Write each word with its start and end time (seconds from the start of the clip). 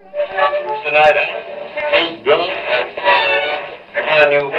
Tonight, 0.00 1.14
huh? 1.16 2.22
Drunk? 2.24 2.50
I 3.96 4.28
knew. 4.28 4.50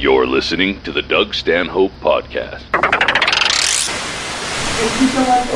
You're 0.00 0.26
listening 0.26 0.80
to 0.82 0.92
the 0.92 1.02
Doug 1.02 1.34
Stanhope 1.34 1.90
Podcast. 2.00 2.62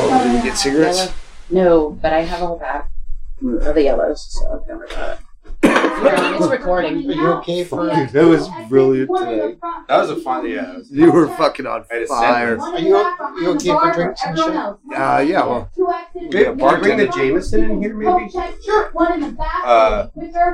Oh, 0.03 0.23
did 0.23 0.33
you 0.35 0.41
get 0.49 0.57
cigarettes? 0.57 1.13
No, 1.49 1.91
but 1.91 2.11
I 2.11 2.21
have 2.21 2.41
a 2.41 2.47
whole 2.47 2.59
pack 2.59 2.89
of 3.41 3.75
the 3.75 3.83
yellows, 3.83 4.27
so 4.29 4.41
don't 4.67 4.79
worry 4.79 4.87
about 4.91 5.19
it. 5.19 5.20
Yeah, 6.03 6.37
it's 6.37 6.47
recording. 6.49 7.09
Are 7.09 7.13
you 7.13 7.27
okay 7.33 7.63
for 7.63 7.89
Dude, 7.89 8.09
that 8.09 8.25
was 8.25 8.49
brilliant 8.67 9.09
today. 9.15 9.55
That 9.87 10.01
was 10.01 10.09
a 10.09 10.15
fun, 10.17 10.49
yeah. 10.49 10.79
You 10.89 11.11
were 11.11 11.27
fucking 11.27 11.67
on 11.67 11.85
I 11.91 11.93
had 11.93 12.03
a 12.03 12.07
fire. 12.07 12.59
Are 12.59 12.79
you, 12.79 12.97
you 13.39 13.49
okay 13.51 13.69
for 13.69 13.93
drinks 13.93 14.21
and 14.25 14.37
shit? 14.37 14.47
Uh, 14.47 15.23
yeah, 15.25 15.45
well, 15.45 15.69
Can, 16.13 16.31
can 16.31 16.59
you 16.59 16.77
bring 16.77 16.97
the 16.97 17.07
Jameson 17.07 17.63
in 17.63 17.81
here, 17.81 17.95
maybe? 17.95 18.29
Sure. 18.63 18.91
One 18.93 19.13
in 19.13 19.19
the 19.21 19.31
back. 19.31 19.63
Uh, 19.63 20.07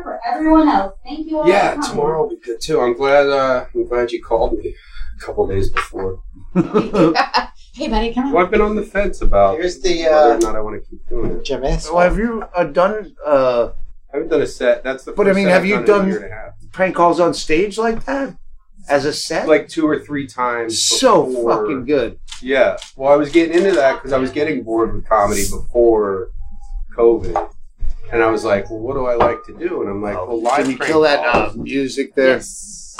for 0.03 0.19
everyone 0.25 0.67
else. 0.67 0.95
Thank 1.03 1.27
you 1.27 1.39
all. 1.39 1.47
Yeah, 1.47 1.75
tomorrow 1.75 2.23
will 2.23 2.29
be 2.29 2.37
good 2.37 2.59
too. 2.61 2.81
I'm 2.81 2.95
glad. 2.95 3.27
Uh, 3.27 3.65
I'm 3.73 3.87
glad 3.87 4.11
you 4.11 4.21
called 4.21 4.57
me 4.57 4.75
a 5.15 5.21
couple 5.23 5.47
days 5.47 5.69
before. 5.69 6.21
hey, 6.55 7.87
buddy, 7.87 8.13
come 8.13 8.27
on. 8.27 8.31
Well, 8.31 8.37
on. 8.37 8.45
I've 8.45 8.51
been 8.51 8.61
on 8.61 8.75
the 8.75 8.83
fence 8.83 9.21
about 9.21 9.57
Here's 9.57 9.79
the, 9.79 10.03
whether 10.03 10.15
uh, 10.15 10.35
or 10.35 10.39
not 10.39 10.55
I 10.55 10.61
want 10.61 10.83
to 10.83 10.89
keep 10.89 11.07
doing 11.07 11.31
it. 11.31 11.45
James. 11.45 11.89
Well, 11.89 11.99
have 11.99 12.17
you 12.17 12.43
uh, 12.55 12.63
done 12.65 13.15
uh, 13.25 13.69
I 13.69 13.86
haven't 14.17 14.29
done 14.29 14.41
a 14.41 14.47
set. 14.47 14.83
That's 14.83 15.03
the. 15.03 15.11
But 15.13 15.27
I 15.27 15.33
mean, 15.33 15.47
have 15.47 15.61
I've 15.61 15.65
you 15.65 15.83
done- 15.83 16.07
year 16.07 16.17
and 16.23 16.25
a 16.33 16.35
half. 16.35 16.53
prank 16.71 16.95
calls 16.95 17.19
on 17.19 17.33
stage 17.33 17.77
like 17.77 18.05
that 18.05 18.35
as 18.89 19.05
a 19.05 19.13
set? 19.13 19.47
like 19.47 19.67
two 19.67 19.87
or 19.87 19.99
three 19.99 20.27
times? 20.27 20.81
so 20.85 21.25
before- 21.25 21.51
fucking 21.61 21.85
good. 21.85 22.19
Yeah. 22.41 22.77
Well, 22.95 23.11
I 23.11 23.15
was 23.15 23.29
getting 23.31 23.57
into 23.57 23.71
that 23.73 23.95
because 23.95 24.13
I 24.13 24.17
was 24.17 24.31
getting 24.31 24.63
bored 24.63 24.93
with 24.93 25.05
comedy 25.07 25.43
before 25.49 26.29
COVID, 26.95 27.49
and 28.11 28.21
I 28.23 28.29
was 28.29 28.43
like, 28.43 28.69
"Well, 28.69 28.79
what 28.79 28.93
do 28.93 29.05
I 29.05 29.15
like 29.15 29.43
to 29.45 29.57
do?" 29.57 29.81
And 29.81 29.89
I'm 29.89 30.01
like, 30.01 30.15
"Well, 30.15 30.41
live 30.41 30.61
Can 30.63 30.71
you 30.71 30.77
prank 30.77 30.91
kill 30.91 31.01
that 31.01 31.19
uh, 31.25 31.31
calls." 31.45 31.57
music 31.57 32.13
there? 32.15 32.41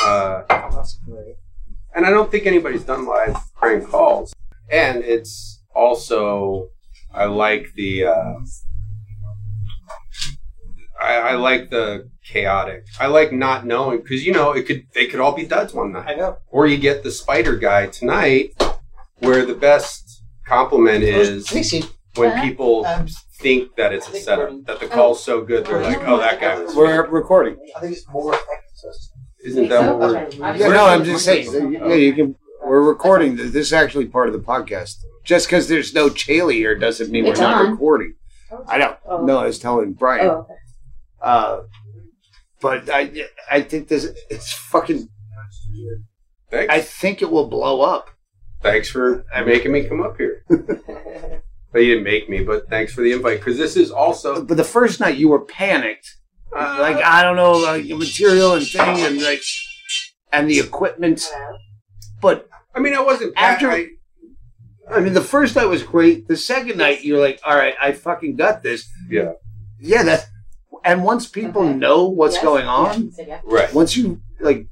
Uh, 0.04 0.44
and 1.96 2.06
I 2.06 2.10
don't 2.12 2.30
think 2.32 2.46
anybody's 2.46 2.84
done 2.84 3.06
live 3.06 3.36
prank 3.56 3.90
calls. 3.90 4.34
And 4.70 5.04
it's 5.04 5.62
also, 5.74 6.70
I 7.14 7.26
like 7.26 7.74
the, 7.76 8.06
uh, 8.06 8.34
I, 11.00 11.16
I 11.16 11.34
like 11.36 11.70
the 11.70 12.10
chaotic. 12.26 12.86
I 13.00 13.08
like 13.08 13.32
not 13.32 13.66
knowing 13.66 14.02
because 14.02 14.26
you 14.26 14.34
know 14.34 14.52
it 14.54 14.64
could 14.66 14.88
they 14.94 15.06
could 15.08 15.20
all 15.20 15.34
be 15.34 15.46
duds 15.46 15.74
one 15.74 15.92
night. 15.92 16.08
I 16.10 16.16
know. 16.16 16.38
Or 16.50 16.68
you 16.68 16.78
get 16.78 17.04
the 17.04 17.12
spider 17.12 17.56
guy 17.56 17.88
tonight, 17.88 18.54
where 19.20 19.46
the 19.46 19.54
best 19.56 20.24
compliment 20.46 21.04
is 21.04 21.46
Tracy, 21.46 21.84
when 22.16 22.32
Huh? 22.32 22.42
people 22.44 22.86
um, 22.86 23.08
think 23.40 23.76
that 23.76 23.94
it's 23.94 24.10
a 24.10 24.16
setup, 24.20 24.66
that 24.66 24.80
the 24.80 24.88
call's 24.88 25.24
so 25.24 25.42
good 25.42 25.66
they're 25.66 25.82
like, 25.84 26.00
oh 26.08 26.18
that 26.18 26.40
guy 26.42 26.60
was. 26.60 26.76
we're 26.76 27.06
recording. 27.08 27.58
I 27.76 27.82
think 27.82 27.94
it's 27.98 28.08
more 28.10 28.36
Isn't 29.44 29.70
that 29.70 29.96
what 29.98 30.00
we're? 30.00 30.18
Okay. 30.52 30.70
No, 30.70 30.86
I'm 30.86 31.04
just 31.04 31.24
saying. 31.26 31.74
Yeah, 31.74 31.94
you 31.94 32.14
can. 32.14 32.36
We're 32.66 32.82
recording. 32.82 33.36
This 33.36 33.54
is 33.56 33.74
actually 33.74 34.08
part 34.08 34.28
of 34.28 34.34
the 34.34 34.40
podcast. 34.40 34.96
Just 35.24 35.48
because 35.48 35.68
there's 35.68 35.94
no 35.94 36.10
Chaille 36.10 36.50
here 36.50 36.76
doesn't 36.78 37.12
mean 37.12 37.26
It's 37.26 37.40
we're 37.40 37.46
not 37.48 37.66
on. 37.66 37.72
recording. 37.72 38.16
I 38.68 38.78
know. 38.78 38.96
Oh. 39.06 39.26
No, 39.26 39.38
I 39.40 39.46
was 39.46 39.60
telling 39.60 39.94
Brian. 39.94 40.28
Oh, 40.28 40.32
okay. 40.40 40.54
Uh, 41.28 41.64
but 42.62 42.90
I, 42.90 43.26
I 43.52 43.62
think 43.62 43.90
this 43.90 44.08
it's 44.30 44.54
fucking. 44.54 45.10
Thanks. 46.50 46.74
I 46.74 46.80
think 46.80 47.22
it 47.22 47.30
will 47.30 47.50
blow 47.50 47.82
up. 47.82 48.10
thanks 48.64 48.90
for 48.90 49.26
making 49.46 49.74
me 49.74 49.84
come 49.84 50.02
up 50.02 50.16
here. 50.18 50.46
but 50.50 51.80
you 51.80 51.96
didn't 51.96 52.06
make 52.06 52.30
me, 52.30 52.44
but 52.46 52.70
thanks 52.70 52.94
for 52.94 53.02
the 53.02 53.12
invite 53.12 53.40
because 53.40 53.58
this 53.58 53.76
is 53.76 53.92
also 53.92 54.42
But 54.42 54.56
the 54.56 54.64
first 54.64 55.02
night 55.02 55.18
you 55.18 55.28
were 55.28 55.44
panicked, 55.44 56.08
uh, 56.56 56.78
like 56.80 57.04
I 57.04 57.24
don't 57.24 57.36
know, 57.36 57.52
like 57.52 57.86
material 57.86 58.54
and 58.54 58.66
thing, 58.66 59.02
and 59.02 59.22
like, 59.22 59.44
and 60.32 60.50
the 60.50 60.60
equipment. 60.60 61.30
But 62.22 62.48
I 62.74 62.80
mean, 62.80 62.94
I 62.94 63.02
wasn't 63.02 63.34
After- 63.36 63.70
I, 63.70 63.90
I 64.90 65.02
mean, 65.02 65.14
the 65.14 65.22
first 65.36 65.58
night 65.58 65.66
was 65.66 65.84
great. 65.84 66.30
The 66.30 66.38
second 66.38 66.78
night, 66.78 67.04
you're 67.04 67.20
like, 67.20 67.42
all 67.46 67.58
right, 67.58 67.76
I 67.82 67.92
fucking 67.92 68.38
got 68.38 68.64
this. 68.64 68.88
yeah, 69.10 69.34
Yeah, 69.82 70.04
that. 70.04 70.28
And 70.88 71.04
once 71.04 71.28
people 71.28 71.64
Okay. 71.64 71.74
know 71.74 72.08
what's 72.08 72.36
Yes? 72.36 72.44
going 72.46 72.66
on, 72.66 73.12
Yeah, 73.18 73.26
yeah. 73.28 73.40
right. 73.44 73.74
once 73.74 73.98
you 73.98 74.22
like, 74.40 74.68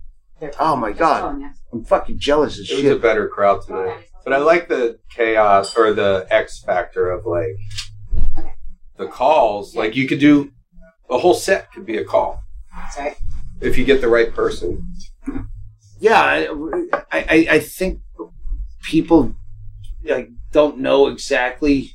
oh 0.60 0.78
my 0.78 0.92
Just 0.92 1.00
god. 1.00 1.42
I'm 1.74 1.84
fucking 1.84 2.20
jealous 2.20 2.58
as 2.58 2.72
It 2.72 2.76
was 2.84 2.86
a 2.86 3.00
better 3.00 3.28
crowd 3.28 3.64
tonight, 3.66 4.06
but 4.24 4.32
I 4.32 4.38
like 4.38 4.70
the 4.70 5.00
chaos 5.14 5.76
or 5.76 5.92
the 5.94 6.26
X 6.32 6.64
factor 6.64 7.12
of 7.12 7.26
like 7.26 7.58
the 8.98 9.08
calls. 9.08 9.76
Like 9.76 9.96
you 9.98 10.08
could 10.08 10.20
do 10.20 10.52
a 11.10 11.18
whole 11.18 11.34
set 11.34 11.72
could 11.74 11.86
be 11.86 11.98
a 11.98 12.06
call 12.06 12.40
Sorry. 12.94 13.16
if 13.60 13.78
you 13.78 13.84
get 13.84 14.00
the 14.00 14.08
right 14.08 14.34
person. 14.34 14.88
Yeah, 16.00 16.22
I, 16.22 16.48
I, 17.12 17.48
I 17.52 17.60
think 17.60 18.00
people 18.84 19.36
like 20.04 20.30
don't 20.54 20.78
know 20.80 21.08
exactly 21.08 21.95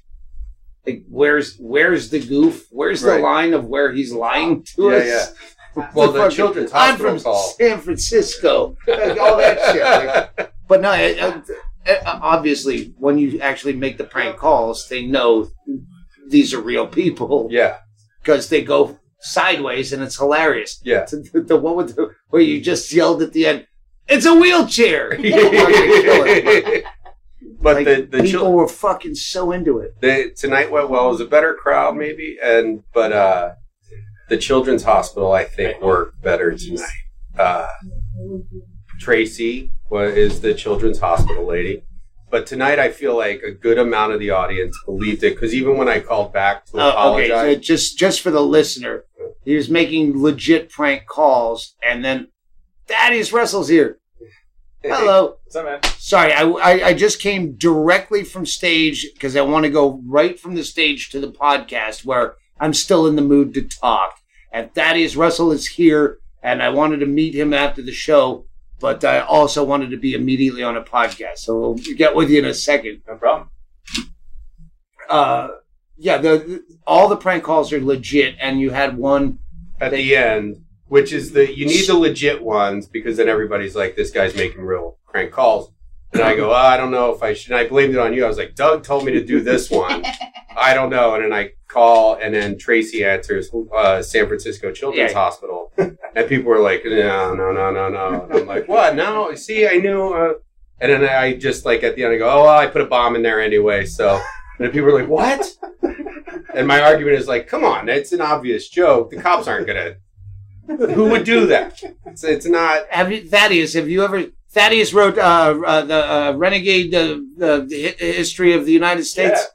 like 0.86 1.04
where's 1.08 1.56
where's 1.58 2.10
the 2.10 2.20
goof, 2.20 2.66
where's 2.70 3.02
the 3.02 3.18
line 3.18 3.52
of 3.54 3.64
where 3.66 3.92
he's 3.92 4.12
lying 4.12 4.62
to 4.76 4.91
Yeah, 4.91 4.96
us. 4.98 5.34
Well, 5.94 6.10
the 6.10 6.18
Fucking- 6.18 6.36
children's 6.36 6.72
I'm 6.74 6.96
from 6.96 7.20
call. 7.20 7.54
San 7.56 7.78
Francisco, 7.80 8.76
like, 8.88 9.18
all 9.20 9.36
that 9.36 9.58
shit. 9.72 10.36
Like, 10.36 10.52
but 10.66 10.80
no, 10.80 10.91
I, 10.91 11.42
I, 11.86 11.92
I- 11.92 12.18
obviously, 12.22 12.92
when 12.98 13.18
you 13.18 13.41
actually 13.41 13.74
make 13.74 13.96
the 13.96 14.02
prank 14.04 14.36
calls, 14.36 14.88
they 14.88 15.06
know 15.06 15.48
these 16.28 16.52
are 16.54 16.60
real 16.60 16.86
people 16.88 17.47
yeah, 17.52 17.76
because 18.20 18.48
they 18.48 18.62
go 18.64 18.98
sideways 19.20 19.92
and 19.92 20.02
it's 20.02 20.18
hilarious. 20.18 20.80
yeah. 20.84 21.06
The, 21.32 21.41
the 21.47 21.56
one 21.56 21.76
with 21.76 21.94
the, 21.94 22.10
where 22.30 22.42
you 22.42 22.60
just 22.60 22.92
yelled 22.92 23.22
at 23.22 23.32
the 23.32 23.47
end, 23.47 23.66
"It's 24.08 24.26
a 24.26 24.34
wheelchair!" 24.34 25.16
Fucking 27.62 27.62
kill 27.62 27.62
it. 27.62 27.62
but 27.62 27.76
Like, 27.76 27.87
the 28.10 28.16
the, 28.19 28.22
people 28.25 28.41
chil- 28.41 28.53
were 28.53 28.69
fucking 28.69 29.15
so 29.15 29.53
into 29.53 29.78
it. 29.78 30.00
the 30.00 30.32
tonight 30.37 30.71
went 30.71 30.91
well. 30.91 31.06
It 31.09 31.12
was 31.12 31.21
a 31.21 31.26
better 31.26 31.54
crowd, 31.54 31.97
maybe, 31.97 32.37
and 32.43 32.82
but 32.94 33.12
uh, 33.12 33.54
the 34.28 34.37
children's 34.38 34.82
hospital 34.84 35.32
I 35.32 35.44
think 35.44 35.81
worked 35.82 36.22
better 36.22 36.56
tonight. 36.56 36.88
Uh, 37.38 37.66
Tracy 38.98 39.71
wa- 39.88 40.00
is 40.03 40.41
the 40.41 40.53
children's 40.54 40.98
hospital 40.98 41.47
lady, 41.47 41.82
but 42.31 42.47
tonight 42.47 42.78
I 42.78 42.91
feel 42.91 43.16
like 43.16 43.43
a 43.43 43.50
good 43.50 43.78
amount 43.78 44.12
of 44.12 44.21
the 44.21 44.31
audience 44.31 44.77
believed 44.84 45.22
it 45.25 45.34
because 45.34 45.54
even 45.54 45.77
when 45.77 45.88
I 45.88 46.00
called 46.00 46.32
back 46.32 46.66
to 46.66 46.78
Uh, 46.78 46.88
okay, 47.12 47.31
apologize, 47.31 47.56
so 47.56 47.60
just 47.60 47.98
just 47.98 48.21
for 48.21 48.31
the 48.31 48.42
listener, 48.42 49.04
he 49.44 49.54
was 49.54 49.71
making 49.71 50.21
legit 50.22 50.71
prank 50.71 51.06
calls, 51.06 51.75
and 51.82 52.04
then 52.04 52.28
Thaddeus 52.88 53.32
Russell's 53.32 53.69
here. 53.69 53.98
Hello. 54.82 55.36
What's 55.44 55.56
up, 55.56 55.64
man? 55.66 55.80
Sorry, 55.98 56.32
I, 56.32 56.42
I, 56.42 56.86
I 56.88 56.94
just 56.94 57.20
came 57.20 57.52
directly 57.52 58.24
from 58.24 58.46
stage 58.46 59.06
because 59.12 59.36
I 59.36 59.42
want 59.42 59.64
to 59.64 59.70
go 59.70 60.00
right 60.06 60.41
from 60.41 60.54
the 60.54 60.64
stage 60.64 61.10
to 61.10 61.20
the 61.20 61.30
podcast 61.30 62.04
where 62.04 62.36
I'm 62.58 62.72
still 62.72 63.06
in 63.06 63.16
the 63.16 63.22
mood 63.22 63.52
to 63.54 63.62
talk. 63.62 64.16
And 64.50 64.74
Thaddeus 64.74 65.16
Russell 65.16 65.52
is 65.52 65.66
here, 65.66 66.18
and 66.42 66.62
I 66.62 66.70
wanted 66.70 67.00
to 67.00 67.06
meet 67.06 67.34
him 67.34 67.52
after 67.52 67.82
the 67.82 67.92
show, 67.92 68.46
but 68.80 69.04
I 69.04 69.20
also 69.20 69.64
wanted 69.64 69.91
to 69.91 69.98
be 69.98 70.14
immediately 70.14 70.62
on 70.62 70.76
a 70.78 70.82
podcast. 70.82 71.38
So 71.38 71.58
we'll 71.58 71.74
get 71.97 72.14
with 72.14 72.30
you 72.30 72.38
in 72.38 72.47
a 72.47 72.54
second. 72.54 73.02
No 73.06 73.16
problem. 73.16 73.50
Uh, 75.10 75.48
yeah, 75.98 76.16
the, 76.16 76.38
the 76.38 76.64
all 76.86 77.08
the 77.08 77.16
prank 77.16 77.44
calls 77.44 77.70
are 77.72 77.80
legit, 77.80 78.36
and 78.41 78.60
you 78.60 78.70
had 78.70 78.97
one. 78.97 79.41
at 79.78 79.91
the 79.92 80.16
end, 80.16 80.64
which 80.91 81.12
is 81.12 81.31
the 81.31 81.56
you 81.56 81.67
need 81.67 81.87
the 81.87 81.95
legit 81.95 82.43
ones 82.43 82.89
because 82.89 83.17
then 83.17 83.28
everybody's 83.28 83.77
like, 83.77 83.95
this 83.95 84.11
guy's 84.11 84.34
making 84.34 84.61
real 84.61 84.99
crank 85.06 85.31
calls. 85.31 85.71
And 86.12 86.21
I 86.21 86.34
go, 86.34 86.51
oh, 86.51 86.55
I 86.55 86.77
don't 86.77 86.91
know 86.91 87.15
if 87.15 87.23
I 87.23 87.33
should. 87.33 87.53
And 87.53 87.61
I 87.61 87.69
blamed 87.69 87.95
it 87.95 88.01
on 88.01 88.12
you. 88.12 88.25
I 88.25 88.28
was 88.28 88.37
like, 88.37 88.56
Doug 88.56 88.83
told 88.83 89.05
me 89.05 89.12
to 89.12 89.25
do 89.25 89.41
this 89.41 89.71
one. 89.71 90.05
I 90.56 90.75
don't 90.75 90.91
know. 90.91 91.15
And 91.15 91.23
then 91.23 91.33
I 91.33 91.53
call, 91.69 92.16
and 92.16 92.34
then 92.34 92.59
Tracy 92.59 93.04
answers 93.04 93.48
uh, 93.72 94.03
San 94.03 94.27
Francisco 94.27 94.72
Children's 94.72 95.13
Yeah. 95.13 95.16
Hospital. 95.16 95.72
And 95.78 96.28
people 96.28 96.51
were 96.51 96.59
like, 96.59 96.84
no, 96.84 97.34
no, 97.34 97.53
no, 97.53 97.71
no, 97.71 97.89
no. 97.89 98.25
And 98.25 98.41
I'm 98.41 98.47
like, 98.47 98.66
what? 98.66 98.97
No, 98.97 99.33
see, 99.36 99.69
I 99.69 99.77
knew. 99.77 100.13
Uh... 100.13 100.33
And 100.81 100.91
then 100.91 101.04
I 101.04 101.36
just 101.36 101.65
like 101.65 101.84
at 101.84 101.95
the 101.95 102.03
end, 102.03 102.15
I 102.15 102.19
go, 102.19 102.28
oh, 102.28 102.43
well, 102.43 102.59
I 102.59 102.66
put 102.66 102.81
a 102.81 102.86
bomb 102.86 103.15
in 103.15 103.22
there 103.22 103.41
anyway. 103.41 103.86
So, 103.86 104.16
and 104.16 104.22
then 104.59 104.72
people 104.72 104.89
are 104.89 104.98
like, 104.98 105.09
what? 105.09 105.47
And 106.53 106.66
my 106.66 106.83
argument 106.83 107.16
is 107.16 107.28
like, 107.28 107.47
come 107.47 107.63
on, 107.65 107.89
it's 107.89 108.10
an 108.10 108.21
obvious 108.21 108.69
joke. 108.69 109.10
The 109.10 109.22
cops 109.22 109.47
aren't 109.47 109.69
gonna. 109.69 109.95
Who 110.78 111.11
would 111.11 111.25
do 111.25 111.47
that? 111.47 111.83
It's, 112.07 112.25
it's 112.25 112.47
not. 112.47 112.83
Have 112.91 113.11
you, 113.13 113.28
Thaddeus? 113.28 113.75
Have 113.75 113.89
you 113.89 114.05
ever? 114.05 114.27
Thaddeus 114.51 114.93
wrote 114.95 115.19
uh, 115.19 115.61
uh, 115.67 115.83
the 115.83 116.13
uh, 116.13 116.33
Renegade, 116.37 116.95
uh, 116.95 117.19
the, 117.37 117.67
the 117.69 117.95
history 118.13 118.53
of 118.55 118.65
the 118.67 118.72
United 118.72 119.05
States, 119.05 119.47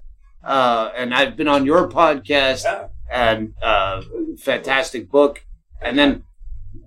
uh, 0.43 0.91
and 0.95 1.13
I've 1.13 1.35
been 1.35 1.47
on 1.47 1.65
your 1.65 1.89
podcast, 1.89 2.63
Yeah. 2.63 2.87
and 3.11 3.53
uh, 3.61 4.01
fantastic 4.39 5.09
book. 5.09 5.43
And 5.81 5.97
then 5.97 6.23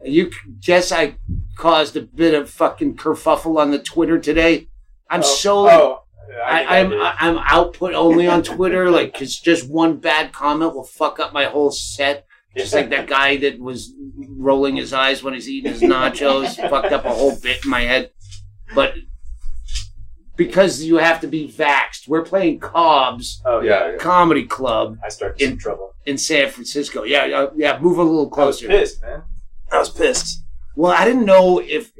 you 0.05 0.31
guess 0.61 0.91
I 0.93 1.17
caused 1.57 1.97
a 1.97 2.03
bit 2.03 2.35
of 2.35 2.49
fucking 2.51 2.97
kerfuffle 2.97 3.59
on 3.59 3.71
the 3.71 3.79
Twitter 3.79 4.19
today. 4.19 4.69
I'm 5.11 5.21
oh, 5.21 5.23
so 5.23 5.63
like, 5.63 5.79
Oh, 5.81 6.03
I, 6.45 6.79
I'm 6.81 6.93
I- 6.93 7.15
I'm 7.19 7.39
output 7.39 7.95
only 7.95 8.27
on 8.27 8.43
Twitter, 8.43 8.91
like 8.91 9.13
because 9.13 9.37
just 9.39 9.69
one 9.69 9.97
bad 9.97 10.33
comment 10.33 10.75
will 10.75 10.85
fuck 10.85 11.19
up 11.19 11.33
my 11.33 11.45
whole 11.45 11.71
set. 11.71 12.27
Just 12.58 12.75
like 12.75 12.90
that 12.90 13.06
guy 13.06 13.37
that 13.38 13.58
was 13.58 13.93
rolling 14.37 14.76
his 14.76 14.93
eyes 14.93 15.22
when 15.22 15.32
he's 15.34 15.49
eating 15.49 15.72
his 15.72 15.82
nachos, 15.82 16.56
fucked 16.70 16.93
up 16.93 17.05
a 17.05 17.10
whole 17.10 17.37
bit 17.40 17.64
in 17.64 17.70
my 17.70 17.81
head. 17.82 18.10
But 18.75 18.94
because 20.37 20.82
you 20.82 20.96
have 20.96 21.20
to 21.20 21.26
be 21.26 21.49
vaxxed, 21.49 22.06
we're 22.06 22.22
playing 22.25 22.60
Cobb's 22.60 23.40
Oh 23.44 23.60
Yeah, 23.60 23.93
yeah. 23.93 23.96
Comedy 23.99 24.44
Club 24.44 24.99
I 25.05 25.08
started 25.08 25.40
some 25.40 25.52
In- 25.52 25.58
trouble. 25.58 25.94
in 26.06 26.19
San 26.19 26.50
Francisco. 26.50 27.02
Yeah, 27.05 27.25
yeah, 27.26 27.46
yeah. 27.56 27.78
Move 27.81 27.99
a 27.99 28.02
little 28.02 28.20
I 28.22 28.44
was 28.46 28.58
closer. 28.60 28.69
pissed, 28.69 29.02
man. 29.02 29.22
I 29.72 29.78
was 29.78 29.90
pissed. 29.90 30.44
Well, 30.76 30.93
I 30.93 31.05
didn't 31.05 31.25
know 31.25 31.58
if 31.60 31.90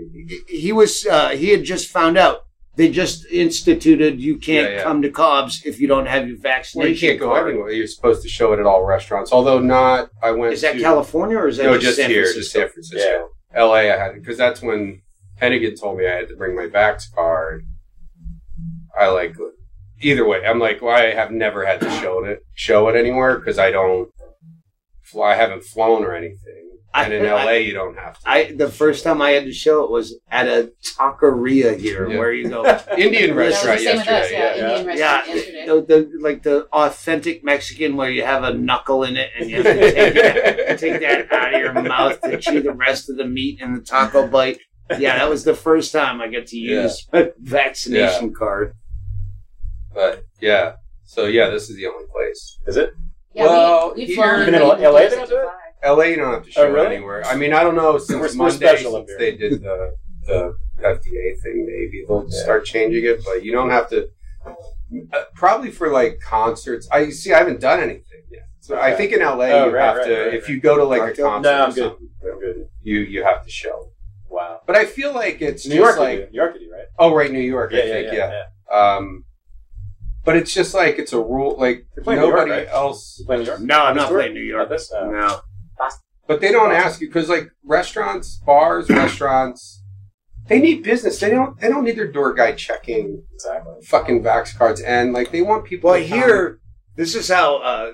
he 0.49 0.70
was. 0.72 1.05
Uh, 1.05 1.31
he 1.31 1.49
had 1.50 1.64
just 1.64 1.88
found 1.88 2.16
out 2.16 2.44
they 2.79 2.89
just 2.89 3.27
instituted 3.27 4.21
you 4.21 4.39
can't 4.39 4.71
Yeah, 4.71 4.77
yeah. 4.77 4.83
come 4.85 5.03
to 5.03 5.11
Cobb's 5.11 5.67
if 5.67 5.81
you 5.81 5.89
don't 5.89 6.07
have 6.07 6.29
your 6.29 6.39
vaccination. 6.39 6.79
Well, 6.79 6.89
you 6.89 6.99
can't 6.99 7.19
go 7.19 7.29
card. 7.31 7.51
anywhere. 7.51 7.73
You're 7.73 7.89
supposed 7.89 8.23
to 8.23 8.29
show 8.29 8.53
it 8.53 8.61
at 8.61 8.67
all 8.67 8.85
restaurants. 8.85 9.33
Although 9.33 9.59
not, 9.59 10.11
I 10.23 10.31
went. 10.31 10.53
Is 10.55 10.61
that 10.63 10.75
to, 10.75 10.81
California 10.81 11.37
or 11.37 11.49
is 11.49 11.57
that 11.57 11.65
No, 11.65 11.77
just, 11.77 11.99
here, 11.99 12.23
Francisco? 12.23 12.39
just 12.41 12.53
San 12.53 12.69
Francisco. 12.69 13.29
L.A. 13.53 13.93
I 13.93 13.99
had 13.99 14.15
because 14.15 14.39
that's 14.39 14.63
when 14.63 15.03
Hennigan 15.43 15.79
told 15.79 15.99
me 15.99 16.07
I 16.07 16.15
had 16.15 16.29
to 16.29 16.37
bring 16.37 16.55
my 16.55 16.67
Vax 16.67 17.13
card. 17.13 17.65
I 18.99 19.09
like 19.09 19.35
either 20.01 20.27
way. 20.27 20.47
I'm 20.47 20.61
like, 20.61 20.81
well, 20.81 20.95
I 20.97 21.11
have 21.13 21.33
never 21.33 21.67
had 21.67 21.81
to 21.81 21.91
show 22.01 22.25
it 22.25 22.45
show 22.55 22.89
it 22.89 22.97
anywhere 22.97 23.39
because 23.39 23.59
I 23.59 23.71
don't. 23.73 24.09
Fly, 25.03 25.33
I 25.33 25.35
haven't 25.37 25.65
flown 25.65 26.05
or 26.05 26.15
anything, 26.15 26.68
I- 26.94 27.05
and 27.05 27.12
in 27.12 27.26
I- 27.26 27.43
L.A. 27.43 27.61
you 27.61 27.75
don't 27.75 27.96
have 27.99 28.19
to. 28.19 28.29
I 28.29 28.52
the 28.52 28.69
first 28.70 29.05
time 29.05 29.20
I 29.20 29.31
had 29.31 29.44
to 29.44 29.52
show 29.52 29.85
it 29.85 29.90
was 29.90 30.19
at 30.31 30.46
a 30.49 30.73
taqueria 30.99 31.79
here, 31.79 32.08
Yeah. 32.11 32.19
where 32.19 32.32
you 32.32 32.49
go. 32.49 32.64
Indian 32.96 33.37
That 33.37 33.44
was 33.46 33.62
the 33.62 33.69
restaurant 33.69 33.81
same 33.81 33.99
us, 33.99 34.06
yesterday. 34.06 34.38
yeah. 34.38 34.56
Yeah, 34.56 34.79
Indian 34.79 34.99
yeah, 34.99 35.26
yesterday. 35.26 35.67
the, 35.67 35.75
the 35.82 36.19
like 36.20 36.43
the 36.43 36.67
authentic 36.73 37.44
Mexican 37.44 37.96
where 37.96 38.11
you 38.11 38.23
have 38.25 38.43
a 38.43 38.55
knuckle 38.55 39.05
in 39.05 39.17
it 39.17 39.31
and 39.38 39.50
you 39.50 39.56
have 39.62 39.64
to 39.67 39.75
take, 39.93 40.17
it, 40.17 40.79
take 40.79 41.00
that 41.00 41.31
out 41.32 41.55
of 41.55 41.61
your 41.61 41.73
mouth 41.75 42.20
to 42.23 42.38
chew 42.38 42.62
the 42.62 42.73
rest 42.73 43.11
of 43.11 43.17
the 43.17 43.26
meat 43.26 43.61
in 43.61 43.75
the 43.75 43.81
taco 43.81 44.26
bite. 44.26 44.58
Yeah, 44.99 45.19
that 45.19 45.29
was 45.29 45.44
the 45.44 45.55
first 45.55 45.93
time 45.93 46.20
I 46.23 46.29
got 46.29 46.46
to 46.46 46.56
Yeah. 46.58 46.82
use 46.84 47.06
my 47.12 47.31
vaccination 47.38 48.32
card. 48.34 48.73
but 49.94 50.25
yeah. 50.41 50.73
So 51.05 51.26
yeah, 51.26 51.49
this 51.50 51.69
is 51.70 51.76
the 51.76 51.87
only 51.87 52.06
place. 52.14 52.58
Is 52.67 52.76
it? 52.76 52.91
Yeah, 53.34 53.44
Well, 53.44 53.93
we, 53.94 54.00
we've 54.06 54.08
here- 54.08 54.17
flown 54.17 54.43
Even 54.49 54.55
in 54.55 54.69
like, 54.69 54.81
LA 54.81 54.99
they 55.00 55.08
don't 55.11 55.29
do 55.29 55.37
it? 55.37 55.49
LA, 55.85 56.05
you 56.05 56.17
don't 56.17 56.33
have 56.35 56.45
to 56.45 56.51
show 56.51 56.63
Oh, 56.67 56.73
really? 56.73 56.97
anywhere. 56.97 57.25
I 57.27 57.37
mean, 57.37 57.53
I 57.53 57.63
don't 57.63 57.75
know 57.77 57.99
since 57.99 58.11
We're- 58.11 58.29
we're 58.31 58.35
Monday, 58.35 58.57
special 58.57 58.93
since 59.07 59.19
they 59.19 59.37
did 59.37 59.63
the 59.63 59.93
the 60.27 60.55
FDA 60.83 61.35
thing, 61.43 61.65
maybe 61.67 62.05
they'll 62.07 62.27
Yeah. 62.29 62.43
start 62.43 62.65
changing 62.67 63.05
it. 63.05 63.25
But 63.25 63.43
you 63.45 63.53
don't 63.53 63.71
have 63.71 63.89
to. 63.91 64.09
Uh, 64.47 65.25
probably 65.35 65.71
for 65.71 65.89
like 65.91 66.19
concerts. 66.21 66.89
I 66.91 67.11
see. 67.11 67.33
I 67.33 67.39
haven't 67.39 67.61
done 67.61 67.81
anything 67.81 68.23
yet. 68.31 68.45
So 68.61 68.79
I 68.79 68.95
think 68.95 69.13
in 69.13 69.21
LA 69.21 69.47
Oh, 69.53 69.67
you 69.67 69.73
right, 69.75 69.85
have 69.85 69.97
right, 69.99 70.07
to. 70.07 70.25
right, 70.25 70.35
if 70.35 70.43
right. 70.45 70.51
you 70.51 70.61
go 70.61 70.77
to 70.77 70.85
like 70.85 71.03
a 71.19 71.23
concert, 71.23 71.49
No, 71.51 71.63
I'm 71.63 71.71
or 71.71 71.73
good. 71.75 71.83
something, 71.85 72.09
I'm 72.33 72.41
good. 72.41 72.69
you 72.83 72.99
you 73.01 73.23
have 73.25 73.45
to 73.45 73.51
show. 73.51 73.93
Wow. 74.31 74.61
But 74.67 74.77
I 74.77 74.85
feel 74.87 75.13
like 75.15 75.41
it's 75.43 75.67
New 75.67 75.75
York, 75.77 75.97
just 75.97 75.99
you 75.99 76.05
like. 76.05 76.33
New 76.33 76.37
York, 76.37 76.55
you 76.61 76.67
do, 76.69 76.73
right? 76.73 76.87
oh 76.99 77.15
right, 77.15 77.31
New 77.31 77.41
York. 77.41 77.73
Yeah, 77.73 77.79
I 77.81 77.85
yeah, 77.85 77.93
think 77.93 78.07
yeah, 78.13 78.19
yeah. 78.19 78.43
yeah. 78.71 78.97
Um, 78.97 79.25
but 80.25 80.37
it's 80.37 80.53
just 80.53 80.75
like 80.75 80.99
it's 80.99 81.13
a 81.15 81.21
rule. 81.21 81.57
Like 81.59 81.87
You're 81.97 82.05
playing 82.05 82.21
New 82.21 82.27
York, 82.29 82.39
nobody 82.49 82.65
right? 82.67 82.69
else. 82.73 83.17
You 83.19 83.27
play 83.27 83.39
New 83.39 83.45
York? 83.45 83.61
No, 83.61 83.81
I'm 83.85 83.97
not 83.97 84.09
playing 84.11 84.35
New 84.35 84.41
York. 84.43 84.69
This? 84.69 84.93
Oh. 84.95 85.11
No. 85.11 85.41
But 86.27 86.41
they 86.43 86.53
don't 86.53 86.73
ask 86.73 87.01
you 87.01 87.09
because 87.09 87.29
like 87.29 87.49
restaurants, 87.65 88.37
bars, 88.45 88.89
restaurants, 88.91 89.83
they 90.49 90.59
need 90.61 90.83
business. 90.83 91.19
They 91.21 91.31
don't. 91.31 91.59
They 91.61 91.69
don't 91.69 91.85
need 91.85 91.97
their 91.97 92.11
door 92.13 92.35
guy 92.35 92.53
checking 92.53 93.23
Exactly. 93.35 93.75
fucking 93.85 94.23
vax 94.23 94.57
cards 94.57 94.81
and 94.81 95.13
like 95.13 95.31
they 95.33 95.43
want 95.43 95.65
people. 95.65 95.91
Well, 95.91 96.01
to 96.03 96.09
come. 96.09 96.19
here, 96.19 96.61
this 96.97 97.15
is 97.15 97.29
how 97.29 97.57
uh, 97.59 97.93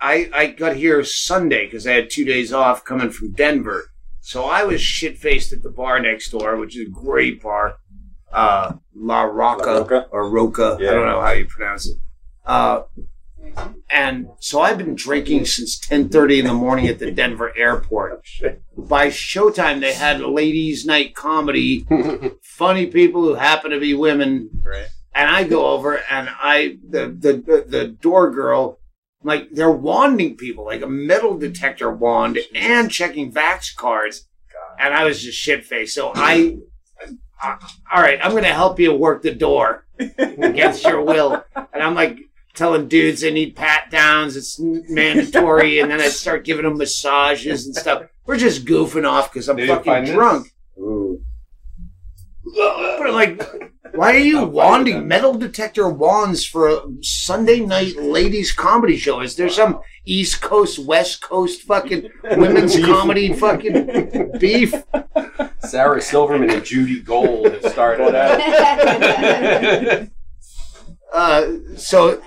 I 0.00 0.30
I 0.32 0.46
got 0.48 0.76
here 0.76 1.02
Sunday 1.04 1.64
because 1.66 1.86
I 1.86 1.92
had 1.94 2.10
two 2.10 2.24
days 2.24 2.52
off 2.52 2.84
coming 2.84 3.10
from 3.10 3.32
Denver. 3.32 3.84
So 4.20 4.44
I 4.44 4.64
was 4.64 4.80
shit 4.80 5.18
faced 5.18 5.52
at 5.52 5.62
the 5.62 5.68
bar 5.70 6.00
next 6.00 6.30
door, 6.30 6.56
which 6.56 6.76
is 6.76 6.86
a 6.88 6.90
great 6.90 7.42
bar, 7.42 7.74
uh, 8.32 8.72
La 8.94 9.22
Roca, 9.22 9.66
La 9.66 9.76
Roca? 9.78 10.06
or 10.12 10.30
Roca. 10.30 10.78
Yeah. 10.80 10.90
I 10.90 10.92
don't 10.94 11.06
know 11.06 11.20
how 11.20 11.32
you 11.32 11.46
pronounce 11.46 11.86
it. 11.88 11.98
Uh, 12.46 12.82
and 13.90 14.28
so 14.40 14.60
I've 14.60 14.78
been 14.78 14.94
drinking 14.94 15.46
since 15.46 15.78
ten 15.78 16.08
thirty 16.08 16.38
in 16.40 16.46
the 16.46 16.54
morning 16.54 16.86
at 16.88 16.98
the 16.98 17.10
Denver 17.10 17.52
airport. 17.56 18.26
By 18.76 19.08
showtime, 19.08 19.80
they 19.80 19.94
had 19.94 20.20
ladies' 20.20 20.84
night 20.84 21.14
comedy, 21.14 21.86
funny 22.42 22.86
people 22.86 23.22
who 23.22 23.34
happen 23.34 23.70
to 23.70 23.80
be 23.80 23.94
women 23.94 24.50
Right. 24.64 24.86
and 25.14 25.30
I 25.30 25.44
go 25.44 25.66
over 25.66 25.96
and 26.10 26.28
I 26.30 26.78
the 26.88 27.06
the 27.08 27.64
the, 27.68 27.86
door 27.88 28.30
girl 28.30 28.78
like 29.22 29.50
they're 29.52 29.70
wanding 29.70 30.36
people 30.36 30.64
like 30.66 30.82
a 30.82 30.86
metal 30.88 31.38
detector 31.38 31.90
wand 31.90 32.38
and 32.54 32.90
checking 32.90 33.32
vax 33.32 33.74
cards, 33.74 34.28
and 34.78 34.92
I 34.92 35.04
was 35.04 35.22
just 35.22 35.38
shit 35.38 35.64
faced. 35.64 35.94
So 35.94 36.12
I, 36.14 36.58
I, 37.40 37.56
all 37.94 38.02
right, 38.02 38.18
I'm 38.22 38.32
gonna 38.34 38.52
help 38.52 38.78
you 38.80 38.92
work 38.94 39.22
the 39.22 39.34
door 39.34 39.86
against 40.18 40.84
your 40.84 41.00
will, 41.02 41.42
and 41.56 41.82
I'm 41.82 41.94
like 41.94 42.18
telling 42.54 42.88
dudes 42.88 43.20
they 43.20 43.32
need 43.32 43.56
pat 43.56 43.90
downs, 43.90 44.36
it's 44.36 44.58
mandatory, 44.60 45.80
and 45.80 45.90
then 45.90 46.00
I 46.00 46.08
start 46.08 46.44
giving 46.44 46.64
them 46.64 46.78
massages 46.78 47.66
and 47.66 47.74
stuff. 47.74 48.04
We're 48.26 48.38
just 48.38 48.64
goofing 48.64 49.08
off 49.08 49.32
because 49.32 49.48
I'm 49.48 49.56
Did 49.56 49.68
fucking 49.68 50.04
drunk. 50.06 50.52
Ooh. 50.78 51.20
But 52.56 53.12
like, 53.12 53.42
why 53.94 54.14
are 54.14 54.18
you 54.18 54.44
wanding 54.44 55.06
metal 55.06 55.34
detector 55.34 55.88
wands 55.88 56.44
for 56.44 56.68
a 56.68 56.80
Sunday 57.00 57.60
night 57.60 57.96
ladies 57.96 58.52
comedy 58.52 58.96
show? 58.96 59.20
Is 59.20 59.36
there 59.36 59.48
some 59.48 59.80
East 60.04 60.40
Coast, 60.40 60.78
West 60.78 61.20
Coast 61.22 61.62
fucking 61.62 62.08
women's 62.36 62.78
comedy 62.78 63.32
fucking 63.32 64.32
beef? 64.38 64.74
Sarah 65.60 66.00
Silverman 66.00 66.50
and 66.50 66.64
Judy 66.64 67.00
Gold 67.00 67.52
have 67.52 67.72
started 67.72 68.14
that. 68.14 70.10
Uh, 71.14 71.58
so 71.76 72.20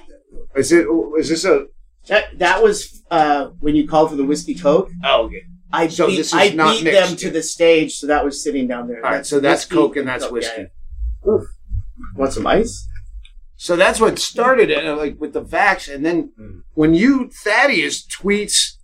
is 0.57 0.71
it? 0.71 0.87
Is 1.17 1.29
this 1.29 1.45
a? 1.45 1.65
That 2.07 2.39
that 2.39 2.63
was 2.63 3.03
uh, 3.11 3.47
when 3.59 3.75
you 3.75 3.87
called 3.87 4.09
for 4.11 4.15
the 4.15 4.23
whiskey 4.25 4.55
coke. 4.55 4.89
Oh, 5.03 5.23
okay. 5.25 5.43
I 5.71 5.87
So 5.87 6.07
beat, 6.07 6.15
this 6.17 6.27
is 6.27 6.33
I 6.33 6.49
beat 6.51 6.83
them 6.83 7.15
to 7.17 7.29
the 7.29 7.43
stage, 7.43 7.97
so 7.97 8.07
that 8.07 8.23
was 8.23 8.41
sitting 8.41 8.67
down 8.67 8.87
there. 8.87 9.05
All 9.05 9.11
right, 9.11 9.25
so 9.25 9.39
that's 9.41 9.65
Coke 9.65 9.97
and 9.97 10.07
that's 10.07 10.23
Coke, 10.23 10.33
whiskey. 10.33 10.67
yeah. 11.25 11.31
Oof. 11.31 11.43
Want 12.15 12.31
some 12.31 12.47
ice? 12.47 12.87
So 13.57 13.75
that's 13.75 13.99
what 13.99 14.17
started 14.19 14.69
it, 14.69 14.85
like 14.97 15.19
with 15.19 15.33
the 15.33 15.43
vax, 15.43 15.93
and 15.93 16.05
then 16.05 16.31
Mm. 16.39 16.61
when 16.75 16.93
you 16.93 17.29
Thaddeus 17.43 18.05
tweets 18.07 18.77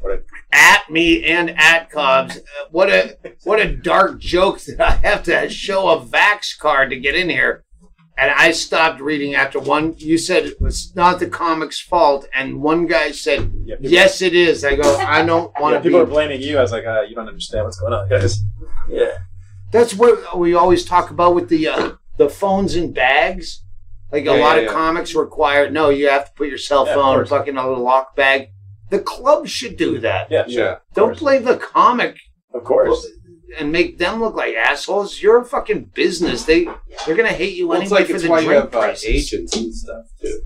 What 0.00 0.24
at 0.52 0.90
me 0.90 1.24
and 1.24 1.50
at 1.56 1.90
Cobbs, 1.90 2.36
uh, 2.38 2.40
what 2.70 2.88
a 2.88 3.16
what 3.44 3.60
a 3.60 3.74
dark 3.76 4.18
joke 4.18 4.60
that 4.62 4.80
I 4.80 4.90
have 5.06 5.22
to 5.24 5.48
show 5.48 5.88
a 5.90 6.00
vax 6.00 6.56
card 6.58 6.90
to 6.90 6.96
get 6.98 7.14
in 7.14 7.28
here, 7.28 7.64
and 8.18 8.30
I 8.30 8.50
stopped 8.52 9.00
reading 9.00 9.34
after 9.34 9.58
one. 9.58 9.94
You 9.98 10.16
said 10.18 10.44
it 10.46 10.60
was 10.60 10.94
not 10.96 11.18
the 11.20 11.26
comic's 11.28 11.80
fault, 11.80 12.28
and 12.34 12.62
one 12.62 12.86
guy 12.86 13.10
said, 13.12 13.52
Yeah, 13.64 13.76
"Yes, 13.80 14.22
it 14.22 14.34
is." 14.34 14.64
I 14.64 14.76
go, 14.76 14.96
"I 14.98 15.24
don't 15.24 15.52
want 15.60 15.72
yeah, 15.74 15.78
to 15.78 15.82
people 15.82 16.00
are 16.00 16.06
be." 16.06 16.12
blaming 16.12 16.40
you. 16.40 16.58
I 16.58 16.62
was 16.62 16.72
like, 16.72 16.86
uh, 16.86 17.02
you 17.02 17.14
don't 17.14 17.28
understand 17.28 17.64
what's 17.64 17.78
going 17.80 17.92
on, 17.92 18.08
guys. 18.14 18.40
Yeah. 18.88 19.18
That's 19.72 19.94
what 19.94 20.38
we 20.38 20.54
always 20.54 20.84
talk 20.84 21.10
about 21.10 21.34
with 21.34 21.48
the 21.48 21.68
uh, 21.68 21.92
the 22.18 22.28
phones 22.28 22.76
in 22.76 22.92
bags. 22.92 23.62
Like 24.12 24.22
a 24.22 24.26
Yeah, 24.26 24.32
lot 24.44 24.54
yeah, 24.54 24.62
of 24.62 24.64
yeah. 24.66 24.72
comics 24.72 25.14
require 25.14 25.68
no, 25.70 25.88
you 25.88 26.08
have 26.08 26.26
to 26.26 26.32
put 26.34 26.48
your 26.48 26.58
cell 26.58 26.86
phone 26.86 27.16
course. 27.16 27.28
fucking 27.28 27.54
in 27.54 27.58
a 27.58 27.68
little 27.68 27.82
lock 27.82 28.14
bag. 28.14 28.50
The 28.90 29.00
club 29.00 29.48
should 29.48 29.76
do 29.76 29.98
that. 29.98 30.30
Yeah. 30.30 30.44
Yeah. 30.46 30.76
Don't 30.94 31.18
blame 31.18 31.42
the 31.42 31.56
comic 31.56 32.16
Of 32.54 32.62
course. 32.62 33.04
And 33.58 33.70
make 33.72 33.98
them 33.98 34.20
look 34.20 34.34
like 34.34 34.54
assholes. 34.54 35.20
You're 35.22 35.40
a 35.40 35.44
fucking 35.44 35.84
business. 35.94 36.44
They 36.44 36.64
they're 37.06 37.16
gonna 37.16 37.28
hate 37.28 37.54
you 37.56 37.68
Well, 37.68 37.80
it's 37.80 37.90
anyway 37.90 38.00
like 38.00 38.08
for 38.10 38.14
it's 38.16 38.24
the 38.24 38.30
why 38.30 38.40
you 38.40 38.46
drink 38.46 38.64
have 38.64 38.74
uh, 38.74 38.78
prices. 38.80 39.04
agents 39.32 39.56
and 39.56 39.74
stuff 39.74 40.06
too. 40.20 40.40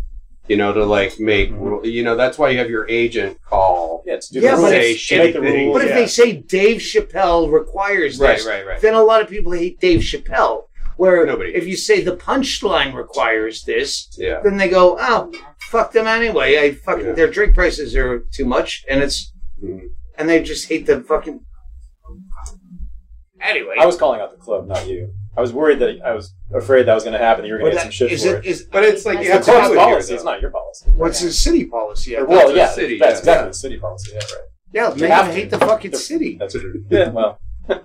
You 0.48 0.56
know, 0.56 0.72
to 0.72 0.84
like 0.84 1.20
make 1.20 1.50
you 1.82 2.02
know 2.02 2.16
that's 2.16 2.38
why 2.38 2.50
you 2.50 2.58
have 2.58 2.70
your 2.70 2.88
agent 2.88 3.38
call. 3.44 4.02
Yeah, 4.06 4.16
to 4.18 4.32
do 4.32 4.40
Yeah, 4.40 4.56
the 4.56 4.62
but 4.62 4.72
rules. 4.72 4.84
if- 4.84 5.08
to 5.08 5.16
the 5.16 5.28
if- 5.28 5.34
rules. 5.36 5.72
But 5.78 5.84
if 5.88 5.94
they 5.94 6.06
say 6.06 6.32
Dave 6.32 6.78
Chappelle 6.80 7.50
requires 7.52 8.18
this, 8.18 8.46
right, 8.46 8.66
right. 8.66 8.80
then 8.80 8.94
a 8.94 9.02
lot 9.02 9.20
of 9.22 9.28
people 9.28 9.52
hate 9.52 9.78
Dave 9.80 10.00
Chappelle. 10.00 10.64
Where 10.96 11.24
Nobody 11.24 11.54
if 11.54 11.66
you 11.66 11.76
say 11.78 12.02
the 12.02 12.14
punchline 12.16 12.92
requires 12.94 13.62
this, 13.64 14.08
Yeah. 14.18 14.40
then 14.44 14.58
they 14.58 14.68
go, 14.68 14.98
oh, 15.00 15.32
fuck 15.70 15.92
them 15.92 16.06
anyway. 16.06 16.58
I 16.58 16.72
fucking 16.74 17.06
Yeah. 17.06 17.12
their 17.12 17.30
drink 17.30 17.54
prices 17.54 17.96
are 17.96 18.18
too 18.36 18.44
much, 18.44 18.84
and 18.86 19.02
it's 19.02 19.32
Mhm. 19.64 19.80
and 20.18 20.28
they 20.28 20.42
just 20.42 20.68
hate 20.68 20.84
the 20.86 21.00
fucking. 21.00 21.40
Anyway, 23.42 23.74
I 23.78 23.86
was 23.86 23.96
calling 23.96 24.20
out 24.20 24.30
the 24.30 24.36
club, 24.36 24.66
not 24.68 24.86
you. 24.88 25.12
I 25.36 25.40
was 25.40 25.52
worried 25.52 25.78
that 25.78 26.00
I 26.04 26.12
was 26.14 26.34
afraid 26.54 26.84
that 26.86 26.94
was 26.94 27.04
going 27.04 27.12
to 27.12 27.18
happen. 27.24 27.44
and 27.44 27.48
You 27.48 27.54
were 27.54 27.60
going 27.60 27.70
to 27.72 27.76
get 27.76 27.82
some 27.84 27.90
shit 27.92 28.12
is 28.12 28.24
for 28.24 28.36
it 28.36 28.44
it. 28.44 28.48
is 28.48 28.62
But 28.64 28.84
it's 28.84 29.06
like 29.06 29.18
you 29.18 29.32
It's 29.32 29.32
have 29.32 29.44
the 29.46 29.52
to 29.52 29.58
club's 29.58 29.68
do 29.68 29.74
here, 29.74 29.84
policy. 29.84 30.14
It's 30.14 30.24
not 30.24 30.40
your 30.42 30.50
policy. 30.50 30.90
what's 30.96 31.20
the 31.22 31.32
city 31.32 31.64
policy? 31.66 32.16
Or, 32.16 32.20
I 32.20 32.22
well, 32.24 32.46
thought- 32.48 32.56
yeah, 32.56 32.68
city, 32.70 32.98
that's 32.98 33.12
yeah. 33.14 33.18
exactly 33.18 33.48
the 33.50 33.54
city 33.54 33.78
policy. 33.78 34.10
Yeah, 34.12 34.18
right. 34.18 34.26
yeah, 34.72 34.94
You 34.94 35.06
have 35.12 35.26
to. 35.26 35.32
hate 35.32 35.50
the 35.50 35.58
fucking 35.58 35.94
city. 35.94 36.36
That's 36.38 36.54
true. 36.54 36.84
Yeah, 36.90 37.08
well, 37.10 37.38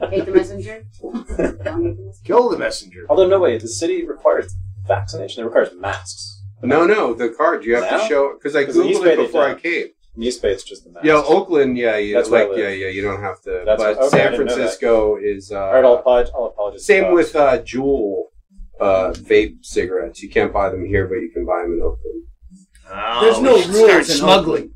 Hate 0.09 0.25
the 0.25 0.31
messenger. 0.31 0.83
Don't 1.00 1.15
hate 1.15 1.38
the 1.38 2.03
messenger. 2.05 2.12
Kill 2.24 2.50
the 2.50 2.57
messenger. 2.57 3.05
Although 3.09 3.27
no 3.27 3.39
way, 3.39 3.57
the 3.59 3.67
city 3.67 4.03
requires 4.05 4.55
vaccination. 4.88 5.43
It 5.43 5.45
requires 5.45 5.69
masks. 5.79 6.41
No, 6.63 6.85
no, 6.88 7.13
the 7.13 7.29
card 7.29 7.63
you 7.63 7.75
have 7.75 7.91
Now? 7.91 8.01
to 8.01 8.07
show 8.07 8.33
because 8.33 8.55
I 8.55 8.62
in 8.62 8.67
googled 8.69 9.05
it 9.05 9.17
before 9.17 9.45
I 9.47 9.53
came. 9.53 9.88
In 10.17 10.24
East 10.24 10.41
just 10.41 10.84
the 10.86 10.91
masks. 10.91 11.05
Yeah, 11.05 11.22
Oakland, 11.25 11.77
yeah, 11.77 11.98
yeah, 11.98 12.17
That's 12.17 12.29
where 12.29 12.41
I 12.41 12.48
like 12.48 12.55
live. 12.57 12.60
yeah, 12.60 12.86
yeah, 12.86 12.88
you 12.88 13.01
don't 13.01 13.22
have 13.22 13.41
to. 13.41 13.63
That's 13.65 13.81
but 13.81 13.98
what- 13.98 14.05
okay, 14.07 14.17
I 14.17 14.22
San 14.24 14.31
didn't 14.31 14.45
know 14.48 14.55
that. 14.55 14.62
Francisco 14.62 15.17
is 15.22 15.51
uh, 15.51 15.60
All 15.60 15.74
right, 15.74 15.84
I'll 15.86 15.95
apologize. 15.95 16.31
I'll 16.36 16.45
apologize. 16.45 16.86
same 16.86 17.13
with 17.13 17.36
uh, 17.36 17.60
Juul 17.63 18.24
uh, 18.79 19.12
vape 19.12 19.63
cigarettes. 19.65 20.22
You 20.24 20.29
can't 20.29 20.53
buy 20.53 20.69
them 20.69 20.86
here, 20.86 21.07
but 21.07 21.15
you 21.15 21.31
can 21.34 21.45
buy 21.45 21.62
them 21.63 21.74
in 21.74 21.81
Oakland. 21.81 22.24
There's 23.24 23.38
Oh, 23.38 23.41
no 23.41 23.53
rules 23.55 23.86
Start 23.88 24.10
in 24.10 24.15
smuggling. 24.15 24.72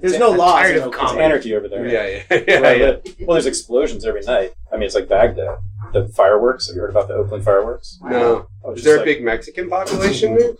There's 0.00 0.18
no 0.18 0.32
I'm 0.32 0.38
laws. 0.38 0.52
tired 0.62 0.76
in 0.76 0.82
of 0.82 0.88
Oakland. 0.88 0.94
it's 1.02 1.10
comedy. 1.10 1.24
anarchy 1.24 1.54
over 1.54 1.68
there. 1.68 1.86
Yeah, 1.86 2.06
yeah, 2.06 2.22
Where 2.28 2.50
yeah, 2.62 2.68
I 2.68 2.72
yeah. 2.74 2.86
live. 2.86 3.02
Well, 3.20 3.34
there's 3.34 3.46
explosions 3.46 4.06
every 4.06 4.22
night. 4.22 4.52
I 4.72 4.76
mean, 4.76 4.84
it's 4.84 4.94
like 4.94 5.08
Baghdad. 5.08 5.58
The 5.92 6.08
fireworks. 6.08 6.66
Have 6.68 6.76
you 6.76 6.80
heard 6.82 6.90
about 6.90 7.08
the 7.08 7.14
Oakland 7.14 7.44
fireworks? 7.44 7.98
No, 8.02 8.46
Oh, 8.64 8.70
it's 8.70 8.78
is 8.80 8.84
there 8.86 8.96
just 8.96 9.02
a 9.02 9.04
big 9.04 9.22
Mexican 9.22 9.68
population 9.68 10.34
there? 10.36 10.52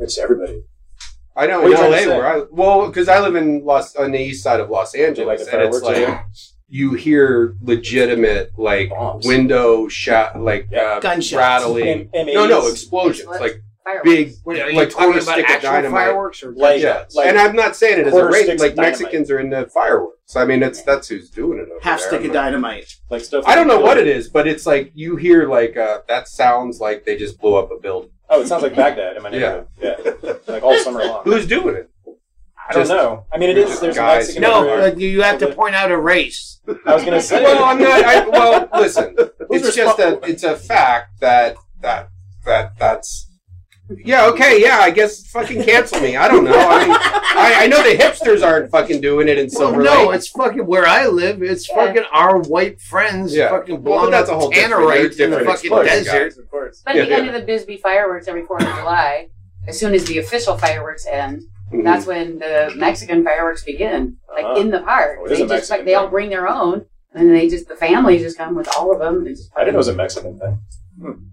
It's 0.00 0.18
everybody. 0.18 0.62
I 1.36 1.46
know 1.46 1.60
What 1.60 1.66
in 1.66 1.70
you 1.72 1.76
trying 1.76 2.04
to 2.04 2.08
LA 2.10 2.16
where 2.16 2.26
I 2.26 2.42
well 2.50 2.86
because 2.88 3.08
I 3.08 3.20
live 3.20 3.34
in 3.36 3.64
Los 3.64 3.94
on 3.96 4.12
the 4.12 4.18
east 4.18 4.42
side 4.42 4.60
of 4.60 4.70
Los 4.70 4.94
Angeles 4.94 5.44
like 5.44 5.52
and 5.54 5.62
it's 5.62 5.82
like 5.82 5.96
over 5.98 6.24
you 6.68 6.94
hear 6.94 7.54
legitimate 7.62 8.50
like 8.58 8.90
Bombs. 8.90 9.26
window 9.26 9.86
shot 9.88 10.40
like 10.40 10.66
Yeah. 10.72 10.80
uh, 10.96 11.00
Gunshots. 11.00 11.34
rattling. 11.38 12.10
M- 12.14 12.26
No, 12.26 12.46
no 12.46 12.60
M80s. 12.62 12.70
explosions 12.72 13.28
What? 13.28 13.40
like 13.40 13.62
Fireworks. 13.84 14.04
big 14.10 14.32
Wait, 14.44 14.74
like 14.74 14.90
talking 14.90 15.10
about 15.12 15.22
stick 15.22 15.48
of 15.48 15.62
dynamite. 15.62 15.92
fireworks 16.06 16.42
or 16.42 16.50
Like- 16.52 16.82
yeah, 16.82 17.04
like 17.14 17.28
and 17.28 17.38
I'm 17.38 17.54
not 17.54 17.76
saying 17.76 18.00
it 18.00 18.06
as 18.08 18.12
a 18.14 18.16
quarter 18.16 18.32
rate. 18.32 18.58
Like. 18.58 18.74
Mexicans 18.76 19.30
are 19.30 19.38
into 19.38 19.64
fireworks. 19.66 20.34
I 20.34 20.44
mean, 20.44 20.64
it's 20.64 20.82
that's 20.82 21.06
who's 21.06 21.30
doing 21.30 21.58
it. 21.60 21.68
Over 21.70 21.78
Half 21.82 22.00
there. 22.00 22.08
stick 22.08 22.24
of 22.24 22.32
dynamite. 22.32 22.92
Like 23.10 23.22
stuff. 23.22 23.44
I 23.46 23.54
don't 23.54 23.68
know 23.68 23.78
what 23.78 23.96
it 23.96 24.08
is, 24.08 24.28
but 24.28 24.48
it's 24.48 24.66
like 24.66 24.90
you 24.94 25.14
hear 25.14 25.48
like 25.48 25.76
uh, 25.76 26.00
that 26.08 26.26
sounds 26.26 26.80
like 26.80 27.04
they 27.04 27.16
just 27.16 27.40
blew 27.40 27.54
up 27.54 27.70
a 27.70 27.78
building. 27.78 28.10
Oh, 28.28 28.40
it 28.42 28.48
sounds 28.48 28.62
like 28.62 28.74
Baghdad 28.74 29.16
in 29.16 29.22
my 29.22 29.30
Yeah. 29.30 29.62
neighborhood. 29.80 30.16
Yeah, 30.22 30.32
like 30.52 30.62
all 30.62 30.76
summer 30.78 31.04
long. 31.04 31.22
Who's 31.24 31.46
doing 31.46 31.76
it? 31.76 31.90
I 32.68 32.72
don't 32.72 32.82
Just- 32.82 32.90
know. 32.90 33.24
I 33.32 33.38
mean, 33.38 33.50
it 33.50 33.58
is. 33.58 33.78
There's 33.78 33.94
Guys. 33.96 34.24
Mexican 34.26 34.42
No, 34.42 34.58
everywhere. 34.68 34.82
uh, 34.92 34.94
you 34.96 35.22
have 35.22 35.38
to 35.38 35.54
point 35.54 35.74
out 35.76 35.92
a 35.92 35.98
race. 35.98 36.60
I 36.84 36.94
was 36.94 37.04
gonna 37.04 37.20
say. 37.20 37.44
Well, 37.44 37.62
I'm 37.62 37.78
not. 37.80 38.04
I, 38.04 38.28
well, 38.28 38.68
listen, 38.74 39.14
Who's 39.48 39.62
it's 39.66 39.76
just 39.76 39.98
a 40.00 40.02
responsible? 40.16 40.28
it's 40.28 40.42
a 40.42 40.56
fact 40.56 41.20
that 41.20 41.56
that 41.80 42.08
that 42.44 42.72
that's. 42.78 43.25
Yeah. 44.04 44.26
Okay. 44.26 44.60
Yeah. 44.60 44.78
I 44.80 44.90
guess 44.90 45.26
fucking 45.28 45.62
cancel 45.64 46.00
me. 46.00 46.16
I 46.16 46.26
don't 46.28 46.44
know. 46.44 46.52
I 46.56 46.80
mean, 46.86 46.96
I, 46.96 47.54
I 47.60 47.66
know 47.68 47.82
the 47.82 47.96
hipsters 47.96 48.44
aren't 48.44 48.70
fucking 48.70 49.00
doing 49.00 49.28
it 49.28 49.38
in 49.38 49.46
Well, 49.52 49.68
Silver 49.70 49.82
no, 49.82 50.06
Lake. 50.08 50.16
it's 50.16 50.28
fucking 50.28 50.66
where 50.66 50.86
I 50.86 51.06
live. 51.06 51.42
It's 51.42 51.68
Yeah. 51.68 51.76
fucking 51.86 52.04
our 52.12 52.38
white 52.40 52.80
friends 52.80 53.34
Yeah. 53.34 53.50
fucking 53.50 53.74
Well, 53.76 53.82
blowing 53.82 54.06
but 54.06 54.10
that's 54.12 54.30
a 54.30 54.34
whole 54.36 54.50
different- 54.50 54.74
tannerite 54.74 55.16
they're 55.16 55.26
in 55.26 55.30
the 55.32 55.38
different 55.38 55.46
fucking 55.46 55.70
explosions, 55.72 56.04
desert. 56.06 56.38
Of 56.38 56.50
course. 56.50 56.82
But 56.84 56.94
Yeah, 56.96 57.02
at 57.02 57.08
the 57.10 57.14
end 57.14 57.28
of 57.28 57.34
the 57.34 57.42
Bisbee 57.42 57.76
fireworks 57.76 58.26
every 58.28 58.44
Fourth 58.44 58.62
of 58.62 58.74
July, 58.76 59.28
as 59.68 59.78
soon 59.78 59.94
as 59.94 60.04
the 60.06 60.18
official 60.18 60.56
fireworks 60.58 61.06
end, 61.06 61.42
Mhm. 61.72 61.84
that's 61.84 62.06
when 62.06 62.38
the 62.38 62.72
Mexican 62.76 63.24
fireworks 63.24 63.62
begin, 63.64 64.16
like 64.34 64.44
Ah. 64.44 64.56
in 64.56 64.70
the 64.70 64.80
park. 64.80 65.18
Oh, 65.20 65.28
they 65.28 65.36
just 65.36 65.48
Mexican 65.48 65.76
like 65.78 65.86
they 65.86 65.94
all 65.94 66.08
bring 66.08 66.30
their 66.30 66.48
own, 66.48 66.86
and 67.14 67.34
they 67.34 67.48
just 67.48 67.68
the 67.68 67.76
families 67.76 68.22
just 68.22 68.38
come 68.38 68.54
with 68.56 68.68
all 68.76 68.92
of 68.92 68.98
them. 69.00 69.26
And 69.26 69.36
just 69.36 69.50
I 69.56 69.60
didn't 69.60 69.74
know 69.74 69.78
it 69.78 69.78
was 69.78 69.88
a 69.88 69.94
Mexican 69.94 70.38
thing. 70.40 70.58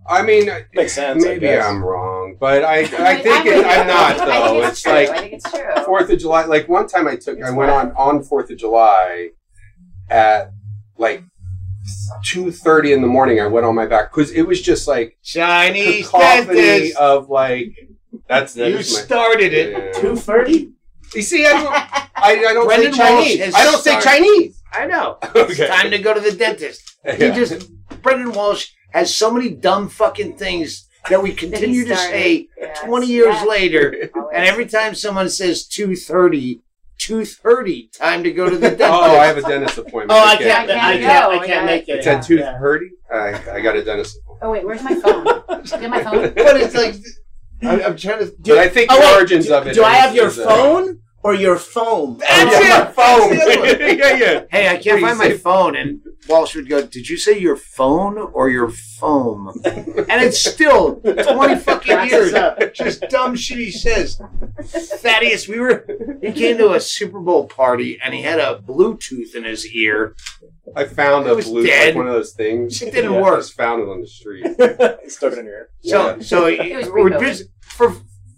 I 0.07 0.21
mean, 0.23 0.49
Makes 0.73 0.93
sense. 0.93 1.23
I 1.23 1.27
maybe 1.29 1.41
guess. 1.41 1.65
I'm 1.65 1.83
wrong, 1.83 2.35
but 2.39 2.63
I 2.65 2.79
I 2.81 3.17
think 3.21 3.45
it. 3.45 3.65
I'm 3.65 3.87
not 3.87 4.11
I 4.11 4.13
think 4.13 4.27
though. 4.27 4.59
it's, 4.61 4.69
It's 4.71 4.81
true. 4.81 4.91
like 4.93 5.09
I 5.09 5.17
think 5.19 5.33
it's 5.33 5.51
true. 5.51 5.85
Fourth 5.85 6.09
of 6.09 6.19
July. 6.19 6.45
Like 6.45 6.67
one 6.67 6.87
time 6.87 7.07
I 7.07 7.15
took, 7.15 7.37
I 7.41 7.47
It's 7.47 7.53
went 7.55 7.71
on 7.71 7.91
on 7.95 8.23
Fourth 8.23 8.49
of 8.49 8.57
July 8.57 9.29
at 10.09 10.51
like 10.97 11.23
two 12.25 12.51
thirty 12.51 12.91
in 12.93 13.01
the 13.01 13.07
morning. 13.07 13.39
I 13.39 13.47
went 13.47 13.65
on 13.65 13.75
my 13.75 13.85
back 13.85 14.11
because 14.13 14.31
it 14.31 14.43
was 14.43 14.61
just 14.61 14.87
like 14.87 15.17
Chinese 15.23 16.09
cacophony 16.09 16.93
of 16.93 17.29
like 17.29 17.73
that's 18.27 18.53
that 18.55 18.69
You 18.69 18.75
my- 18.77 18.81
started 18.81 19.53
it. 19.53 19.71
Yeah. 19.71 20.01
Two 20.01 20.15
thirty. 20.15 20.71
You 21.15 21.21
see, 21.21 21.45
I 21.45 21.51
don't, 21.51 21.67
I, 21.71 22.09
I 22.31 22.35
don't 22.53 22.65
Brendon 22.65 22.91
say 22.93 22.97
Chinese. 22.97 23.39
has 23.39 23.53
I 23.55 23.63
don't 23.65 23.81
say 23.81 23.99
Chinese. 24.01 24.61
I 24.73 24.87
know. 24.87 25.19
Okay. 25.35 25.53
It's 25.53 25.67
time 25.67 25.91
to 25.91 25.99
go 25.99 26.13
to 26.13 26.19
the 26.19 26.31
dentist. 26.31 26.97
He 27.05 27.25
Yeah. 27.27 27.35
just 27.35 27.69
Brendon 28.01 28.31
Walsh 28.33 28.69
has 28.93 29.13
so 29.15 29.31
many 29.31 29.49
dumb 29.49 29.89
fucking 29.89 30.37
things 30.37 30.87
that 31.09 31.21
we 31.21 31.33
continue 31.43 31.85
to 31.85 31.95
say 31.95 32.47
Yes. 32.57 32.79
20 32.79 33.07
years 33.07 33.35
Yeah. 33.35 33.43
later. 33.45 34.09
Always. 34.15 34.31
And 34.35 34.45
every 34.45 34.65
time 34.65 34.95
someone 34.95 35.29
says 35.29 35.65
230, 35.67 36.61
230, 36.99 37.89
time 37.93 38.23
to 38.23 38.31
go 38.31 38.49
to 38.49 38.55
the 38.57 38.69
dentist. 38.69 38.89
Oh, 38.89 39.17
I 39.19 39.25
have 39.25 39.37
a 39.37 39.41
dentist 39.41 39.77
appointment. 39.77 40.11
Oh, 40.11 40.23
I 40.25 40.37
can't. 40.37 40.69
I 40.69 40.73
I 40.73 40.97
can't 40.97 41.01
can't. 41.03 41.25
I 41.25 41.35
I 41.35 41.37
can't 41.37 41.49
got 41.49 41.65
make 41.65 41.89
it. 41.89 41.97
It's 41.97 42.07
at 42.07 42.23
two 42.23 42.37
Yeah. 42.37 42.57
I 43.11 43.41
I 43.51 43.61
got 43.61 43.75
a 43.75 43.83
dentist. 43.83 44.17
appointment. 44.17 44.39
Oh 44.41 44.51
wait, 44.51 44.65
where's 44.65 44.83
my 44.83 44.95
phone? 44.95 45.23
Do 45.23 45.31
you 45.75 45.77
have 45.77 45.89
my 45.89 46.03
phone? 46.03 46.33
but 46.35 46.57
it's 46.57 46.75
like, 46.75 46.95
I'm, 47.61 47.81
I'm 47.81 47.97
trying 47.97 48.19
to. 48.19 48.25
Do, 48.41 48.53
but 48.55 48.57
I 48.59 48.69
think 48.69 48.89
Oh, 48.91 48.95
the 48.95 49.01
wait, 49.05 49.15
origins 49.17 49.45
do, 49.47 49.53
of 49.55 49.67
it. 49.67 49.73
Do 49.73 49.83
I 49.83 49.93
have 49.95 50.15
your 50.15 50.27
is, 50.27 50.39
uh, 50.39 50.45
phone 50.47 50.99
or 51.23 51.33
your 51.33 51.57
foam? 51.57 52.17
That's 52.19 52.65
yeah, 52.65 52.89
it. 52.89 52.93
Phone. 52.93 53.29
That's 53.37 53.45
the 53.45 53.51
other 53.59 53.59
one. 53.87 53.97
yeah, 53.97 54.17
yeah. 54.17 54.43
Hey, 54.51 54.67
I 54.67 54.73
can't 54.77 54.99
you 54.99 55.07
find 55.07 55.17
my 55.17 55.29
say? 55.29 55.37
phone. 55.37 55.75
And 55.75 56.01
Walsh 56.29 56.55
would 56.55 56.69
go, 56.69 56.85
Did 56.85 57.09
you 57.09 57.17
say 57.17 57.37
your 57.39 57.55
phone 57.55 58.17
or 58.17 58.49
your 58.49 58.69
foam? 58.69 59.51
And 59.65 60.21
it's 60.23 60.43
still 60.43 60.95
20 61.01 61.55
fucking 61.57 62.07
years. 62.09 62.33
us 62.33 62.59
up. 62.59 62.73
Just 62.73 63.01
dumb 63.09 63.35
shit 63.35 63.57
he 63.57 63.71
says. 63.71 64.21
Thaddeus, 64.61 65.47
we 65.47 65.59
were, 65.59 65.85
he 66.21 66.31
came 66.31 66.57
to 66.57 66.73
a 66.73 66.79
Super 66.79 67.19
Bowl 67.19 67.47
party 67.47 67.99
and 68.03 68.13
he 68.13 68.21
had 68.21 68.39
a 68.39 68.61
Bluetooth 68.65 69.35
in 69.35 69.43
his 69.43 69.65
ear. 69.73 70.15
I 70.75 70.85
found 70.85 71.27
It 71.27 71.31
a 71.31 71.35
was 71.35 71.45
blue, 71.45 71.65
dead. 71.65 71.87
like 71.87 71.95
one 71.95 72.07
of 72.07 72.13
those 72.13 72.33
things. 72.33 72.81
It 72.81 72.93
didn't 72.93 73.11
Yeah. 73.11 73.17
I 73.17 73.21
work. 73.21 73.39
just 73.39 73.53
found 73.53 73.81
it 73.81 73.89
on 73.89 74.01
the 74.01 74.07
street. 74.07 74.45
Stuck 75.11 75.33
it 75.33 75.39
in 75.39 75.45
your 75.45 75.53
ear. 75.55 75.69
So, 75.81 76.19
so 76.21 76.45
It 76.47 76.75
was 76.75 76.87
we're 76.89 77.09
pre-COVID. 77.09 77.19
busy 77.19 77.45
for 77.61 77.93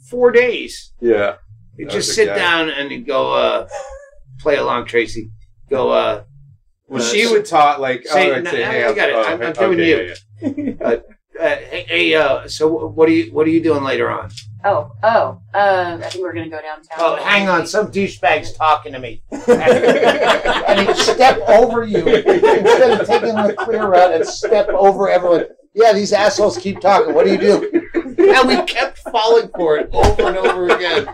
four 0.09 0.31
days. 0.31 0.91
Yeah. 0.99 1.35
You 1.77 1.85
That 1.85 1.91
just 1.93 2.13
sit 2.15 2.27
guy. 2.27 2.35
down 2.35 2.69
and 2.69 3.05
go, 3.05 3.33
uh, 3.33 3.67
play 4.39 4.55
along, 4.57 4.85
Tracy. 4.85 5.31
Go, 5.69 5.89
uh, 5.91 6.23
Well, 6.87 7.01
uh, 7.01 7.05
she 7.05 7.25
would 7.27 7.45
talk 7.45 7.79
like, 7.79 8.05
Say- 8.05 8.31
oh, 8.31 8.35
I'd 8.35 8.43
no, 8.43 8.51
say, 8.51 8.59
no, 8.59 8.71
hey, 8.71 8.83
I 8.85 8.93
got 8.93 9.09
it. 9.09 9.15
oh, 9.15 9.21
I'm- 9.23 9.41
I'm 9.41 9.47
okay, 9.49 9.65
doing 9.65 9.79
you. 9.79 10.13
yeah, 10.41 10.49
yeah. 10.57 10.85
uh, 11.41 11.55
hey, 11.69 11.85
hey, 11.89 12.15
uh, 12.15 12.47
so 12.47 12.67
what 12.87 13.09
are 13.09 13.11
you, 13.11 13.33
what 13.33 13.45
are 13.45 13.49
you 13.49 13.61
doing 13.61 13.83
later 13.83 14.09
on? 14.09 14.29
Oh, 14.63 14.91
oh, 15.03 15.41
uh, 15.53 15.99
I 16.01 16.09
think 16.09 16.23
we're 16.23 16.33
gonna 16.33 16.49
go 16.49 16.59
downtown. 16.61 16.97
Oh, 16.97 17.15
hang 17.17 17.47
on. 17.49 17.67
Some 17.67 17.91
douchebag's 17.91 18.53
talking 18.53 18.93
to 18.93 18.99
me. 18.99 19.21
and 19.31 20.87
he'd 20.87 20.95
step 20.97 21.39
over 21.47 21.83
you 21.85 21.99
instead 21.99 22.99
of 22.99 23.05
taking 23.07 23.35
the 23.35 23.53
clear 23.59 23.85
route 23.87 24.13
and 24.13 24.25
step 24.25 24.67
over 24.69 25.07
everyone. 25.09 25.45
Yeah, 25.75 25.93
these 25.93 26.13
assholes 26.13 26.57
keep 26.57 26.79
talking. 26.79 27.13
What 27.13 27.25
do 27.25 27.31
you 27.33 27.37
do? 27.37 27.84
And 28.29 28.47
we 28.47 28.61
kept 28.63 28.99
falling 28.99 29.49
for 29.55 29.77
it 29.77 29.89
over 29.93 30.27
and 30.27 30.37
over 30.37 30.69
again. 30.69 31.07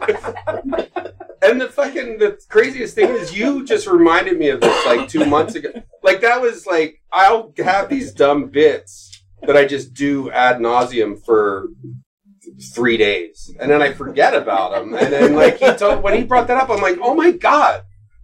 And 1.44 1.60
the 1.60 1.70
fucking 1.70 2.20
the 2.20 2.40
craziest 2.50 2.94
thing 2.94 3.10
is, 3.10 3.36
you 3.36 3.66
just 3.66 3.88
reminded 3.88 4.38
me 4.38 4.50
of 4.50 4.62
this 4.62 4.86
like 4.86 5.10
two 5.10 5.26
months 5.26 5.56
ago. 5.56 5.70
Like 6.04 6.22
that 6.22 6.42
was 6.42 6.66
like 6.66 7.02
I'll 7.12 7.54
have 7.58 7.90
these 7.90 8.14
dumb 8.14 8.50
bits 8.50 9.24
that 9.42 9.58
I 9.58 9.66
just 9.66 9.94
do 9.94 10.30
ad 10.32 10.58
nauseum 10.60 11.24
for 11.26 11.68
three 12.76 12.98
days, 12.98 13.54
and 13.60 13.72
then 13.72 13.82
I 13.82 13.92
forget 13.92 14.36
about 14.36 14.72
them. 14.72 14.94
And 14.94 15.12
then 15.12 15.36
like 15.36 15.58
he 15.58 15.74
told 15.74 16.04
when 16.04 16.16
he 16.16 16.24
brought 16.24 16.48
that 16.48 16.58
up, 16.58 16.70
I'm 16.70 16.82
like, 16.82 17.00
oh 17.02 17.16
my 17.16 17.32
god, 17.32 17.82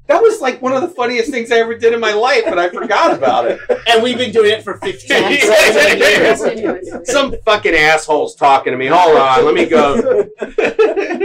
that 0.08 0.22
was 0.22 0.40
like 0.42 0.62
one 0.62 0.74
of 0.74 0.82
the 0.82 0.88
funniest 0.90 1.32
things 1.32 1.52
I 1.52 1.58
ever 1.58 1.76
did 1.78 1.94
in 1.94 2.00
my 2.00 2.14
life, 2.14 2.44
and 2.48 2.60
I 2.60 2.70
forgot 2.70 3.14
about 3.14 3.46
it. 3.46 3.60
And 3.88 4.02
we've 4.02 4.18
been 4.18 4.32
doing 4.32 4.52
it 4.52 4.64
for 4.64 4.78
15 4.78 5.10
Yeah. 5.10 5.30
years. 5.30 7.10
Some 7.10 7.36
fucking 7.46 7.74
assholes 7.74 8.36
talking 8.36 8.72
to 8.72 8.78
me. 8.78 8.88
Hold 8.88 9.18
on, 9.18 9.46
let 9.46 9.54
me 9.54 9.66
go. 9.66 10.28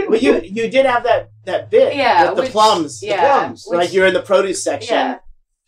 Well, 0.09 0.19
you 0.19 0.41
you 0.43 0.69
did 0.69 0.85
have 0.85 1.03
that 1.03 1.29
that 1.45 1.69
bit 1.71 1.95
Yeah, 1.95 2.27
with 2.27 2.35
the 2.35 2.41
which- 2.43 2.51
plums. 2.51 3.01
yeah, 3.03 3.15
the 3.15 3.21
plums. 3.39 3.65
which- 3.67 3.77
like 3.77 3.93
you're 3.93 4.07
in 4.07 4.13
the 4.13 4.21
produce 4.21 4.63
section 4.63 4.95
Yeah. 4.95 5.17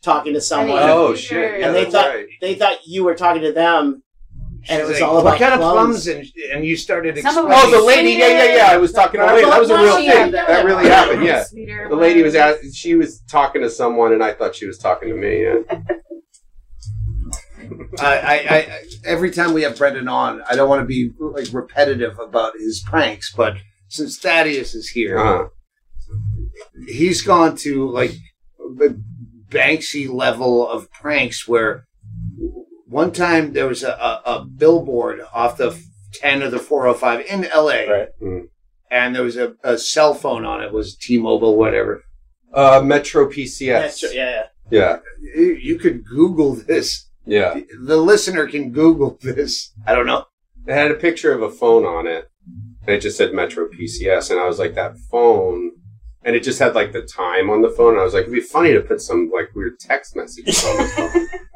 talking 0.04 0.34
to 0.34 0.42
someone, 0.42 0.80
Oh 0.82 1.12
These 1.12 1.20
shit! 1.22 1.38
are- 1.38 1.58
Yeah, 1.60 1.66
and 1.68 1.76
they 1.76 1.86
oh, 1.88 1.90
thought 1.92 2.08
right. 2.10 2.28
they 2.42 2.56
thought 2.56 2.78
you 2.86 3.04
were 3.04 3.16
talking 3.16 3.42
to 3.44 3.52
them, 3.52 4.04
and 4.70 4.82
it 4.82 4.86
was 4.88 5.00
like, 5.00 5.10
all 5.10 5.16
what 5.16 5.22
about 5.22 5.40
kind 5.40 5.54
of 5.54 5.60
plums. 5.60 6.06
plums? 6.06 6.08
And, 6.08 6.32
and 6.54 6.66
you 6.66 6.76
started 6.78 7.18
explaining. 7.18 7.52
Oh, 7.54 7.72
the 7.72 7.86
lady. 7.86 8.12
Yeah, 8.12 8.28
yeah, 8.30 8.56
yeah. 8.56 8.68
I 8.70 8.78
was 8.78 8.92
talking 8.92 9.20
to 9.20 9.26
a 9.26 9.34
lady. 9.34 9.50
That 9.50 9.60
was 9.60 9.70
a 9.70 9.78
real 9.78 9.96
thing. 9.98 10.32
That 10.32 10.66
really 10.66 10.88
happened. 10.88 11.24
Yeah. 11.24 11.44
The 11.90 11.96
lady 11.96 12.24
was 12.24 12.36
at, 12.36 12.58
she 12.74 12.96
was 12.96 13.22
talking 13.30 13.62
to 13.62 13.70
someone, 13.70 14.12
and 14.14 14.24
I 14.24 14.34
thought 14.34 14.56
she 14.56 14.66
was 14.66 14.78
talking 14.78 15.10
to 15.10 15.16
me. 15.16 15.44
Yeah. 15.44 15.80
I, 18.00 18.18
I, 18.18 18.34
I, 18.50 18.82
every 19.06 19.32
time 19.32 19.54
we 19.54 19.64
have 19.64 19.78
Brendon 19.78 20.08
on, 20.08 20.42
I 20.50 20.56
don't 20.56 20.70
want 20.70 20.82
to 20.82 20.86
be 20.86 21.12
like 21.20 21.48
repetitive 21.54 22.20
about 22.20 22.54
his 22.58 22.84
pranks, 22.86 23.34
but 23.36 23.56
since 23.88 24.18
Thaddeus 24.20 24.76
is 24.76 24.90
here, 24.90 25.18
Uh-huh. 25.18 25.48
he's 26.88 27.22
gone 27.22 27.56
to 27.58 27.90
like 27.90 28.12
the 28.58 29.02
Banksy 29.50 30.12
level 30.12 30.68
of 30.68 30.92
pranks 30.92 31.48
where 31.48 31.86
one 33.02 33.12
time 33.12 33.54
there 33.54 33.68
was 33.68 33.84
a, 33.84 33.90
a, 34.10 34.12
a 34.36 34.46
billboard 34.46 35.20
off 35.34 35.58
the 35.58 35.70
10 36.14 36.42
of 36.44 36.52
the 36.52 36.60
405 36.60 37.26
in 37.34 37.42
LA 37.54 37.82
Right. 37.96 38.08
and 38.90 39.16
there 39.16 39.24
was 39.24 39.38
a, 39.38 39.48
a 39.64 39.78
cell 39.78 40.14
phone 40.14 40.46
on 40.46 40.64
it, 40.64 40.72
was 40.72 40.96
T-Mobile, 40.96 41.58
whatever. 41.58 42.04
Uh, 42.54 42.82
Metro 42.84 43.22
PCS. 43.30 44.02
Yeah, 44.02 44.10
yeah, 44.14 44.32
yeah. 44.32 44.44
Yeah, 44.72 44.98
You 45.36 45.48
you 45.68 45.76
could 45.78 45.98
Google 46.06 46.52
this. 46.56 46.88
yeah. 47.26 47.60
The 47.92 47.98
listener 47.98 48.48
can 48.48 48.72
Google 48.72 49.12
this. 49.22 49.52
I 49.86 49.92
don't 49.96 50.08
know. 50.12 50.22
It 50.68 50.74
had 50.74 50.92
a 50.92 50.96
picture 51.08 51.32
of 51.34 51.42
a 51.44 51.52
phone 51.62 51.84
on 51.86 52.08
it, 52.08 52.24
and 52.86 52.96
it 52.96 53.02
just 53.02 53.18
said 53.18 53.34
Metro 53.34 53.68
PCS, 53.76 54.32
and 54.32 54.40
I 54.40 54.48
was 54.48 54.58
like, 54.64 54.74
that 54.76 54.94
phone, 55.12 55.60
and 56.24 56.36
it 56.38 56.44
just 56.50 56.60
had 56.64 56.74
like 56.80 56.92
the 56.94 57.04
time 57.04 57.50
on 57.54 57.62
the 57.62 57.70
phone. 57.78 57.92
And 57.94 58.02
I 58.02 58.06
was 58.08 58.14
like, 58.16 58.24
it'd 58.24 58.34
be 58.34 58.40
funny 58.58 58.72
to 58.74 58.82
put 58.90 59.02
some 59.02 59.22
like 59.38 59.50
weird 59.54 59.76
text 59.80 60.16
messages 60.16 60.64
on 60.70 60.78
the 60.78 60.88
phone. 60.96 61.28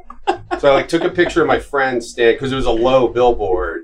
so 0.59 0.71
I 0.71 0.75
like 0.75 0.87
took 0.89 1.03
a 1.03 1.09
picture 1.09 1.41
of 1.41 1.47
my 1.47 1.59
friend 1.59 2.03
stand 2.03 2.35
because 2.35 2.51
it 2.51 2.55
was 2.55 2.65
a 2.65 2.71
low 2.71 3.07
billboard. 3.07 3.81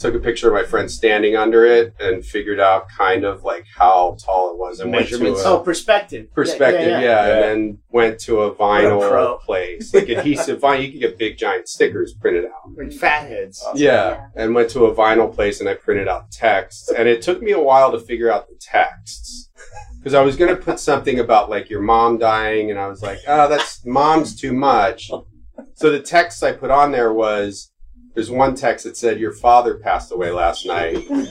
Took 0.00 0.14
a 0.14 0.20
picture 0.20 0.46
of 0.46 0.54
my 0.54 0.62
friend 0.62 0.88
standing 0.88 1.34
under 1.34 1.64
it 1.66 1.92
and 1.98 2.24
figured 2.24 2.60
out 2.60 2.88
kind 2.88 3.24
of 3.24 3.42
like 3.42 3.64
how 3.76 4.16
tall 4.24 4.52
it 4.52 4.56
was 4.56 4.78
and 4.78 4.92
went 4.92 5.08
to 5.08 5.14
Measurements. 5.14 5.42
a 5.42 5.48
Oh, 5.48 5.58
perspective. 5.58 6.32
perspective, 6.32 6.86
yeah, 6.86 7.00
yeah. 7.00 7.26
and 7.34 7.42
then 7.42 7.78
went 7.90 8.20
to 8.20 8.42
a 8.42 8.52
What 8.52 8.84
a 8.84 8.86
vinyl 8.86 9.40
place 9.40 9.92
like 9.92 10.08
adhesive 10.08 10.60
vinyl. 10.60 10.84
You 10.86 10.92
could 10.92 11.00
get 11.00 11.18
big 11.18 11.36
giant 11.36 11.68
stickers 11.68 12.14
printed 12.14 12.44
out. 12.44 12.52
Like 12.76 12.92
fatheads. 12.92 13.64
Yeah, 13.74 14.26
and 14.36 14.54
went 14.54 14.70
to 14.70 14.84
a 14.86 14.94
vinyl 14.94 15.34
place 15.34 15.58
and 15.58 15.68
I 15.68 15.74
printed 15.74 16.06
out 16.06 16.30
texts. 16.30 16.92
And 16.92 17.08
it 17.08 17.20
took 17.20 17.42
me 17.42 17.50
a 17.50 17.60
while 17.60 17.90
to 17.90 17.98
figure 17.98 18.30
out 18.30 18.48
the 18.48 18.54
texts. 18.60 19.50
Because 19.98 20.14
I 20.14 20.22
was 20.22 20.36
going 20.36 20.54
to 20.54 20.62
put 20.62 20.78
something 20.78 21.18
about 21.18 21.50
like 21.50 21.68
your 21.68 21.80
mom 21.82 22.18
dying, 22.18 22.70
and 22.70 22.78
I 22.78 22.86
was 22.86 23.02
like, 23.02 23.18
oh, 23.26 23.48
that's 23.48 23.84
mom's 23.84 24.40
too 24.40 24.52
much. 24.52 25.10
So 25.74 25.90
the 25.90 26.00
text 26.00 26.42
I 26.42 26.52
put 26.52 26.70
on 26.70 26.92
there 26.92 27.12
was 27.12 27.70
there's 28.14 28.30
one 28.32 28.56
text 28.56 28.84
that 28.84 28.96
said, 28.96 29.20
Your 29.20 29.32
father 29.32 29.78
passed 29.78 30.10
away 30.10 30.32
last 30.32 30.66
night. 30.66 31.08
And 31.08 31.26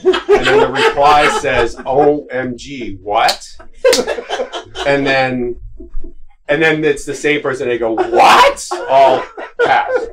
then 0.46 0.60
the 0.60 0.70
reply 0.72 1.28
says, 1.42 1.76
OMG, 1.76 2.98
what? 3.02 3.46
And 4.86 5.06
then. 5.06 5.60
And 6.48 6.62
then 6.62 6.82
it's 6.84 7.04
the 7.04 7.14
same 7.14 7.42
person. 7.42 7.68
They 7.68 7.78
go, 7.78 7.92
"What?" 7.92 8.68
All 8.88 9.22
passed, 9.60 10.08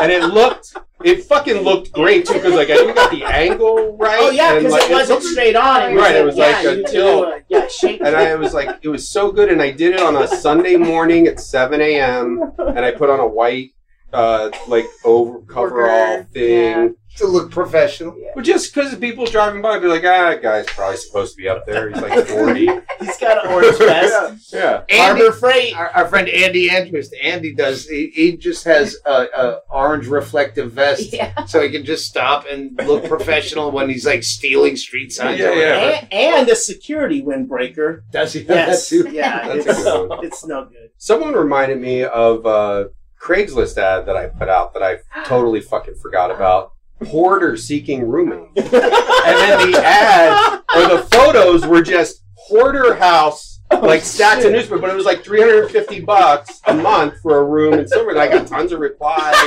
and 0.00 0.12
it 0.12 0.22
looked, 0.24 0.76
it 1.02 1.24
fucking 1.24 1.62
looked 1.62 1.92
great 1.92 2.26
too, 2.26 2.34
because 2.34 2.54
like 2.54 2.70
I 2.70 2.74
even 2.74 2.94
got 2.94 3.10
the 3.10 3.24
angle 3.24 3.96
right. 3.96 4.18
Oh 4.20 4.30
yeah, 4.30 4.54
because 4.54 4.72
like, 4.72 4.88
it 4.90 4.92
wasn't 4.92 5.22
straight 5.24 5.56
on. 5.56 5.94
Right, 5.96 6.14
it 6.14 6.24
was 6.24 6.36
yeah, 6.36 6.62
like 6.62 6.64
a 6.64 6.82
tilt. 6.84 7.28
a- 7.28 7.42
Yeah, 7.48 7.66
shake. 7.68 8.00
and 8.02 8.14
I 8.14 8.34
was 8.36 8.54
like, 8.54 8.78
it 8.82 8.88
was 8.88 9.08
so 9.08 9.32
good, 9.32 9.50
and 9.50 9.60
I 9.60 9.72
did 9.72 9.94
it 9.94 10.00
on 10.00 10.16
a 10.16 10.28
Sunday 10.28 10.76
morning 10.76 11.26
at 11.26 11.40
7 11.40 11.80
a.m. 11.80 12.52
and 12.58 12.78
I 12.80 12.92
put 12.92 13.10
on 13.10 13.18
a 13.18 13.26
white, 13.26 13.72
uh, 14.12 14.50
like 14.68 14.86
over 15.04 15.40
coverall 15.42 16.16
Worker, 16.18 16.28
thing, 16.32 16.94
To 17.16 17.26
look 17.26 17.50
professional. 17.50 18.16
but 18.34 18.42
just 18.44 18.74
because 18.74 18.94
people 18.96 19.26
driving 19.26 19.62
by 19.62 19.78
be 19.78 19.86
like, 19.86 20.02
ah, 20.04 20.30
that 20.30 20.42
guy's 20.42 20.66
probably 20.66 20.96
supposed 20.96 21.36
to 21.36 21.42
be 21.42 21.48
up 21.48 21.66
there. 21.66 21.90
He's 21.90 22.00
like 22.00 22.26
40. 22.26 22.68
He's 23.00 23.16
got 23.18 23.44
an 23.44 23.52
orange 23.52 23.78
vest. 23.78 24.52
yeah. 24.52 24.82
Andy, 24.88 25.22
Harbor 25.22 25.32
Freight. 25.32 25.76
our, 25.76 25.88
our 25.90 26.08
friend 26.08 26.28
Andy 26.28 26.68
Andrist, 26.68 27.10
Andy 27.22 27.54
does. 27.54 27.86
He, 27.88 28.10
he 28.14 28.36
just 28.36 28.64
has 28.64 28.96
a, 29.06 29.26
a 29.36 29.58
orange 29.70 30.06
reflective 30.06 30.72
vest, 30.72 31.12
Yeah. 31.12 31.44
so 31.46 31.60
he 31.62 31.70
can 31.70 31.84
just 31.84 32.06
stop 32.06 32.46
and 32.50 32.76
look 32.86 33.04
professional 33.04 33.70
when 33.70 33.88
he's 33.88 34.06
like 34.06 34.22
stealing 34.22 34.76
street 34.76 35.12
signs. 35.12 35.38
Yeah, 35.40 35.50
or 35.50 35.54
yeah. 35.54 36.06
And, 36.10 36.12
and 36.12 36.48
a 36.48 36.56
security 36.56 37.22
windbreaker. 37.22 38.02
Does 38.10 38.32
he 38.32 38.40
have 38.40 38.48
Yes. 38.50 38.88
that 38.90 39.04
too? 39.04 39.10
Yeah, 39.12 39.46
That's 39.48 39.66
a 39.66 39.70
it's, 39.70 39.82
good 39.84 40.08
one. 40.08 40.24
it's 40.26 40.44
no 40.46 40.64
good. 40.64 40.90
Someone 40.98 41.34
reminded 41.34 41.80
me 41.80 42.04
of 42.04 42.44
a 42.46 42.90
Craigslist 43.20 43.76
ad 43.76 44.06
that 44.06 44.16
I 44.16 44.26
put 44.26 44.48
out 44.48 44.72
that 44.74 44.82
I 44.82 44.98
totally 45.24 45.60
fucking 45.60 45.96
forgot 45.96 46.30
about. 46.30 46.72
Hoarder 47.08 47.56
seeking 47.56 48.06
rooming. 48.06 48.52
and 48.56 48.66
then 48.66 49.70
the 49.70 49.82
ad 49.82 50.60
or 50.76 50.96
the 50.96 51.02
photos 51.10 51.66
were 51.66 51.82
just 51.82 52.22
hoarder 52.36 52.94
house, 52.94 53.60
oh, 53.70 53.78
like 53.80 54.02
stacks 54.02 54.44
of 54.44 54.52
newspaper, 54.52 54.78
but 54.78 54.90
it 54.90 54.96
was 54.96 55.06
like 55.06 55.24
350 55.24 56.00
bucks 56.00 56.60
a 56.66 56.74
month 56.74 57.14
for 57.22 57.38
a 57.38 57.44
room 57.44 57.74
and 57.74 57.88
silver. 57.88 58.10
And 58.10 58.18
I 58.18 58.28
got 58.28 58.46
tons 58.46 58.72
of 58.72 58.80
replies. 58.80 59.34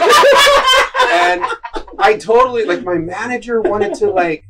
and 1.12 1.46
I 2.00 2.18
totally 2.20 2.66
like 2.66 2.84
my 2.84 2.96
manager 2.96 3.62
wanted 3.62 3.94
to 3.96 4.10
like 4.10 4.46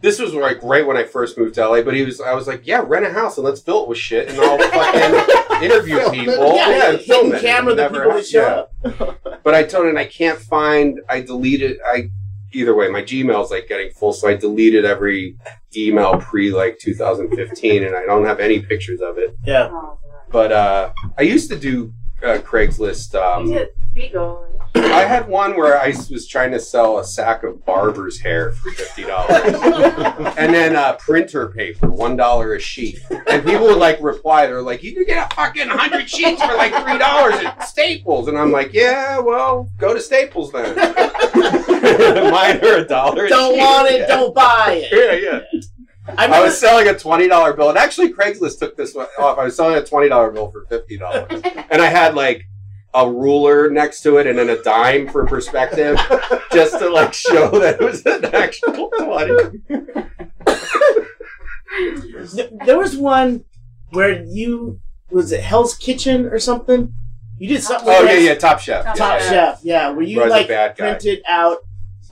this 0.00 0.18
was 0.18 0.34
like 0.34 0.62
right 0.62 0.86
when 0.86 0.98
I 0.98 1.04
first 1.04 1.38
moved 1.38 1.54
to 1.54 1.66
LA, 1.66 1.82
but 1.82 1.94
he 1.94 2.04
was 2.04 2.20
I 2.20 2.34
was 2.34 2.46
like, 2.46 2.66
yeah, 2.66 2.84
rent 2.86 3.06
a 3.06 3.12
house 3.12 3.38
and 3.38 3.44
let's 3.44 3.60
fill 3.60 3.84
it 3.84 3.88
with 3.88 3.98
shit 3.98 4.28
and 4.28 4.38
I'll 4.38 4.58
fucking 4.58 5.43
interview 5.62 5.98
people. 6.10 6.54
yeah, 6.56 6.68
Yeah, 6.68 6.90
and 6.90 7.00
film 7.00 7.26
hidden 7.26 7.38
it. 7.38 7.42
camera 7.42 7.72
It 7.72 7.76
the 7.76 7.88
people 7.88 8.12
that 8.12 8.26
show 8.26 8.66
yeah. 8.84 8.90
up. 8.90 9.42
But 9.42 9.54
I 9.54 9.62
told 9.62 9.86
him 9.86 9.96
I 9.96 10.04
can't 10.04 10.38
find. 10.38 11.00
I 11.08 11.20
deleted. 11.20 11.78
I 11.86 12.10
either 12.52 12.74
way, 12.74 12.88
my 12.88 13.02
Gmail's 13.02 13.50
like 13.50 13.68
getting 13.68 13.90
full, 13.90 14.12
so 14.12 14.28
I 14.28 14.34
deleted 14.36 14.84
every 14.84 15.36
email 15.76 16.18
pre 16.18 16.50
like 16.52 16.78
2015, 16.78 17.84
and 17.84 17.96
I 17.96 18.04
don't 18.06 18.24
have 18.24 18.40
any 18.40 18.60
pictures 18.60 19.00
of 19.00 19.18
it. 19.18 19.36
Yeah. 19.44 19.70
But 20.30 20.52
uh, 20.52 20.92
I 21.18 21.22
used 21.22 21.50
to 21.50 21.58
do 21.58 21.92
uh, 22.22 22.38
Craigslist. 22.38 23.14
Um, 23.14 23.46
You 23.46 23.54
did 23.54 23.68
Beagle. 23.92 24.53
I 24.76 25.04
had 25.04 25.28
one 25.28 25.56
where 25.56 25.80
I 25.80 25.88
was 26.10 26.26
trying 26.26 26.50
to 26.52 26.58
sell 26.60 26.98
a 26.98 27.04
sack 27.04 27.42
of 27.44 27.64
barber's 27.64 28.20
hair 28.20 28.52
for 28.52 28.70
fifty 28.72 29.04
dollars, 29.04 29.54
and 30.36 30.52
then 30.54 30.74
uh, 30.76 30.94
printer 30.94 31.48
paper, 31.48 31.88
one 31.90 32.16
dollar 32.16 32.54
a 32.54 32.60
sheet. 32.60 32.98
And 33.28 33.44
people 33.44 33.66
would 33.66 33.78
like 33.78 34.00
reply, 34.02 34.46
they're 34.46 34.62
like, 34.62 34.82
"You 34.82 34.94
can 34.94 35.04
get 35.04 35.32
a 35.32 35.34
fucking 35.34 35.68
hundred 35.68 36.08
sheets 36.10 36.42
for 36.42 36.54
like 36.56 36.72
three 36.84 36.98
dollars 36.98 37.34
at 37.44 37.62
Staples," 37.68 38.28
and 38.28 38.36
I'm 38.38 38.50
like, 38.50 38.72
"Yeah, 38.72 39.18
well, 39.20 39.70
go 39.78 39.94
to 39.94 40.00
Staples 40.00 40.50
then." 40.52 40.74
Mine 41.34 42.64
are 42.64 42.76
a 42.78 42.84
dollar. 42.86 43.28
Don't 43.28 43.54
sheet. 43.54 43.60
want 43.60 43.90
it, 43.90 44.00
Yeah. 44.00 44.06
don't 44.06 44.34
buy 44.34 44.80
it. 44.90 44.92
Yeah, 45.24 45.40
yeah. 45.42 45.60
I 46.18 46.26
I 46.26 46.40
was 46.42 46.58
selling 46.58 46.88
a 46.88 46.98
twenty 46.98 47.28
dollar 47.28 47.52
bill, 47.54 47.68
and 47.70 47.78
actually 47.78 48.12
Craigslist 48.12 48.58
took 48.58 48.76
this 48.76 48.94
one 48.94 49.06
off. 49.18 49.38
I 49.38 49.44
was 49.44 49.56
selling 49.56 49.76
a 49.76 49.84
twenty 49.84 50.08
dollar 50.08 50.30
bill 50.30 50.50
for 50.50 50.66
fifty 50.66 50.98
dollars, 50.98 51.26
and 51.70 51.80
I 51.80 51.86
had 51.86 52.14
like 52.14 52.44
a 52.94 53.10
ruler 53.10 53.68
next 53.70 54.02
to 54.02 54.18
it 54.18 54.26
and 54.26 54.38
then 54.38 54.48
a 54.48 54.62
dime 54.62 55.08
for 55.08 55.26
perspective, 55.26 55.98
just 56.52 56.78
to 56.78 56.88
like 56.88 57.12
show 57.12 57.50
that 57.58 57.80
it 57.80 57.84
was 57.84 58.06
an 58.06 58.24
actual 58.26 58.90
twenty. 58.90 59.60
there 62.64 62.78
was 62.78 62.96
one 62.96 63.44
where 63.90 64.22
you 64.22 64.80
was 65.10 65.32
it 65.32 65.42
Hell's 65.42 65.74
Kitchen 65.74 66.26
or 66.26 66.38
something. 66.38 66.92
You 67.38 67.48
did 67.48 67.62
something. 67.62 67.88
Oh 67.88 68.02
with 68.02 68.12
yeah, 68.12 68.30
yeah, 68.30 68.34
Top 68.36 68.60
Chef. 68.60 68.84
Top 68.84 68.96
Yeah, 68.96 69.04
Top 69.04 69.20
yeah. 69.20 69.28
Chef, 69.28 69.60
yeah, 69.62 69.90
where 69.90 70.02
you 70.02 70.18
Where 70.18 70.26
I 70.26 70.28
was 70.28 70.34
a 70.34 70.38
like 70.38 70.48
bad 70.48 70.76
printed 70.76 71.22
out 71.28 71.58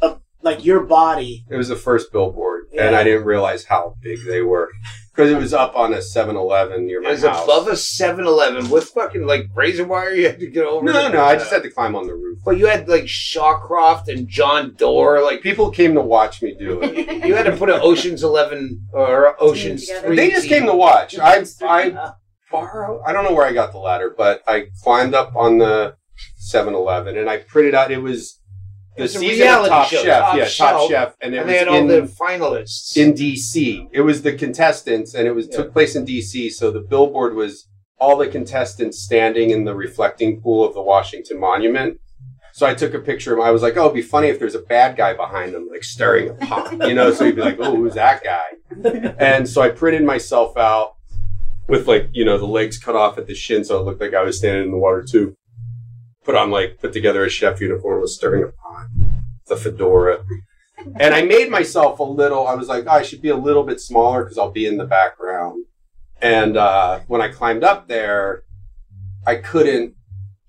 a, 0.02 0.16
like 0.42 0.64
your 0.64 0.80
body. 0.80 1.44
It 1.48 1.56
was 1.56 1.68
the 1.68 1.76
first 1.76 2.10
billboard, 2.12 2.64
and 2.76 2.96
I 2.96 3.04
didn't 3.04 3.24
realize 3.24 3.64
how 3.64 3.96
big 4.00 4.24
they 4.26 4.42
were 4.42 4.70
because 5.14 5.30
it 5.30 5.36
was 5.36 5.52
up 5.52 5.76
on 5.76 5.92
a 5.92 5.98
7-Eleven 5.98 6.86
near 6.86 7.02
It 7.02 7.08
was 7.08 7.22
house. 7.22 7.44
above 7.44 7.68
a 7.68 7.72
7-Eleven 7.72 8.70
with 8.70 8.84
fucking 8.88 9.26
like 9.26 9.46
razor 9.54 9.86
wire. 9.86 10.10
You 10.14 10.26
had 10.28 10.40
to 10.40 10.46
get 10.46 10.64
over. 10.64 10.84
No, 10.84 10.92
to- 11.08 11.12
no, 11.14 11.24
I 11.24 11.34
just 11.36 11.50
had 11.50 11.62
to 11.64 11.70
climb 11.70 11.94
on 11.94 12.06
the 12.06 12.14
roof. 12.14 12.38
But 12.44 12.56
you 12.58 12.66
had 12.66 12.88
like 12.88 13.04
Shawcroft 13.04 14.08
and 14.08 14.26
John 14.28 14.74
Doerr. 14.76 15.22
Like 15.22 15.42
People 15.42 15.70
came 15.70 15.94
to 15.94 16.00
watch 16.00 16.42
me 16.42 16.54
do 16.58 16.80
it. 16.82 17.24
you 17.26 17.34
had 17.34 17.44
to 17.46 17.56
put 17.56 17.68
an 17.70 17.80
Ocean's 17.82 18.22
Eleven 18.22 18.86
or 18.92 19.36
Ocean's 19.42 19.86
together. 19.86 20.06
Three. 20.08 20.16
They 20.16 20.30
just 20.30 20.48
team. 20.48 20.60
came 20.60 20.66
to 20.66 20.74
watch. 20.74 21.18
I 21.18 21.44
I 21.62 22.12
borrow. 22.50 23.02
I 23.06 23.12
don't 23.12 23.24
know 23.24 23.32
where 23.34 23.46
I 23.46 23.52
got 23.52 23.72
the 23.72 23.78
ladder, 23.78 24.14
but 24.16 24.42
I 24.46 24.66
climbed 24.82 25.14
up 25.14 25.34
on 25.36 25.58
the 25.58 25.96
7-Eleven 26.52 27.16
and 27.16 27.28
I 27.30 27.38
printed 27.38 27.74
out. 27.74 27.90
It 27.90 27.98
was 28.02 28.40
the 28.96 29.04
It's 29.04 29.18
season 29.18 29.48
of 29.48 29.66
Top 29.68 29.88
show, 29.88 30.02
Chef. 30.02 30.20
Top 30.20 30.36
yeah, 30.36 30.44
Shelf. 30.44 30.80
Top 30.82 30.90
Chef, 30.90 31.16
and 31.20 31.34
it 31.34 31.38
and 31.38 31.46
was 31.46 31.52
they 31.52 31.58
had 31.58 31.68
all 31.68 31.76
in, 31.76 31.86
the 31.88 32.02
finalists. 32.02 32.96
in 32.96 33.14
DC. 33.14 33.88
It 33.92 34.02
was 34.02 34.22
the 34.22 34.32
contestants, 34.34 35.14
and 35.14 35.26
it 35.26 35.32
was 35.32 35.48
took 35.48 35.72
place 35.72 35.96
in 35.96 36.04
DC. 36.04 36.50
So 36.52 36.70
the 36.70 36.80
billboard 36.80 37.34
was 37.34 37.68
all 37.98 38.16
the 38.16 38.28
contestants 38.28 38.98
standing 38.98 39.50
in 39.50 39.64
the 39.64 39.74
reflecting 39.74 40.40
pool 40.40 40.66
of 40.66 40.74
the 40.74 40.82
Washington 40.82 41.38
Monument. 41.38 41.98
So 42.54 42.66
I 42.66 42.74
took 42.74 42.92
a 42.92 42.98
picture 42.98 43.32
of 43.32 43.38
him. 43.38 43.44
I 43.44 43.50
was 43.50 43.62
like, 43.62 43.78
"Oh, 43.78 43.84
it'd 43.84 43.94
be 43.94 44.02
funny 44.02 44.28
if 44.28 44.38
there's 44.38 44.54
a 44.54 44.60
bad 44.60 44.96
guy 44.96 45.14
behind 45.14 45.54
him, 45.54 45.68
like 45.70 45.84
stirring 45.84 46.28
a 46.28 46.34
pot, 46.34 46.72
you 46.86 46.94
know." 46.94 47.12
So 47.12 47.24
you'd 47.24 47.36
be 47.36 47.42
like, 47.42 47.58
"Oh, 47.58 47.76
who's 47.76 47.94
that 47.94 48.22
guy?" 48.22 48.44
And 49.18 49.48
so 49.48 49.62
I 49.62 49.70
printed 49.70 50.02
myself 50.04 50.56
out 50.56 50.96
with 51.68 51.88
like 51.88 52.08
you 52.12 52.24
know 52.24 52.36
the 52.38 52.46
legs 52.46 52.78
cut 52.78 52.94
off 52.96 53.16
at 53.16 53.26
the 53.26 53.34
shin, 53.34 53.64
so 53.64 53.80
it 53.80 53.84
looked 53.84 54.00
like 54.00 54.12
I 54.14 54.22
was 54.22 54.36
standing 54.38 54.64
in 54.64 54.70
the 54.70 54.76
water 54.76 55.02
too. 55.02 55.36
Put 56.24 56.34
on 56.34 56.50
like 56.50 56.78
put 56.78 56.92
together 56.92 57.24
a 57.24 57.30
chef 57.30 57.60
uniform, 57.60 58.00
was 58.00 58.14
stirring 58.16 58.44
a 58.44 58.48
pot, 58.48 58.61
the 59.46 59.56
fedora, 59.56 60.24
and 60.98 61.14
I 61.14 61.22
made 61.22 61.50
myself 61.50 61.98
a 61.98 62.04
little. 62.04 62.46
I 62.46 62.54
was 62.54 62.68
like, 62.68 62.84
oh, 62.86 62.90
I 62.90 63.02
should 63.02 63.22
be 63.22 63.28
a 63.28 63.36
little 63.36 63.62
bit 63.62 63.80
smaller 63.80 64.24
because 64.24 64.38
I'll 64.38 64.50
be 64.50 64.66
in 64.66 64.76
the 64.76 64.86
background. 64.86 65.64
And 66.20 66.56
uh, 66.56 67.00
when 67.08 67.20
I 67.20 67.28
climbed 67.28 67.64
up 67.64 67.88
there, 67.88 68.44
I 69.26 69.36
couldn't 69.36 69.94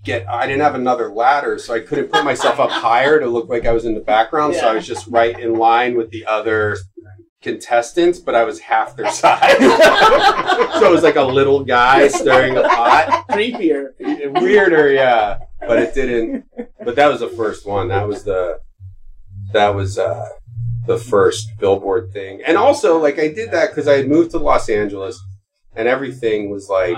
get. 0.04 0.28
I 0.28 0.48
didn't 0.48 0.62
have 0.62 0.76
another 0.76 1.10
ladder, 1.10 1.58
so 1.58 1.74
I 1.74 1.80
couldn't 1.80 2.12
put 2.12 2.24
myself 2.24 2.60
up 2.60 2.70
higher 2.72 3.20
to 3.20 3.28
look 3.28 3.50
like 3.50 3.66
I 3.66 3.72
was 3.72 3.86
in 3.86 3.94
the 3.94 4.02
background. 4.02 4.56
So 4.56 4.68
I 4.68 4.74
was 4.74 4.88
just 4.88 5.08
right 5.08 5.38
in 5.38 5.56
line 5.56 5.98
with 5.98 6.12
the 6.12 6.26
other 6.26 6.78
contestants, 7.42 8.20
but 8.20 8.34
I 8.34 8.44
was 8.44 8.60
half 8.60 8.96
their 8.96 9.12
size. 9.12 9.58
so 9.58 10.88
it 10.88 10.92
was 10.92 11.04
like 11.04 11.18
a 11.18 11.24
little 11.24 11.64
guy 11.64 12.08
stirring 12.08 12.58
a 12.58 12.64
pot. 12.64 13.26
Creepier. 13.30 13.90
Weirder, 14.42 14.94
yeah. 14.94 15.40
But 15.60 15.80
it 15.80 15.94
didn't. 15.94 16.46
But 16.84 16.96
that 16.96 17.08
was 17.08 17.20
the 17.20 17.30
first 17.30 17.66
one. 17.66 17.90
That 17.90 18.08
was 18.08 18.24
the. 18.24 18.60
That 19.54 19.76
was 19.76 19.98
uh, 19.98 20.28
the 20.86 20.98
first 20.98 21.48
billboard 21.60 22.12
thing, 22.12 22.42
and 22.46 22.58
also 22.58 23.00
like 23.00 23.20
I 23.20 23.30
did 23.30 23.52
that 23.52 23.70
because 23.70 23.88
I 23.88 23.98
had 23.98 24.08
moved 24.08 24.32
to 24.32 24.40
Los 24.40 24.70
Angeles, 24.70 25.20
and 25.76 25.88
everything 25.88 26.50
was 26.50 26.70
like 26.70 26.98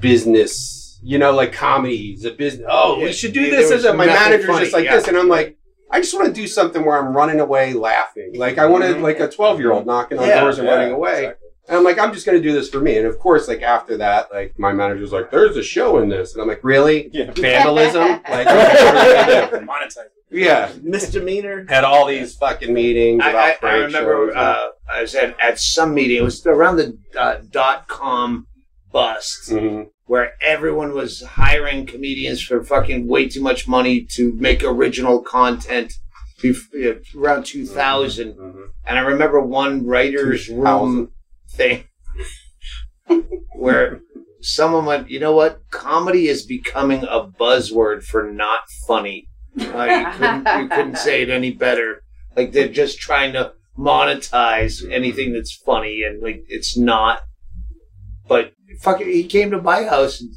business 0.00 0.84
you 1.06 1.18
know, 1.18 1.32
like 1.32 1.52
comedies, 1.52 2.24
a 2.24 2.30
business. 2.30 2.66
Oh, 2.68 2.98
we 2.98 3.12
should 3.12 3.34
do 3.34 3.42
yeah, 3.42 3.50
this 3.50 3.70
as 3.70 3.84
a, 3.84 3.90
was 3.90 3.98
my 3.98 4.06
manager's 4.06 4.46
funny, 4.46 4.60
just 4.60 4.72
like 4.72 4.86
yeah. 4.86 4.96
this, 4.96 5.06
and 5.06 5.18
I'm 5.18 5.28
like, 5.28 5.58
I 5.90 6.00
just 6.00 6.14
want 6.14 6.26
to 6.26 6.32
do 6.32 6.46
something 6.46 6.84
where 6.84 6.98
I'm 6.98 7.14
running 7.14 7.40
away 7.40 7.74
laughing. 7.74 8.32
Like 8.36 8.56
I 8.58 8.66
wanted 8.66 9.00
like 9.00 9.20
a 9.20 9.30
12 9.30 9.60
year 9.60 9.70
old 9.70 9.86
knocking 9.86 10.18
on 10.18 10.26
Yeah, 10.26 10.40
doors 10.40 10.58
and 10.58 10.66
Yeah, 10.66 10.74
running 10.74 10.92
away. 10.92 11.18
exactly. 11.18 11.48
And 11.68 11.78
I'm 11.78 11.84
like, 11.84 11.98
I'm 11.98 12.12
just 12.12 12.26
gonna 12.26 12.40
do 12.40 12.52
this 12.52 12.68
for 12.68 12.80
me. 12.80 12.98
And 12.98 13.06
of 13.06 13.18
course, 13.18 13.48
like 13.48 13.62
after 13.62 13.96
that, 13.98 14.32
like 14.32 14.58
my 14.58 14.72
manager's 14.72 15.12
like, 15.12 15.30
"There's 15.30 15.56
a 15.56 15.62
show 15.62 15.98
in 15.98 16.08
this," 16.08 16.34
and 16.34 16.42
I'm 16.42 16.48
like, 16.48 16.62
"Really? 16.62 17.10
Yeah. 17.12 17.30
Vandalism? 17.30 18.02
like, 18.28 18.46
yeah. 18.46 19.48
Monetize. 19.50 20.08
Yeah." 20.34 20.70
Misdemeanor. 20.82 21.66
Had 21.68 21.84
all 21.84 22.06
these 22.06 22.34
fucking 22.36 22.72
meetings 22.72 23.22
I, 23.24 23.30
about 23.30 23.44
I, 23.44 23.50
I 23.50 23.54
prank 23.56 23.86
remember 23.86 24.26
shows. 24.28 24.36
uh, 24.36 24.68
I 24.92 25.00
was 25.02 25.14
at, 25.14 25.36
at 25.40 25.58
some 25.58 25.94
meeting. 25.94 26.18
It 26.18 26.22
was 26.24 26.44
around 26.46 26.76
the 26.76 26.98
uh, 27.18 27.36
dot 27.50 27.88
com 27.88 28.46
bust 28.92 29.50
Mhm. 29.50 29.88
where 30.06 30.32
everyone 30.40 30.94
was 30.94 31.22
hiring 31.22 31.84
comedians 31.86 32.40
for 32.42 32.62
fucking 32.62 33.08
way 33.08 33.28
too 33.28 33.40
much 33.40 33.66
money 33.66 34.06
to 34.16 34.32
make 34.34 34.62
original 34.62 35.20
content. 35.22 35.92
bef- 36.42 36.74
uh, 36.74 37.00
Around 37.18 37.44
2000, 37.46 38.34
Mhm. 38.34 38.62
and 38.86 38.98
I 38.98 39.02
remember 39.02 39.40
one 39.40 39.86
writer's 39.86 40.48
room 40.50 41.10
thing 41.50 41.84
where 43.54 44.00
someone 44.40 44.84
went, 44.84 45.10
you 45.10 45.18
know 45.20 45.32
what? 45.32 45.60
Comedy 45.70 46.28
is 46.28 46.44
becoming 46.44 47.02
a 47.04 47.26
buzzword 47.26 48.02
for 48.04 48.30
not 48.30 48.60
funny. 48.86 49.26
Uh, 49.58 49.84
you, 49.84 50.06
couldn't, 50.18 50.62
you 50.62 50.68
couldn't 50.68 50.98
say 50.98 51.22
it 51.22 51.30
any 51.30 51.50
better. 51.52 52.02
Like 52.36 52.52
they're 52.52 52.68
just 52.68 52.98
trying 52.98 53.32
to 53.34 53.52
monetize 53.78 54.88
anything 54.90 55.32
that's 55.32 55.54
funny, 55.54 56.02
and 56.02 56.22
like 56.22 56.44
it's 56.48 56.76
not. 56.76 57.20
But 58.26 58.52
fucking, 58.80 59.06
he 59.06 59.24
came 59.24 59.50
to 59.50 59.60
my 59.60 59.84
house 59.84 60.20
and 60.20 60.30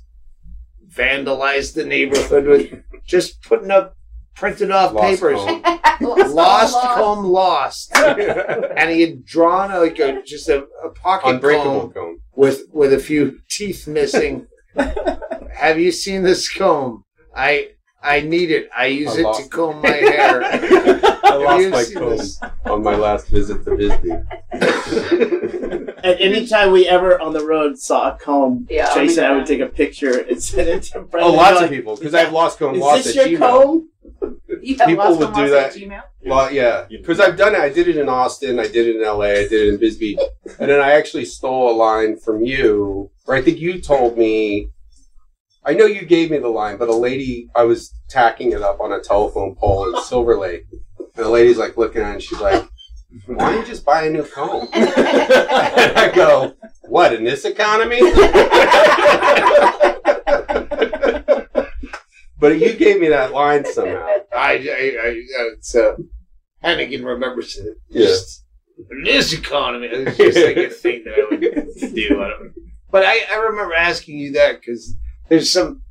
vandalized 0.92 1.74
the 1.74 1.86
neighborhood 1.86 2.46
with 2.46 2.84
just 3.06 3.42
putting 3.44 3.72
up 3.72 3.96
printed 4.36 4.72
off 4.72 4.94
Lost 4.94 5.22
papers. 5.22 5.40
Cone. 5.40 5.64
Lost 6.00 6.80
comb 6.80 7.26
lost, 7.26 7.92
and 7.98 8.92
he 8.92 9.02
had 9.02 9.26
drawn 9.26 9.72
like 9.72 9.98
a 9.98 10.22
just 10.22 10.48
a, 10.48 10.68
a 10.86 10.92
pocket 10.92 11.28
Unbreakable 11.30 11.90
comb 11.90 11.92
cone. 11.92 12.20
with 12.36 12.66
with 12.72 12.94
a 12.94 13.00
few 13.00 13.40
teeth 13.50 13.88
missing. 13.88 14.46
Have 15.56 15.80
you 15.80 15.92
seen 15.92 16.22
this 16.22 16.54
comb? 16.54 17.04
I 17.36 17.70
I 18.02 18.22
need 18.22 18.52
it. 18.52 18.70
I 18.76 18.88
use 18.88 19.10
I 19.18 19.22
it 19.30 19.44
to 19.44 19.50
comb 19.50 19.82
my 19.82 19.90
hair. 19.90 20.42
I 21.24 21.36
lost 21.36 21.62
you 21.62 21.70
my 21.70 21.84
comb 21.94 22.18
this? 22.18 22.40
on 22.66 22.84
my 22.84 22.96
last 22.96 23.28
visit 23.28 23.64
to 23.66 23.76
Bisbee. 23.76 24.12
And 26.04 26.20
anytime 26.20 26.72
we 26.72 26.88
ever 26.88 27.20
on 27.20 27.34
the 27.34 27.46
road 27.46 27.78
saw 27.78 28.14
a 28.14 28.18
comb, 28.18 28.68
Yeah, 28.70 28.94
Tracy 28.94 29.18
and 29.18 29.26
I 29.26 29.30
oh 29.30 29.32
my 29.34 29.38
would 29.40 29.48
take 29.48 29.60
a 29.62 29.66
picture 29.68 30.20
and 30.22 30.42
send 30.42 30.70
it 30.70 30.84
to 30.84 31.00
oh, 31.00 31.04
Brendon. 31.04 31.32
Oh, 31.32 31.36
lots 31.36 31.56
Like, 31.56 31.66
of 31.66 31.70
people 31.72 31.96
because 31.98 32.14
I've 32.14 32.32
lost 32.32 32.60
comb 32.60 32.76
Is 32.76 32.82
lost 32.82 33.04
this 33.06 33.16
your 33.16 33.26
Gmail. 33.26 33.40
comb? 33.40 33.90
You 34.62 34.78
have 34.78 34.88
People 34.88 35.06
lost 35.06 35.20
would 35.20 35.34
do 35.34 35.50
that. 35.50 35.74
Gmail? 35.74 36.04
Well, 36.26 36.52
yeah, 36.52 36.86
because 36.90 37.20
I've 37.20 37.38
done 37.38 37.56
it. 37.56 37.60
I 37.62 37.70
did 37.70 37.88
it 37.88 37.98
in 37.98 38.10
Austin. 38.10 38.60
I 38.60 38.68
did 38.68 38.88
it 38.88 38.96
in 38.98 39.04
LA. 39.04 39.22
I 39.26 39.48
did 39.48 39.54
it 39.54 39.74
in 39.74 39.80
Bisbee, 39.80 40.18
and 40.60 40.70
then 40.70 40.80
I 40.82 40.92
actually 40.92 41.26
stole 41.26 41.72
a 41.72 41.76
line 41.76 42.18
from 42.18 42.44
you, 42.44 43.10
or 43.26 43.36
I 43.36 43.42
think 43.42 43.60
you 43.60 43.82
told 43.82 44.18
me. 44.18 44.70
I 45.68 45.74
know 45.74 45.86
you 45.86 46.06
gave 46.06 46.32
me 46.32 46.38
the 46.38 46.48
line, 46.48 46.78
but 46.78 46.88
a 46.88 46.96
lady 46.96 47.50
I 47.54 47.66
was 47.66 47.94
tacking 48.08 48.54
it 48.54 48.62
up 48.62 48.80
on 48.80 48.94
a 48.94 49.02
telephone 49.02 49.54
pole 49.54 49.94
in 49.94 50.02
Silver 50.04 50.38
Lake, 50.38 50.64
and 50.98 51.26
the 51.26 51.28
lady's 51.28 51.58
like 51.58 51.76
looking 51.76 52.02
at 52.02 52.12
it, 52.12 52.14
and 52.14 52.24
she's 52.24 52.40
like, 52.40 52.66
"Why 53.26 53.52
don't 53.52 53.60
you 53.60 53.66
just 53.66 53.84
buy 53.84 54.04
a 54.04 54.10
new 54.10 54.24
comb?" 54.24 54.70
and 54.74 55.98
I 55.98 56.10
go, 56.16 56.54
"What 56.84 57.12
in 57.12 57.26
this 57.26 57.44
economy?" 57.44 58.00
but 62.40 62.58
you 62.58 62.74
gave 62.76 63.02
me 63.02 63.10
that 63.10 63.34
line 63.34 63.66
somehow. 63.66 64.08
I, 64.34 64.36
I, 64.38 64.54
I 64.54 65.10
uh, 65.10 65.52
it's 65.58 65.76
uh, 65.76 65.98
Hannigan 66.62 67.04
remembers 67.04 67.58
it. 67.58 67.76
Yeah. 67.90 68.16
In 68.90 69.04
this 69.04 69.34
economy, 69.34 69.90
it's 69.92 70.16
just 70.16 70.38
like 70.38 70.56
a 70.56 70.70
thing 70.70 71.04
that 71.04 71.14
I 71.14 71.26
would 71.30 71.42
do. 71.94 72.22
I 72.22 72.32
but 72.90 73.04
I, 73.04 73.26
I 73.30 73.36
remember 73.36 73.74
asking 73.74 74.18
you 74.18 74.32
that 74.34 74.62
because 74.62 74.96
there's 75.30 75.52
some 75.52 75.82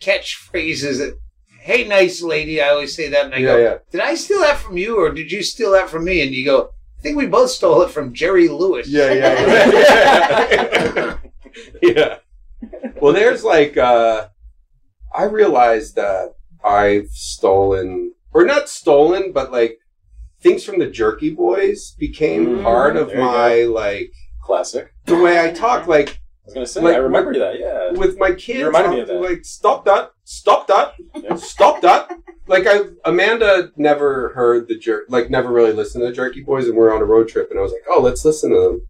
catchphrases 0.00 0.98
that, 0.98 1.18
"Hey, 1.60 1.84
nice 1.86 2.22
lady," 2.22 2.60
I 2.62 2.68
always 2.70 2.94
say 2.94 3.08
that, 3.08 3.26
and 3.26 3.34
I 3.34 3.38
Yeah, 3.38 3.46
go, 3.46 3.58
yeah. 3.58 3.78
"Did 3.90 4.00
I 4.00 4.14
steal 4.14 4.40
that 4.40 4.58
from 4.58 4.76
you, 4.78 4.96
or 5.00 5.10
did 5.10 5.30
you 5.32 5.42
steal 5.42 5.72
that 5.72 5.90
from 5.90 6.04
me?" 6.04 6.20
And 6.22 6.32
you 6.32 6.44
go, 6.44 6.70
"I 6.98 7.02
think 7.02 7.16
we 7.16 7.26
both 7.26 7.50
stole 7.50 7.82
it 7.82 7.90
from 7.90 8.14
Jerry 8.14 8.48
Lewis." 8.48 8.88
Yeah, 8.88 9.12
yeah, 9.12 9.34
yeah. 10.94 11.16
yeah. 11.82 12.16
Well, 13.00 13.12
there's 13.12 13.44
like, 13.44 13.76
uh, 13.76 14.28
I 15.14 15.24
realized 15.24 15.94
that 15.96 16.34
I've 16.64 17.10
stolen, 17.10 18.14
or 18.32 18.44
not 18.44 18.68
stolen, 18.68 19.32
but 19.32 19.52
like 19.52 19.78
things 20.40 20.64
from 20.64 20.78
the 20.78 20.86
Jerky 20.90 21.30
Boys 21.30 21.94
became 21.98 22.46
Mm, 22.46 22.62
part 22.62 22.96
of 22.96 23.14
my 23.14 23.62
like 23.62 24.12
Classic. 24.42 24.90
the 25.06 25.16
way 25.18 25.40
I 25.40 25.50
talk. 25.52 25.86
Like 25.86 26.08
I 26.10 26.12
was 26.48 26.54
gonna 26.54 26.66
say, 26.66 26.80
Like, 26.80 26.94
I 26.94 26.98
remember 26.98 27.38
that. 27.38 27.58
Yeah. 27.60 27.92
with 27.92 28.18
my 28.18 28.32
kids, 28.32 28.58
You 28.60 28.66
reminded 28.66 28.90
me 28.92 29.00
of 29.00 29.08
that. 29.08 29.20
like 29.20 29.44
stop 29.44 29.84
that, 29.84 30.10
stop 30.24 30.66
that, 30.68 30.94
Yeah. 31.14 31.36
stop 31.36 31.80
that. 31.82 32.10
Like 32.46 32.66
I, 32.66 32.80
Amanda 33.04 33.70
never 33.76 34.30
heard 34.34 34.68
the 34.68 34.78
jerk, 34.78 35.04
like 35.08 35.28
never 35.30 35.50
really 35.52 35.72
listened 35.72 36.02
to 36.02 36.06
the 36.08 36.12
Jerky 36.14 36.42
Boys, 36.42 36.66
and 36.66 36.76
we 36.76 36.82
are 36.82 36.94
on 36.94 37.02
a 37.02 37.04
road 37.04 37.28
trip, 37.28 37.50
and 37.50 37.58
I 37.58 37.62
was 37.62 37.72
like, 37.72 37.82
oh, 37.90 38.00
let's 38.00 38.24
listen 38.24 38.50
to 38.50 38.58
them. 38.60 38.82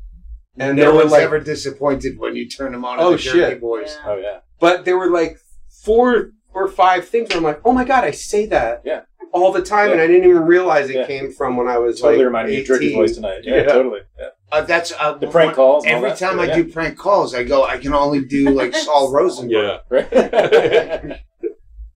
And 0.60 0.76
no 0.76 0.82
they 0.84 0.88
were 0.88 0.94
one's 0.98 1.12
like, 1.12 1.22
ever 1.22 1.40
disappointed 1.40 2.18
when 2.18 2.34
you 2.36 2.48
turn 2.48 2.72
them 2.72 2.84
on. 2.84 2.98
Oh, 3.00 3.12
the 3.12 3.18
Jerky 3.18 3.38
shit. 3.38 3.60
Boys. 3.60 3.96
Oh 4.06 4.16
yeah. 4.16 4.40
but 4.60 4.84
there 4.84 4.96
were 4.98 5.10
like 5.10 5.38
four 5.84 6.30
or 6.54 6.68
five 6.68 7.06
things 7.08 7.28
where 7.30 7.38
I'm 7.38 7.44
like, 7.44 7.60
oh 7.64 7.72
my 7.72 7.84
god, 7.84 8.04
I 8.04 8.10
say 8.12 8.46
that 8.46 8.82
Yeah. 8.84 9.02
all 9.32 9.52
the 9.52 9.62
time, 9.62 9.88
Yeah. 9.88 9.92
and 9.94 10.00
I 10.00 10.06
didn't 10.06 10.28
even 10.28 10.42
realize 10.44 10.88
it 10.90 10.96
Yeah. 10.96 11.06
came 11.06 11.32
from 11.32 11.56
when 11.56 11.68
I 11.68 11.78
was 11.78 12.00
Totally 12.00 12.18
like 12.18 12.24
reminded 12.26 12.54
me 12.54 12.60
of 12.60 12.66
Jerky 12.66 12.92
Boys 12.94 13.14
tonight. 13.16 13.40
Yeah, 13.44 13.56
Yeah. 13.56 13.62
totally. 13.64 14.00
Yeah. 14.18 14.28
Uh, 14.50 14.62
that's 14.62 14.92
uh, 14.98 15.12
The 15.14 15.26
prank 15.28 15.54
calls. 15.54 15.84
Every 15.86 16.08
that 16.10 16.18
time 16.18 16.38
stuff, 16.38 16.50
I 16.50 16.54
do 16.54 16.72
prank 16.72 16.96
calls, 16.98 17.34
I 17.34 17.44
go. 17.44 17.64
I 17.64 17.78
can 17.78 17.92
only 17.92 18.24
do 18.24 18.50
like 18.50 18.74
Sol 18.86 19.12
Rosenberg. 19.12 19.80
Yeah. 19.90 19.98
yeah. 20.10 21.16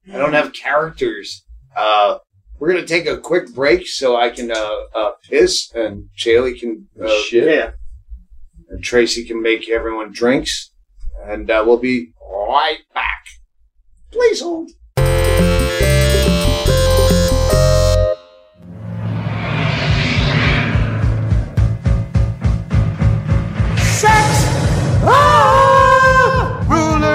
Right. 0.04 0.16
I 0.16 0.18
don't 0.18 0.32
have 0.32 0.52
characters. 0.52 1.44
Uh, 1.76 2.18
we're 2.58 2.72
gonna 2.72 2.84
take 2.84 3.06
a 3.06 3.16
quick 3.18 3.54
break 3.54 3.86
so 3.86 4.16
I 4.16 4.30
can 4.30 4.50
uh, 4.50 4.76
uh, 4.94 5.12
piss 5.28 5.70
and 5.74 6.08
Chaille 6.16 6.58
can 6.58 6.88
uh, 7.00 7.08
Shit. 7.28 7.44
Yeah. 7.46 7.70
and 8.68 8.82
Tracy 8.82 9.24
can 9.24 9.40
make 9.40 9.70
everyone 9.70 10.10
drinks, 10.12 10.72
and 11.24 11.48
uh, 11.48 11.62
we'll 11.64 11.78
be 11.78 12.12
right 12.20 12.80
back. 12.92 13.24
Please 14.10 14.40
hold. 14.42 14.72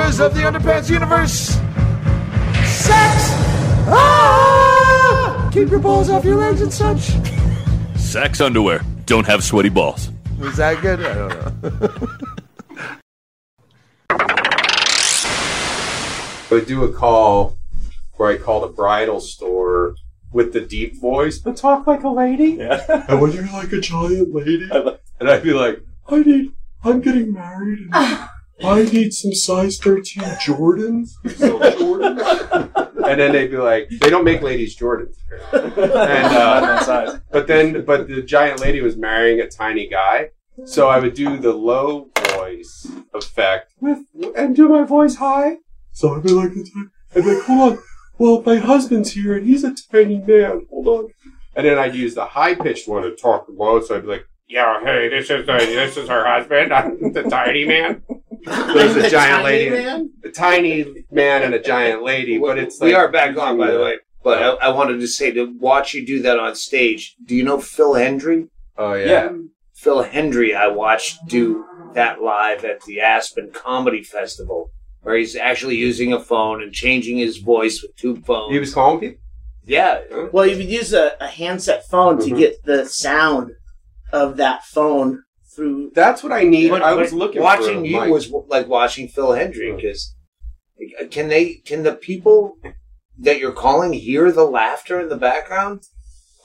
Rulers 0.08 0.22
of 0.22 0.34
the 0.34 0.40
underpants 0.40 0.90
universe! 0.90 1.50
Sex! 2.66 3.30
Ah! 3.90 5.50
Keep 5.52 5.70
your 5.70 5.82
balls 5.82 6.10
off 6.10 6.24
your 6.24 6.38
legs 6.38 6.62
and 6.62 6.72
such. 6.72 7.12
Sex 7.98 8.40
underwear. 8.40 8.80
Don't 9.06 9.28
have 9.28 9.44
sweaty 9.44 9.68
balls. 9.68 10.10
Was 10.40 10.56
that 10.56 10.82
good? 10.82 11.02
I 11.02 11.14
don't 11.14 11.62
know. 11.62 12.08
I 16.50 16.52
would 16.52 16.68
do 16.68 16.86
a 16.86 16.94
call 16.94 17.58
where 18.16 18.30
I 18.30 18.38
called 18.38 18.64
a 18.64 18.72
bridal 18.72 19.20
store 19.20 19.96
with 20.32 20.54
the 20.54 20.62
deep 20.62 21.02
voice, 21.02 21.38
but 21.38 21.58
talk 21.58 21.86
like 21.86 22.04
a 22.04 22.10
lady. 22.10 22.52
Yeah. 22.52 22.82
And 23.10 23.20
when 23.20 23.34
you're 23.34 23.46
like 23.48 23.74
a 23.74 23.82
giant 23.82 24.34
lady, 24.34 24.70
and 24.72 25.30
I'd 25.30 25.44
be 25.44 25.52
like, 25.52 25.82
I 26.08 26.20
need, 26.20 26.54
I'm 26.82 27.02
getting 27.02 27.34
married, 27.34 27.80
and 27.92 28.30
I 28.64 28.84
need 28.84 29.14
some 29.14 29.34
size 29.34 29.78
13 29.78 30.24
Jordans. 30.24 31.10
So 31.36 31.60
Jordans. 31.60 33.08
and 33.08 33.20
then 33.20 33.32
they'd 33.32 33.52
be 33.52 33.58
like, 33.58 33.90
they 33.90 34.10
don't 34.10 34.24
make 34.24 34.42
ladies 34.42 34.76
Jordans. 34.78 35.16
And, 35.54 35.74
uh, 35.78 36.84
size. 36.84 37.20
But 37.32 37.48
then, 37.48 37.86
but 37.86 38.08
the 38.08 38.22
giant 38.22 38.60
lady 38.60 38.82
was 38.82 38.98
marrying 38.98 39.40
a 39.40 39.48
tiny 39.48 39.88
guy. 39.88 40.32
So 40.66 40.88
I 40.88 41.00
would 41.00 41.14
do 41.14 41.38
the 41.38 41.54
low 41.54 42.10
voice 42.34 42.88
effect 43.14 43.74
with, 43.80 44.00
and 44.36 44.56
do 44.56 44.68
my 44.68 44.84
voice 44.84 45.16
high. 45.16 45.58
So 45.92 46.16
I'd 46.16 46.24
be 46.24 46.32
like, 46.32 46.52
I'd 47.16 47.24
be 47.24 47.36
like, 47.36 47.44
hold 47.44 47.74
on. 47.74 47.80
Well, 48.18 48.42
my 48.44 48.56
husband's 48.56 49.12
here 49.12 49.38
and 49.38 49.46
he's 49.46 49.64
a 49.64 49.76
tiny 49.92 50.18
man. 50.18 50.66
Hold 50.72 50.88
on. 50.88 51.08
And 51.56 51.66
then 51.66 51.78
I'd 51.78 51.96
use 51.96 52.16
the 52.16 52.26
high 52.26 52.56
pitched 52.56 52.88
one 52.88 53.04
to 53.04 53.16
talk 53.16 53.46
low. 53.50 53.82
So 53.82 53.96
I'd 53.96 54.02
be 54.02 54.08
like, 54.08 54.26
yeah, 54.48 54.80
hey, 54.84 55.10
this 55.10 55.30
is 55.30 55.48
uh, 55.48 55.58
this 55.58 55.98
is 55.98 56.08
her 56.10 56.26
husband. 56.26 57.14
The 57.14 57.24
tiny 57.24 57.66
man. 57.66 58.02
There's 58.46 58.96
a 58.96 59.02
The 59.02 59.10
giant 59.10 59.44
tiny 59.44 59.44
lady, 59.44 59.70
man? 59.72 60.10
a 60.24 60.30
tiny 60.30 60.86
man 61.12 61.44
and 61.44 61.54
a 61.54 61.62
giant 61.62 62.04
lady. 62.04 62.38
But 62.38 62.58
it's 62.58 62.80
we 62.80 62.94
like, 62.94 62.98
are 63.04 63.12
back 63.12 63.38
on, 63.38 63.58
by 63.58 63.72
the 63.72 63.80
way. 63.80 63.98
But 64.24 64.42
I, 64.42 64.48
I 64.68 64.70
wanted 64.70 65.00
to 65.00 65.08
say 65.08 65.32
to 65.32 65.54
watch 65.60 65.94
you 65.94 66.06
do 66.06 66.22
that 66.22 66.40
on 66.40 66.56
stage. 66.56 67.16
Do 67.26 67.36
you 67.36 67.44
know 67.44 67.60
Phil 67.60 67.94
Hendrie? 67.94 68.50
Oh 68.78 68.94
yeah. 68.94 69.06
Yeah. 69.06 69.32
Phil 69.76 70.04
Hendrie, 70.06 70.56
I 70.56 70.68
watched 70.70 71.26
do 71.28 71.66
that 71.94 72.22
live 72.22 72.64
at 72.66 72.82
the 72.84 73.00
Aspen 73.02 73.52
Comedy 73.52 74.04
Festival. 74.04 74.72
where 75.02 75.16
he's 75.18 75.36
actually 75.36 75.76
using 75.78 76.12
a 76.14 76.20
phone 76.20 76.62
and 76.62 76.74
changing 76.74 77.18
his 77.18 77.38
voice 77.38 77.82
with 77.82 77.96
two 77.96 78.16
phones. 78.18 78.52
He 78.52 78.60
was 78.60 78.74
calling 78.74 79.00
people. 79.00 79.22
yeah, 79.66 80.02
Well, 80.34 80.46
you 80.46 80.58
would 80.58 80.70
use 80.70 80.92
a, 80.94 81.16
a 81.22 81.28
handset 81.28 81.88
phone 81.88 82.20
to 82.20 82.32
Mhm. 82.32 82.38
get 82.38 82.64
the 82.66 82.86
sound 82.86 83.52
of 84.12 84.38
that 84.38 84.64
phone 84.66 85.24
through. 85.56 85.92
That's 85.96 86.24
what 86.24 86.32
I 86.32 86.44
need. 86.44 86.70
But- 86.70 86.84
I 86.84 86.92
but 86.92 87.00
was 87.00 87.14
looking. 87.14 87.42
watching 87.42 87.80
for 87.82 87.86
you 87.86 87.98
Mike. 87.98 88.10
was 88.12 88.32
like 88.48 88.68
watching 88.68 89.08
Phil 89.08 89.30
Hendrie 89.30 89.76
because 89.76 90.14
can 91.12 91.28
they 91.30 91.56
can 91.66 91.84
the 91.84 91.94
people 91.94 92.58
that 93.20 93.40
you're 93.40 93.52
calling 93.52 93.94
hear 93.94 94.32
the 94.32 94.46
laughter 94.46 95.00
in 95.02 95.10
the 95.10 95.18
background? 95.18 95.82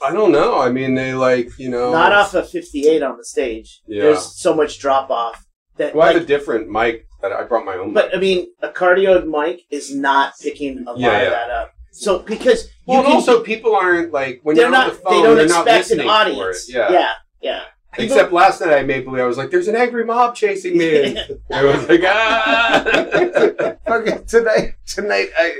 I 0.03 0.11
don't 0.11 0.31
know. 0.31 0.59
I 0.59 0.69
mean, 0.69 0.95
they 0.95 1.13
like 1.13 1.49
you 1.57 1.69
know. 1.69 1.91
Not 1.91 2.11
off 2.11 2.33
of 2.33 2.49
58 2.49 3.01
on 3.03 3.17
the 3.17 3.23
stage. 3.23 3.81
Yeah. 3.87 4.03
There's 4.03 4.35
so 4.37 4.53
much 4.53 4.79
drop 4.79 5.09
off 5.09 5.45
that. 5.77 5.95
Well, 5.95 6.07
I 6.07 6.13
have 6.13 6.21
a 6.23 6.25
different 6.25 6.69
mic 6.69 7.05
that 7.21 7.31
I 7.31 7.43
brought 7.43 7.63
my 7.65 7.75
own. 7.75 7.93
but 7.93 8.07
mic. 8.07 8.15
I 8.15 8.19
mean, 8.19 8.47
a 8.61 8.69
cardioid 8.69 9.25
mic 9.27 9.61
is 9.69 9.95
not 9.95 10.33
picking 10.41 10.79
a 10.87 10.91
lot 10.91 10.99
Yeah, 10.99 11.11
yeah. 11.11 11.23
of 11.25 11.29
that 11.31 11.49
up. 11.51 11.71
So 11.93 12.19
because 12.19 12.65
you 12.65 12.69
well, 12.87 12.97
and 12.99 13.05
can, 13.07 13.15
also 13.15 13.43
people 13.43 13.75
aren't 13.75 14.11
like 14.11 14.39
when 14.43 14.55
they're 14.55 14.65
you're 14.65 14.71
not. 14.71 14.89
on 14.89 14.93
the 14.95 14.99
phone, 14.99 15.13
they 15.13 15.21
don't 15.21 15.39
are 15.39 15.45
not 15.47 15.67
expect 15.67 15.91
an 16.01 16.09
audience. 16.09 16.67
Yeah. 16.73 16.91
yeah, 16.91 17.11
yeah. 17.43 17.63
People- 17.93 18.05
Except 18.05 18.33
last 18.33 18.59
night 18.61 18.73
I 18.73 18.81
made 18.83 19.05
believe 19.05 19.21
I 19.21 19.27
was 19.27 19.37
like, 19.37 19.51
"There's 19.51 19.67
an 19.67 19.75
angry 19.75 20.03
mob 20.03 20.33
chasing 20.35 20.75
me." 20.79 20.89
And 21.05 21.19
I 21.53 21.63
was 21.63 21.87
like, 21.87 22.01
"Ah." 22.03 23.75
Okay, 23.95 24.17
tonight 24.27 24.75
tonight 24.87 25.27
I 25.37 25.53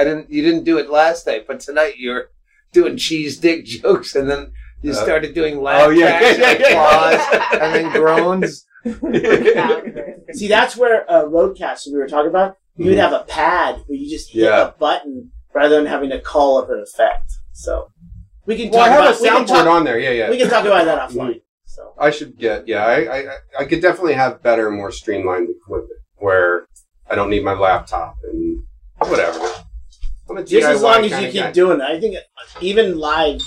I 0.00 0.04
didn't 0.04 0.30
you 0.30 0.40
didn't 0.42 0.64
do 0.64 0.78
it 0.78 0.88
last 0.88 1.26
night, 1.26 1.46
but 1.46 1.60
tonight 1.60 1.94
you're 1.98 2.30
doing 2.72 2.96
cheese 2.96 3.36
dick 3.38 3.66
jokes 3.66 4.14
and 4.16 4.30
then 4.30 4.52
you 4.82 4.92
Uh, 4.92 4.94
started 4.94 5.34
doing 5.34 5.60
laugh 5.60 5.82
oh, 5.86 5.90
yeah, 5.90 6.18
tracks 6.18 6.38
yeah, 6.38 6.50
and 6.50 6.60
yeah, 6.60 6.68
yeah. 6.68 6.72
applause 6.72 7.60
and 7.62 7.74
then 7.74 7.92
groans. 7.92 8.64
See, 10.32 10.48
that's 10.48 10.76
where 10.76 11.04
a 11.08 11.24
RODECaster 11.24 11.88
we 11.92 11.98
were 11.98 12.08
talking 12.08 12.30
about. 12.30 12.56
You 12.76 12.86
would 12.90 12.98
have 12.98 13.12
a 13.12 13.24
pad 13.24 13.82
where 13.86 13.98
you 13.98 14.08
just 14.08 14.30
hit 14.30 14.44
Mm-hmm. 14.44 14.54
Yeah. 14.54 14.68
a 14.68 14.72
button 14.72 15.32
rather 15.54 15.76
than 15.76 15.86
having 15.86 16.10
to 16.10 16.20
call 16.20 16.58
up 16.58 16.68
an 16.70 16.80
effect. 16.80 17.32
So 17.52 17.90
we 18.46 18.56
can 18.56 18.70
well, 18.70 18.80
I 18.82 18.88
talk 18.88 18.98
have 18.98 19.20
about 19.20 19.46
a 19.48 19.52
soundboard 19.52 19.64
talk, 19.64 19.66
on 19.66 19.84
there. 19.84 19.98
Yeah, 19.98 20.10
yeah. 20.10 20.30
we 20.30 20.38
can 20.38 20.48
talk 20.48 20.64
about 20.64 20.84
that 20.84 21.10
offline. 21.10 21.30
Mm-hmm. 21.30 21.38
So 21.66 21.92
I 21.98 22.10
should 22.10 22.38
get. 22.38 22.66
Yeah, 22.66 22.84
I, 22.84 23.18
I, 23.18 23.26
I 23.60 23.64
could 23.64 23.82
definitely 23.82 24.14
have 24.14 24.42
better, 24.42 24.70
more 24.70 24.90
streamlined 24.90 25.48
equipment 25.50 26.00
where 26.16 26.68
I 27.10 27.14
don't 27.14 27.30
need 27.30 27.44
my 27.44 27.52
laptop 27.52 28.16
and 28.32 28.62
whatever. 28.98 29.38
Just 30.44 30.66
as 30.66 30.82
long 30.82 31.04
as 31.04 31.10
you 31.22 31.30
keep 31.30 31.42
guy. 31.42 31.52
doing 31.52 31.80
it, 31.80 31.84
I 31.84 32.00
think 32.00 32.16
even 32.60 32.98
live. 32.98 33.42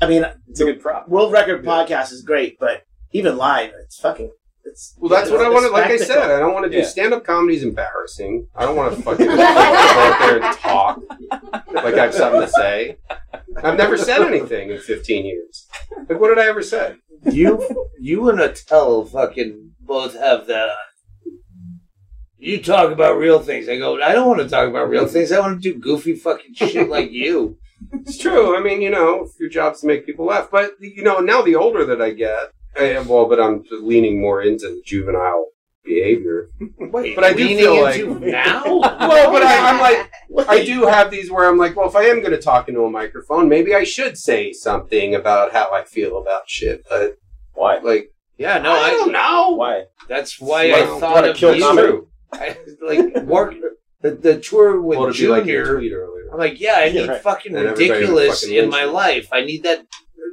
I 0.00 0.06
mean, 0.06 0.24
It's 0.48 0.60
a 0.60 0.64
good 0.64 0.80
prop. 0.80 1.08
world 1.08 1.32
record 1.32 1.64
Yeah. 1.64 1.70
podcast 1.70 2.12
is 2.12 2.22
great, 2.22 2.58
but 2.58 2.84
even 3.12 3.36
live, 3.36 3.72
it's 3.84 4.00
fucking. 4.00 4.32
It's 4.64 4.94
Well, 4.98 5.08
that's 5.10 5.30
what 5.30 5.40
I 5.40 5.46
it's 5.46 5.54
want 5.54 5.66
to. 5.66 5.72
Like 5.72 5.90
I 5.90 5.96
said, 5.96 6.30
I 6.30 6.38
don't 6.38 6.52
want 6.54 6.64
to 6.64 6.70
do 6.70 6.78
Yeah. 6.78 6.84
stand-up 6.86 7.24
comedy. 7.24 7.56
Is 7.56 7.62
embarrassing. 7.64 8.46
I 8.54 8.64
don't 8.64 8.76
want 8.76 8.94
to 8.96 9.02
fucking 9.06 9.26
go 9.26 9.40
out 9.40 10.18
there 10.20 10.42
and 10.42 10.56
talk 10.58 11.00
like 11.72 11.94
I 11.94 12.04
have 12.06 12.14
something 12.14 12.40
to 12.42 12.48
say. 12.48 12.98
I've 13.62 13.76
never 13.76 13.96
said 13.98 14.22
anything 14.22 14.70
in 14.70 14.78
15 14.78 15.24
years. 15.26 15.68
Like, 16.08 16.20
what 16.20 16.28
did 16.28 16.38
I 16.38 16.46
ever 16.48 16.62
say? 16.62 16.96
You 17.30 17.90
you 18.00 18.28
and 18.30 18.40
Attell 18.40 19.04
fucking 19.04 19.72
both 19.80 20.14
have 20.18 20.46
that. 20.46 20.70
You 22.38 22.60
talk 22.62 22.90
about 22.90 23.18
real 23.18 23.38
things. 23.38 23.68
I 23.68 23.78
go. 23.78 24.02
I 24.02 24.12
don't 24.12 24.26
want 24.28 24.40
to 24.40 24.48
talk 24.48 24.68
about 24.68 24.88
real 24.88 25.06
things. 25.06 25.30
I 25.30 25.38
want 25.38 25.62
to 25.62 25.72
do 25.72 25.78
goofy 25.78 26.14
fucking 26.16 26.54
shit 26.54 26.88
like 26.88 27.12
you. 27.12 27.56
It's 27.92 28.18
true. 28.18 28.56
I 28.56 28.60
mean, 28.62 28.82
you 28.82 28.90
know, 28.90 29.28
your 29.38 29.48
job's 29.48 29.80
to 29.82 29.86
make 29.86 30.06
people 30.06 30.24
laugh. 30.26 30.48
But 30.50 30.72
you 30.80 31.02
know, 31.04 31.18
now 31.20 31.42
the 31.42 31.54
older 31.54 31.84
that 31.84 32.02
I 32.02 32.10
get, 32.10 32.52
I, 32.78 32.98
well, 33.00 33.26
but 33.26 33.40
I'm 33.40 33.64
leaning 33.70 34.20
more 34.20 34.42
into 34.42 34.68
the 34.68 34.82
juvenile 34.84 35.48
behavior. 35.84 36.48
Wait, 36.78 37.14
But 37.16 37.24
I 37.24 37.32
do 37.32 37.38
leaning 37.44 37.58
feel 37.58 37.82
like- 37.82 38.00
into 38.00 38.30
now. 38.30 38.62
Well, 39.02 39.32
but 39.32 39.42
I, 39.42 39.68
I'm 39.70 39.80
like, 39.80 40.48
I 40.48 40.64
do 40.64 40.86
have 40.86 41.10
these 41.10 41.30
where 41.30 41.48
I'm 41.48 41.58
like, 41.58 41.76
well, 41.76 41.88
if 41.88 41.96
I 41.96 42.04
am 42.04 42.20
going 42.20 42.30
to 42.32 42.40
talk 42.40 42.68
into 42.68 42.82
a 42.84 42.90
microphone, 42.90 43.48
maybe 43.48 43.74
I 43.74 43.84
should 43.84 44.16
say 44.16 44.52
something 44.52 45.14
about 45.14 45.52
how 45.52 45.72
I 45.72 45.84
feel 45.84 46.18
about 46.20 46.48
shit. 46.48 46.84
But 46.88 47.16
Why? 47.54 47.78
like, 47.78 48.12
Yeah, 48.38 48.58
no, 48.58 48.70
I 48.72 48.76
I, 48.86 48.90
don't 48.90 49.12
know. 49.12 49.50
Why? 49.56 49.84
That's 50.08 50.40
why 50.40 50.68
Well, 50.70 50.96
I 50.96 51.00
thought 51.00 51.14
wanna 51.16 51.28
of 51.30 51.36
kill 51.36 51.54
you. 51.56 52.08
I, 52.32 52.56
like 52.80 53.24
work 53.24 53.54
the, 54.00 54.12
the 54.12 54.40
tour 54.40 54.80
with 54.80 54.98
Well, 54.98 55.12
to 55.12 55.18
be 55.18 55.28
like 55.28 55.44
your 55.46 55.64
Junior. 55.64 55.78
tweet 55.78 55.92
earlier. 55.92 56.30
I'm 56.32 56.38
like, 56.38 56.58
yeah, 56.60 56.74
I 56.76 56.84
Yeah, 56.86 57.02
need 57.02 57.08
right. 57.10 57.20
fucking 57.22 57.54
And 57.54 57.66
ridiculous 57.70 58.42
fucking 58.42 58.56
in 58.56 58.70
my 58.70 58.84
life. 58.84 59.28
I 59.32 59.44
need 59.44 59.64
that 59.64 59.84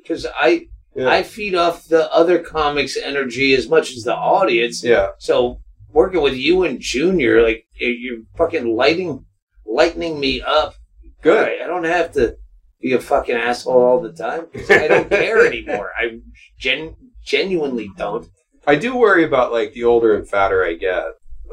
because 0.02 0.25
I 0.34 0.67
Yeah. 0.95 1.08
I 1.10 1.23
feed 1.23 1.56
off 1.56 1.88
the 1.88 2.12
other 2.12 2.39
comics' 2.39 2.97
energy 2.97 3.54
as 3.54 3.69
much 3.69 3.91
as 3.91 4.04
the 4.04 4.15
audience. 4.15 4.84
yeah. 4.84 5.10
So 5.19 5.62
working 5.91 6.21
with 6.21 6.36
you 6.36 6.63
and 6.63 6.80
Junior, 6.80 7.41
like 7.41 7.65
you're 7.75 8.19
fucking 8.38 8.75
lighting 8.75 9.25
lightening 9.65 10.19
me 10.19 10.41
up. 10.41 10.73
Good. 11.21 11.47
I, 11.47 11.63
I 11.63 11.67
don't 11.67 11.84
have 11.84 12.12
to 12.13 12.38
be 12.82 12.93
a 12.93 12.99
fucking 12.99 13.36
asshole 13.36 13.82
all 13.82 14.02
the 14.02 14.12
time. 14.13 14.47
I 14.69 14.88
don't 14.88 15.10
care 15.10 15.45
anymore. 15.52 15.91
I 15.97 16.19
gen- 16.58 16.95
genuinely 17.23 17.91
don't. 17.97 18.28
I 18.65 18.75
do 18.75 18.95
worry 18.95 19.23
about 19.23 19.52
like 19.52 19.73
the 19.73 19.84
older 19.84 20.15
and 20.15 20.28
fatter 20.28 20.63
I 20.65 20.73
get. 20.73 21.04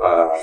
Uh, 0.02 0.38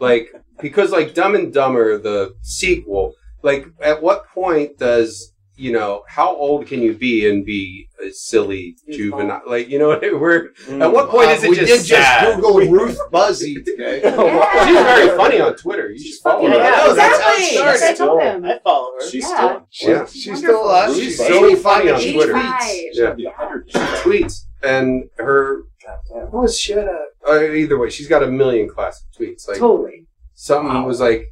like 0.00 0.28
because 0.60 0.90
like 0.92 1.14
Dumb 1.14 1.34
and 1.34 1.52
Dumber, 1.52 1.98
the 1.98 2.34
sequel. 2.42 3.14
Like, 3.42 3.66
at 3.82 4.02
what 4.02 4.26
point 4.28 4.78
does 4.78 5.33
you 5.56 5.72
know 5.72 6.02
how 6.08 6.34
old 6.36 6.66
can 6.66 6.82
you 6.82 6.94
be 6.94 7.28
and 7.28 7.44
be 7.44 7.88
a 8.04 8.10
silly 8.10 8.76
juvenile? 8.90 9.42
Like, 9.46 9.68
you 9.68 9.78
know, 9.78 9.90
we're 10.02 10.50
at 10.80 10.92
what 10.92 11.10
point 11.10 11.30
is 11.30 11.44
it 11.44 11.46
Uh, 11.46 11.50
we 11.50 11.56
just 11.56 11.68
did 11.88 11.96
sad? 11.96 12.24
just 12.24 12.36
Google 12.40 12.58
Ruth 12.72 12.98
Buzzi 13.12 13.64
today. 13.64 14.00
She's 14.02 14.82
very 14.82 15.16
funny 15.16 15.40
on 15.40 15.54
Twitter. 15.56 15.90
You 15.90 15.98
should 15.98 16.20
follow 16.22 16.48
her. 16.48 16.54
yeah, 16.54 16.80
Oh, 16.82 16.94
that's 16.94 17.20
how 17.22 17.32
it 17.34 17.72
exactly. 17.72 17.88
I 17.88 18.06
told 18.08 18.22
him. 18.22 18.44
I 18.44 18.58
follow 18.64 18.92
her. 18.98 19.08
She's 19.10 19.22
Yeah. 19.28 19.60
still. 19.70 19.90
Yeah. 19.90 20.06
She's 20.06 20.38
still 20.38 20.64
alive. 20.64 20.94
She's 20.94 21.04
She's 21.04 21.16
so 21.18 21.56
funny 21.56 21.90
on 21.90 22.00
Twitter. 22.00 22.36
85. 22.36 22.70
Yeah. 22.94 23.10
Be 23.12 23.24
100. 23.26 23.68
tweets 23.70 24.44
and 24.62 25.04
her 25.18 25.62
what 26.08 26.32
was 26.32 26.58
shit 26.58 26.78
uh, 26.78 27.30
uh, 27.30 27.42
either 27.42 27.78
way 27.78 27.90
she's 27.90 28.08
got 28.08 28.22
a 28.22 28.26
million 28.26 28.66
classic 28.66 29.06
tweets 29.18 29.46
like 29.46 29.58
Totally. 29.58 30.06
something 30.32 30.82
was 30.84 31.00
like 31.00 31.26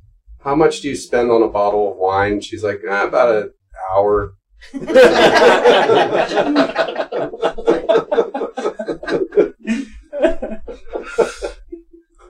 how 0.44 0.54
much 0.54 0.82
do 0.82 0.88
you 0.90 0.96
spend 0.96 1.30
on 1.30 1.42
a 1.42 1.48
bottle 1.48 1.92
of 1.92 1.96
wine 1.96 2.40
she's 2.42 2.62
like 2.62 2.80
eh, 2.86 3.04
about 3.08 3.34
an 3.34 3.50
hour 3.94 4.32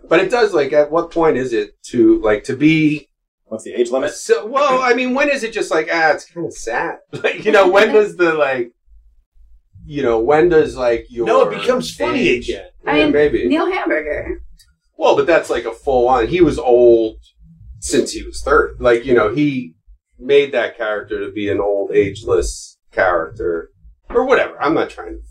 but 0.09 0.21
it 0.21 0.31
does 0.31 0.53
like 0.55 0.73
at 0.73 0.91
what 0.91 1.11
point 1.11 1.37
is 1.37 1.53
it 1.53 1.81
to 1.85 2.21
like 2.23 2.45
to 2.45 2.57
be 2.57 3.09
What's 3.45 3.65
the 3.65 3.73
age 3.79 3.91
limit? 3.91 4.13
so 4.13 4.47
well 4.47 4.81
i 4.83 4.95
mean 4.95 5.15
when 5.15 5.29
is 5.31 5.43
it 5.43 5.53
just 5.53 5.71
like 5.71 5.89
ah 5.93 6.13
it's 6.13 6.25
kind 6.31 6.47
of 6.47 6.53
sad 6.55 6.99
like 7.13 7.45
you 7.45 7.53
know 7.53 7.69
when 7.69 7.93
does 7.93 8.17
the 8.17 8.35
like 8.35 8.73
you 9.85 10.03
know 10.03 10.19
when 10.21 10.49
does 10.49 10.77
like 10.77 11.07
your 11.11 11.27
No, 11.27 11.49
it 11.51 11.59
becomes 11.59 11.95
funny 11.95 12.29
age- 12.29 12.49
again. 12.49 12.69
I 12.87 12.95
mean, 12.95 13.13
maybe 13.13 13.49
Neil 13.49 13.71
Hamburger. 13.71 14.41
Well, 14.97 15.17
but 15.17 15.27
that's 15.27 15.51
like 15.51 15.65
a 15.65 15.73
full 15.73 16.07
on. 16.09 16.29
He 16.29 16.41
was 16.41 16.57
old 16.57 17.17
since 17.81 18.13
he 18.13 18.23
was 18.23 18.41
30. 18.43 18.75
Like, 18.81 19.05
you 19.05 19.13
know, 19.15 19.35
he 19.35 19.75
made 20.23 20.53
that 20.53 20.77
character 20.77 21.25
to 21.25 21.33
be 21.33 21.49
an 21.49 21.61
old, 21.61 21.93
ageless 21.93 22.79
character. 22.93 23.71
Or 24.11 24.25
whatever. 24.27 24.61
I'm 24.63 24.75
not 24.75 24.91
trying 24.91 25.15
to. 25.19 25.23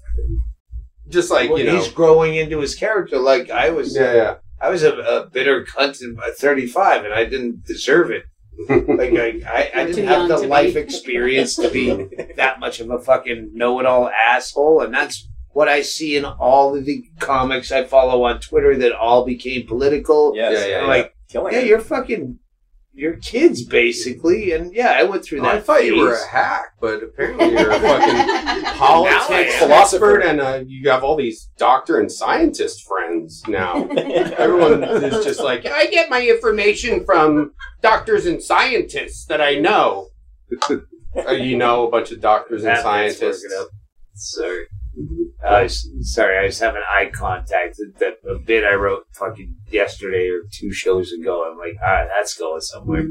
Just 1.09 1.29
like, 1.29 1.49
Well, 1.49 1.59
you 1.59 1.65
know. 1.65 1.75
he's 1.77 1.89
growing 1.91 2.35
into 2.35 2.59
his 2.59 2.75
character. 2.75 3.17
Like 3.19 3.49
I 3.51 3.69
was, 3.69 3.95
Yeah, 3.95 4.13
yeah. 4.13 4.35
I 4.59 4.69
was 4.69 4.83
a, 4.83 4.93
a 4.93 5.29
bitter 5.29 5.65
cunt 5.65 6.01
at 6.25 6.37
35, 6.37 7.05
and 7.05 7.13
I 7.13 7.25
didn't 7.25 7.65
deserve 7.65 8.11
it. 8.11 8.23
Like 8.69 9.13
I, 9.13 9.41
I, 9.47 9.71
I 9.81 9.85
didn't 9.85 10.07
have 10.07 10.27
the 10.27 10.35
to 10.35 10.41
be. 10.43 10.47
life 10.47 10.75
experience 10.75 11.55
to 11.55 11.69
be 11.69 12.07
that 12.35 12.59
much 12.59 12.79
of 12.79 12.91
a 12.91 12.99
fucking 12.99 13.51
know-it-all 13.53 14.09
asshole, 14.09 14.81
and 14.81 14.93
that's 14.93 15.27
what 15.49 15.67
I 15.67 15.81
see 15.81 16.15
in 16.15 16.25
all 16.25 16.75
of 16.77 16.85
the 16.85 17.03
comics 17.19 17.71
I 17.71 17.85
follow 17.85 18.23
on 18.23 18.39
Twitter 18.39 18.77
that 18.77 18.91
all 18.93 19.25
became 19.25 19.65
political. 19.67 20.33
Yes. 20.35 20.59
Yeah, 20.61 20.67
yeah, 20.75 20.81
I'm 20.81 20.87
like, 20.87 21.13
yeah, 21.33 21.47
it. 21.59 21.65
you're 21.65 21.79
fucking, 21.81 22.37
you're 22.93 23.17
kids 23.17 23.63
basically, 23.63 24.51
and 24.51 24.73
yeah, 24.73 24.95
I 24.97 25.03
went 25.03 25.23
through 25.23 25.41
that. 25.41 25.55
I 25.55 25.59
thought 25.61 25.85
you 25.85 25.97
were 25.97 26.13
a 26.13 26.27
hack, 26.27 26.73
but 26.79 27.01
apparently 27.01 27.49
you're 27.51 27.71
a 27.71 27.79
fucking 27.79 28.63
politics 28.77 29.53
am. 29.53 29.59
philosopher, 29.59 30.19
and 30.19 30.41
uh, 30.41 30.63
you 30.65 30.89
have 30.89 31.03
all 31.03 31.15
these 31.15 31.49
doctor 31.57 31.99
and 31.99 32.11
scientist 32.11 32.85
friends 32.85 33.43
now. 33.47 33.85
Everyone 33.87 34.83
is 34.83 35.23
just 35.23 35.39
like, 35.39 35.65
I 35.65 35.85
get 35.87 36.09
my 36.09 36.25
information 36.25 37.05
from 37.05 37.53
doctors 37.81 38.25
and 38.25 38.43
scientists 38.43 39.25
that 39.25 39.41
I 39.41 39.55
know. 39.55 40.09
Uh, 41.13 41.31
you 41.31 41.57
know 41.57 41.85
a 41.85 41.91
bunch 41.91 42.09
of 42.13 42.21
doctors 42.21 42.63
and 42.63 42.73
That 42.73 42.83
scientists. 42.83 43.45
Sorry. 44.13 44.63
I 45.43 45.63
was, 45.63 45.89
sorry, 46.13 46.37
I 46.37 46.43
was 46.43 46.59
having 46.59 46.81
eye 46.89 47.09
contact. 47.13 47.77
That 47.99 48.15
a 48.29 48.37
bit 48.39 48.63
I 48.63 48.73
wrote 48.75 49.05
fucking 49.13 49.55
yesterday 49.71 50.29
or 50.29 50.41
two 50.51 50.71
shows 50.71 51.11
ago. 51.11 51.49
I'm 51.49 51.57
like, 51.57 51.77
ah, 51.83 52.05
that's 52.15 52.37
going 52.37 52.61
somewhere. 52.61 53.05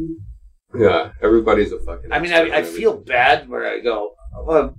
Yeah, 0.78 1.12
everybody's 1.20 1.72
a 1.72 1.78
fucking. 1.80 2.12
I 2.12 2.18
mean, 2.20 2.32
I, 2.32 2.58
I 2.58 2.62
feel 2.62 2.96
bad 2.96 3.48
where 3.48 3.66
I 3.66 3.80
go, 3.80 4.12
well, 4.44 4.76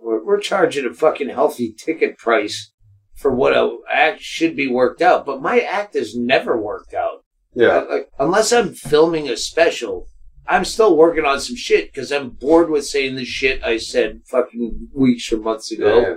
we're, 0.00 0.24
we're 0.24 0.40
charging 0.40 0.86
a 0.86 0.94
fucking 0.94 1.28
healthy 1.28 1.74
ticket 1.76 2.16
price 2.18 2.72
for 3.14 3.34
what 3.34 3.52
a 3.52 3.76
act 3.92 4.20
should 4.20 4.56
be 4.56 4.68
worked 4.68 5.02
out, 5.02 5.26
but 5.26 5.42
my 5.42 5.60
act 5.60 5.94
has 5.94 6.16
never 6.16 6.56
worked 6.60 6.94
out. 6.94 7.24
Yeah. 7.54 7.68
I- 7.68 7.94
like, 7.94 8.08
unless 8.18 8.52
I'm 8.52 8.72
filming 8.72 9.28
a 9.28 9.36
special, 9.36 10.06
I'm 10.48 10.64
still 10.64 10.96
working 10.96 11.24
on 11.24 11.40
some 11.40 11.56
shit 11.56 11.92
because 11.92 12.10
I'm 12.10 12.30
bored 12.30 12.70
with 12.70 12.86
saying 12.86 13.16
the 13.16 13.24
shit 13.24 13.62
I 13.62 13.76
said 13.76 14.22
fucking 14.26 14.88
weeks 14.94 15.30
or 15.32 15.36
months 15.36 15.70
ago. 15.70 16.00
Yeah. 16.00 16.14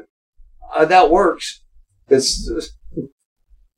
Uh, 0.74 0.86
that 0.86 1.10
works. 1.10 1.64
It's 2.08 2.46
the, 2.46 2.68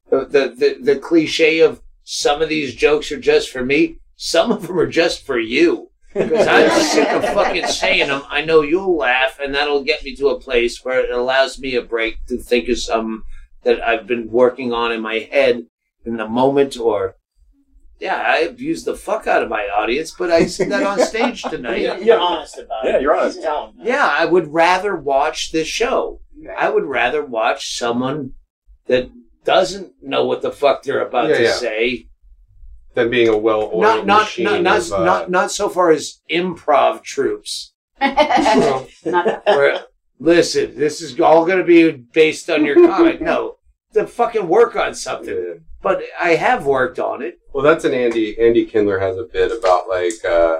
the 0.10 0.54
the 0.56 0.78
the 0.82 1.00
cliche 1.00 1.60
of 1.60 1.82
some 2.04 2.42
of 2.42 2.50
these 2.50 2.76
jokes 2.76 3.12
are 3.12 3.20
just 3.20 3.50
for 3.50 3.66
me. 3.66 3.98
Some 4.16 4.52
of 4.52 4.68
them 4.68 4.80
are 4.80 4.88
just 4.88 5.26
for 5.26 5.39
you. 5.39 5.89
Because 6.13 6.46
I'm 6.46 6.80
sick 6.84 7.10
of 7.10 7.24
fucking 7.34 7.66
saying 7.66 8.10
them. 8.10 8.22
I 8.30 8.46
know 8.46 8.62
you'll 8.62 8.96
laugh, 8.96 9.39
and 9.42 9.56
that'll 9.56 9.84
get 9.84 10.04
me 10.04 10.16
to 10.18 10.28
a 10.28 10.39
place 10.39 10.86
where 10.86 11.00
it 11.00 11.10
allows 11.10 11.58
me 11.58 11.74
a 11.74 11.82
break 11.82 12.24
to 12.28 12.38
think 12.38 12.70
of 12.70 12.78
some 12.78 13.24
that 13.63 13.82
I've 13.82 14.06
been 14.06 14.30
working 14.30 14.72
on 14.72 14.92
in 14.92 15.02
my 15.02 15.28
head 15.32 15.66
in 16.06 16.18
the 16.18 16.28
moment. 16.28 16.78
Or, 16.78 17.16
yeah, 17.99 18.15
I 18.25 18.39
abuse 18.39 18.84
the 18.84 18.95
fuck 18.95 19.27
out 19.27 19.43
of 19.43 19.49
my 19.49 19.63
audience, 19.63 20.12
but 20.12 20.32
I 20.32 20.45
said 20.45 20.69
that 20.71 20.84
on 20.84 20.99
stage 20.99 21.41
tonight. 21.49 22.03
You're 22.03 22.19
honest 22.19 22.58
about 22.58 22.86
it. 22.86 22.89
Yeah, 22.93 22.99
you're 22.99 23.15
honest. 23.15 23.38
Just 23.38 23.45
tell 23.45 23.67
'em. 23.67 23.86
Yeah, 23.86 24.06
I 24.17 24.25
would 24.25 24.47
rather 24.53 24.95
watch 24.95 25.51
this 25.51 25.67
show. 25.67 26.19
I 26.58 26.69
would 26.69 26.84
rather 26.86 27.23
watch 27.23 27.77
someone 27.77 28.34
that 28.88 29.10
doesn't 29.45 29.93
know 30.01 30.25
what 30.25 30.41
the 30.41 30.51
fuck 30.51 30.84
they're 30.84 31.06
about 31.06 31.29
Yeah, 31.29 31.38
to 31.38 31.43
yeah. 31.43 31.53
say. 31.53 32.08
Than 32.95 33.10
being 33.10 33.27
a 33.29 33.38
well-oiled 33.38 33.82
Not 33.82 34.06
not 34.06 34.21
machine 34.23 34.43
not 34.45 34.62
not, 34.62 34.77
of, 34.82 34.93
uh, 34.93 35.03
not 35.03 35.32
not 35.32 35.51
so 35.51 35.67
far 35.69 35.89
as 35.91 36.21
improv 36.29 37.01
troupes. 37.03 37.73
Not. 38.01 39.41
Where 39.45 39.86
listen, 40.19 40.77
this 40.77 41.01
is 41.01 41.19
all 41.19 41.45
going 41.45 41.58
to 41.60 41.63
be 41.63 41.91
based 41.91 42.49
on 42.49 42.65
your 42.65 42.75
comic. 42.88 43.21
No, 43.21 43.56
to 43.93 44.06
fucking 44.06 44.47
work 44.47 44.75
on 44.75 44.93
something. 44.93 45.63
But 45.84 46.02
I 46.19 46.36
have 46.36 46.65
worked 46.65 46.98
on 46.98 47.22
it. 47.22 47.39
Well, 47.54 47.63
that's 47.63 47.84
an 47.84 47.93
Andy. 47.93 48.39
Andy 48.39 48.65
Kindler 48.65 49.00
has 49.00 49.17
a 49.17 49.26
bit 49.26 49.52
about 49.52 49.89
like 49.89 50.24
uh, 50.26 50.58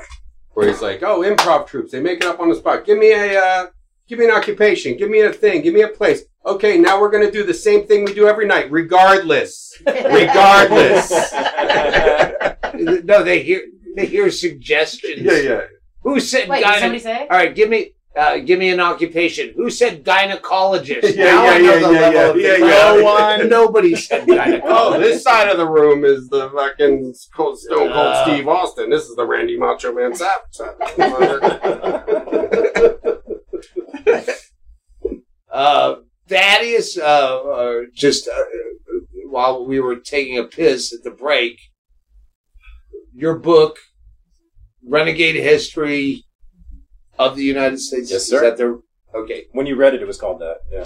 where 0.52 0.68
he's 0.68 0.82
like, 0.82 1.02
"Oh, 1.02 1.22
improv 1.22 1.66
troupes, 1.66 1.92
they 1.94 2.02
make 2.02 2.20
it 2.20 2.26
up 2.26 2.40
on 2.40 2.50
the 2.50 2.56
spot. 2.56 2.86
Give 2.86 2.98
me 2.98 3.14
a, 3.14 3.40
uh, 3.42 3.68
give 4.08 4.20
me 4.20 4.26
an 4.26 4.32
occupation. 4.32 4.98
Give 4.98 5.10
me 5.10 5.22
a 5.22 5.32
thing. 5.32 5.62
Give 5.62 5.74
me 5.74 5.82
a 5.82 5.88
place. 5.88 6.24
Okay, 6.46 6.78
now 6.78 7.00
we're 7.00 7.10
gonna 7.10 7.32
do 7.32 7.44
the 7.44 7.54
same 7.54 7.88
thing 7.88 8.04
we 8.04 8.14
do 8.14 8.28
every 8.28 8.46
night, 8.46 8.70
regardless. 8.70 9.74
regardless. 9.88 11.10
no, 12.74 13.24
they 13.24 13.42
hear 13.42 13.62
they 13.96 14.06
hear 14.06 14.30
suggestions. 14.30 15.22
yeah, 15.22 15.38
yeah. 15.40 15.62
Who 16.02 16.20
said 16.20 16.50
Wait, 16.50 16.58
did 16.60 16.66
gyne- 16.68 16.80
somebody 16.80 17.00
say? 17.00 17.22
All 17.22 17.38
right, 17.38 17.56
give 17.56 17.70
me 17.70 17.94
uh, 18.16 18.38
give 18.40 18.60
me 18.60 18.70
an 18.70 18.80
occupation. 18.80 19.54
Who 19.56 19.70
said 19.70 20.04
gynecologist? 20.04 21.16
Yeah, 21.16 21.26
now 21.26 21.44
yeah, 21.44 21.52
I 21.52 21.58
know 21.60 21.74
yeah, 21.74 21.80
the 21.80 21.94
yeah, 21.94 22.00
level 22.00 22.14
yeah, 22.14 22.30
of 22.30 22.38
yeah, 22.38 22.58
yeah. 22.58 22.96
No 22.98 23.04
one, 23.40 23.50
nobody 23.50 23.96
said 23.96 24.28
gynecologist. 24.28 24.62
Oh, 24.66 25.00
this 25.00 25.24
side 25.24 25.50
of 25.50 25.58
the 25.58 25.68
room 25.68 26.06
is 26.06 26.30
the 26.30 26.50
fucking 26.50 27.14
Stone 27.14 27.58
Cold 27.68 27.92
Uh. 27.92 28.26
Steve 28.26 28.48
Austin. 28.48 28.90
This 28.90 29.04
is 29.06 29.16
the 29.16 29.26
Randy 29.26 29.58
Macho 29.58 29.94
Man 29.94 30.14
Savage 30.16 30.52
side. 30.52 30.76
Uh, 35.52 35.96
Thaddeus, 36.28 36.98
uh, 36.98 37.02
uh, 37.44 37.82
just 37.94 38.28
uh, 38.28 38.44
while 39.30 39.66
we 39.66 39.80
were 39.80 39.98
taking 39.98 40.38
a 40.38 40.44
piss 40.44 40.92
at 40.94 41.04
the 41.04 41.12
break, 41.12 41.60
your 43.14 43.38
book, 43.38 43.78
Renegade 44.88 45.36
History 45.36 46.26
of 47.32 47.36
the 47.38 47.44
United 47.44 47.80
States. 47.80 48.12
Yes, 48.12 48.24
Is 48.24 48.30
sir. 48.30 48.42
that 48.42 48.58
the 48.58 48.82
okay? 49.16 49.46
when 49.54 49.66
you 49.66 49.76
read 49.76 49.94
it, 49.94 50.02
it 50.02 50.08
was 50.08 50.20
called 50.20 50.40
that. 50.42 50.58
Yeah. 50.72 50.86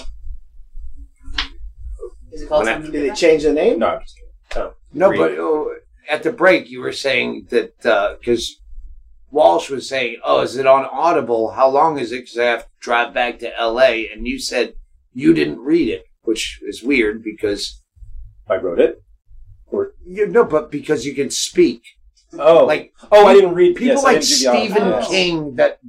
Is 2.32 2.42
it 2.44 2.50
called 2.50 2.66
When 2.66 2.70
I- 2.70 2.74
something 2.76 2.92
Did 2.92 2.98
they 3.00 3.04
different? 3.06 3.20
change 3.20 3.44
the 3.44 3.54
name? 3.54 3.80
No, 3.80 3.88
I'm 3.88 4.02
just 4.02 4.16
kidding. 4.18 4.64
Oh. 4.68 4.74
No, 4.94 5.10
Read 5.10 5.18
but 5.18 5.32
oh, 5.40 5.76
at 6.10 6.24
the 6.24 6.32
break 6.32 6.70
you 6.70 6.82
were 6.82 6.92
saying 6.92 7.48
that 7.50 7.86
uh, 7.86 8.16
because 8.20 8.60
Walsh 9.32 9.70
was 9.70 9.88
saying, 9.90 10.18
"Oh, 10.24 10.42
is 10.42 10.56
it 10.56 10.66
on 10.66 10.86
Audible? 10.86 11.52
How 11.52 11.68
long 11.70 12.00
is 12.00 12.12
it? 12.12 12.22
Because 12.22 12.38
I 12.38 12.46
have 12.46 12.64
to 12.64 12.70
drive 12.80 13.14
back 13.14 13.40
to 13.40 13.58
L.A." 13.60 14.10
And 14.10 14.26
you 14.28 14.40
said 14.40 14.74
you 15.14 15.34
didn't 15.34 15.60
read 15.60 15.90
it, 15.90 16.06
which 16.24 16.60
is 16.66 16.82
weird 16.84 17.24
because 17.24 17.82
I 18.50 18.56
wrote 18.56 18.80
it. 18.80 19.02
Or 19.68 19.92
you 20.06 20.28
no, 20.28 20.46
but 20.46 20.72
because 20.72 21.06
you 21.06 21.14
can 21.14 21.30
speak. 21.30 21.82
Oh, 22.40 22.66
Like 22.66 22.94
oh, 23.12 23.26
I 23.26 23.34
didn't 23.34 23.54
read. 23.56 23.76
people 23.76 23.96
yes, 23.96 24.04
I 24.06 24.14
like 24.14 24.22
didn't 24.22 24.38
do 24.40 24.46
the. 24.46 24.74
Stephen 24.74 24.88
Yes. 24.90 25.08
King 25.10 25.56
that 25.56 25.80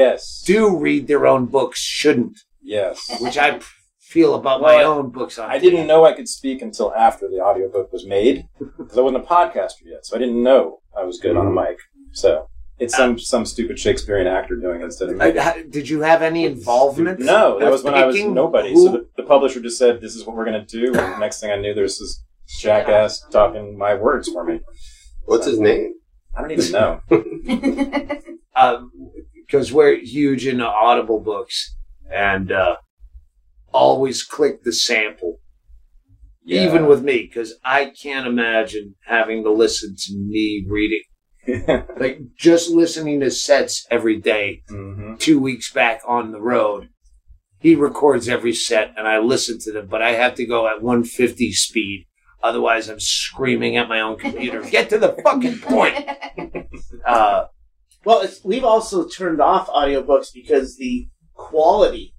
Yes. 0.00 0.42
do 0.46 0.76
read 0.86 1.06
their 1.06 1.26
own 1.26 1.46
books 1.46 1.80
shouldn't, 1.80 2.36
Yes. 2.62 2.98
which 3.20 3.38
I 3.38 3.60
feel 4.00 4.34
about 4.34 4.60
my 4.60 4.82
own 4.92 5.10
books. 5.10 5.38
On 5.38 5.48
I 5.50 5.58
didn't 5.58 5.86
know 5.86 6.04
I 6.04 6.12
could 6.12 6.28
speak 6.28 6.62
until 6.62 6.92
after 6.94 7.28
the 7.28 7.40
audiobook 7.48 7.92
was 7.92 8.04
made 8.06 8.36
because 8.78 8.98
I 8.98 9.02
wasn't 9.06 9.24
a 9.24 9.26
podcaster 9.26 9.84
yet, 9.94 10.04
so 10.06 10.16
I 10.16 10.18
didn't 10.22 10.42
know 10.48 10.80
I 11.00 11.04
was 11.04 11.18
good 11.24 11.36
on 11.36 11.46
a 11.46 11.50
mic. 11.62 11.78
So 12.12 12.46
it's 12.78 12.94
some 13.00 13.18
some 13.18 13.44
stupid 13.46 13.78
Shakespearean 13.78 14.26
actor 14.38 14.54
doing 14.56 14.80
it 14.82 14.84
instead 14.84 15.08
of 15.10 15.16
me. 15.16 15.24
Uh, 15.24 15.42
ha- 15.46 15.56
Did 15.76 15.88
you 15.88 16.00
have 16.02 16.20
any 16.22 16.44
involvement? 16.44 17.20
No, 17.20 17.58
that 17.58 17.70
was 17.70 17.82
when 17.82 17.94
I 17.94 18.04
was 18.06 18.22
nobody. 18.22 18.72
who- 18.74 18.86
So 18.86 18.92
the, 18.92 19.06
the 19.16 19.22
publisher 19.22 19.60
just 19.60 19.78
said, 19.78 20.00
"This 20.00 20.14
is 20.14 20.24
what 20.26 20.36
we're 20.36 20.44
going 20.50 20.60
to 20.64 20.66
do." 20.80 20.86
And 20.88 21.14
the 21.14 21.18
next 21.18 21.40
thing 21.40 21.50
I 21.50 21.56
knew, 21.62 21.72
there's 21.74 21.98
this 21.98 22.22
jackass 22.60 23.20
talking 23.30 23.76
my 23.78 23.94
words 23.94 24.28
for 24.28 24.44
me. 24.44 24.60
What's 25.24 25.46
his 25.46 25.58
name? 25.58 25.94
I 26.36 26.42
don't 26.42 26.50
even 26.52 26.72
know. 26.72 27.00
because 29.46 29.72
we're 29.72 29.96
huge 29.96 30.46
into 30.46 30.66
Audible 30.66 31.20
books 31.20 31.76
and 32.12 32.50
uh, 32.52 32.76
always 33.72 34.22
click 34.22 34.62
the 34.64 34.72
sample, 34.72 35.38
Yeah. 36.44 36.64
even 36.66 36.86
with 36.86 37.02
me, 37.02 37.22
because 37.22 37.54
I 37.64 37.86
can't 37.86 38.26
imagine 38.26 38.94
having 39.06 39.44
to 39.44 39.50
listen 39.52 39.94
to 39.96 40.12
me 40.16 40.64
reading. 40.68 41.02
Like 41.98 42.18
just 42.36 42.70
listening 42.70 43.20
to 43.20 43.30
sets 43.30 43.86
every 43.90 44.20
day, 44.20 44.62
hmm 44.68 45.14
two 45.18 45.38
weeks 45.40 45.72
back 45.72 46.00
on 46.06 46.32
the 46.32 46.40
road. 46.40 46.88
He 47.60 47.74
records 47.74 48.28
every 48.28 48.52
set 48.52 48.92
and 48.98 49.08
I 49.08 49.18
listen 49.18 49.58
to 49.60 49.72
them, 49.72 49.86
but 49.86 50.02
I 50.02 50.10
have 50.12 50.34
to 50.34 50.44
go 50.46 50.66
at 50.68 50.82
150 50.82 51.52
speed. 51.52 52.06
Otherwise, 52.42 52.88
I'm 52.88 53.00
screaming 53.00 53.76
at 53.78 53.88
my 53.88 54.00
own 54.00 54.18
computer. 54.18 54.60
Get 54.70 54.90
to 54.90 54.98
the 54.98 55.16
fucking 55.22 55.58
point. 55.58 55.96
Uh, 57.06 57.44
Well, 58.06 58.20
it's, 58.22 58.42
we've 58.44 58.64
also 58.64 59.06
turned 59.08 59.40
off 59.40 59.68
audiobooks 59.68 60.28
because 60.32 60.76
the 60.76 61.08
quality, 61.34 62.14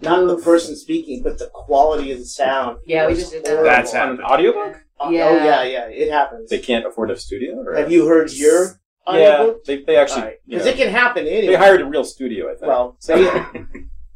not 0.00 0.26
the 0.26 0.36
person 0.38 0.76
speaking, 0.76 1.22
but 1.22 1.38
the 1.38 1.50
quality 1.52 2.12
of 2.12 2.18
the 2.20 2.24
sound. 2.26 2.78
Yeah, 2.86 3.06
we 3.08 3.14
just 3.14 3.32
did 3.32 3.44
that. 3.44 3.62
That's. 3.64 3.94
On 3.94 4.10
an 4.10 4.20
audiobook, 4.22 4.76
Oh, 5.00 5.10
Yeah. 5.10 5.28
Oh, 5.28 5.34
yeah, 5.44 5.62
yeah. 5.64 5.86
It 5.88 6.10
happens. 6.10 6.48
they 6.48 6.58
can't 6.60 6.86
afford 6.86 7.10
a 7.10 7.16
studio. 7.18 7.56
Or? 7.56 7.74
Have 7.74 7.90
you 7.92 8.06
heard 8.06 8.32
your 8.32 8.80
Yeah, 9.08 9.12
audiobook? 9.40 9.64
they, 9.64 9.82
they 9.82 9.96
actually 9.96 10.22
you 10.46 10.56
Because 10.58 10.64
know, 10.66 10.70
it 10.72 10.76
can 10.76 10.88
happen 10.90 11.26
anyway. 11.26 11.48
they 11.48 11.54
hired 11.56 11.80
a 11.82 11.84
real 11.86 12.04
studio. 12.04 12.46
I 12.46 12.54
think. 12.54 12.62
Well, 12.68 12.96
they, 13.06 13.64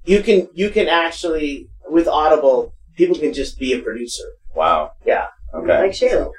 you 0.05 0.23
can 0.23 0.49
you 0.55 0.71
can 0.71 0.89
actually 0.89 1.69
with 1.89 2.07
Audible, 2.09 2.73
people 2.97 3.17
can 3.17 3.33
just 3.35 3.59
be 3.59 3.73
a 3.73 3.81
producer. 3.81 4.25
wow. 4.55 4.93
Yeah. 5.05 5.27
Okay. 5.55 5.79
Like 5.83 5.93
Chaille. 5.93 6.31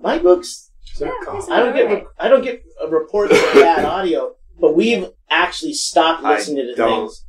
My 0.00 0.18
books, 0.18 0.67
Yeah, 1.00 1.12
I 1.50 1.60
don't 1.60 1.74
get 1.74 1.86
alright. 1.88 2.04
I 2.18 2.28
don't 2.28 2.42
get 2.42 2.62
reports 2.88 3.32
of 3.32 3.40
bad 3.54 3.84
audio, 3.96 4.34
but 4.60 4.74
we've 4.76 5.08
actually 5.30 5.74
stopped 5.74 6.24
I 6.24 6.34
listening 6.36 6.66
to 6.66 6.74
don't. 6.74 7.08
things. 7.08 7.24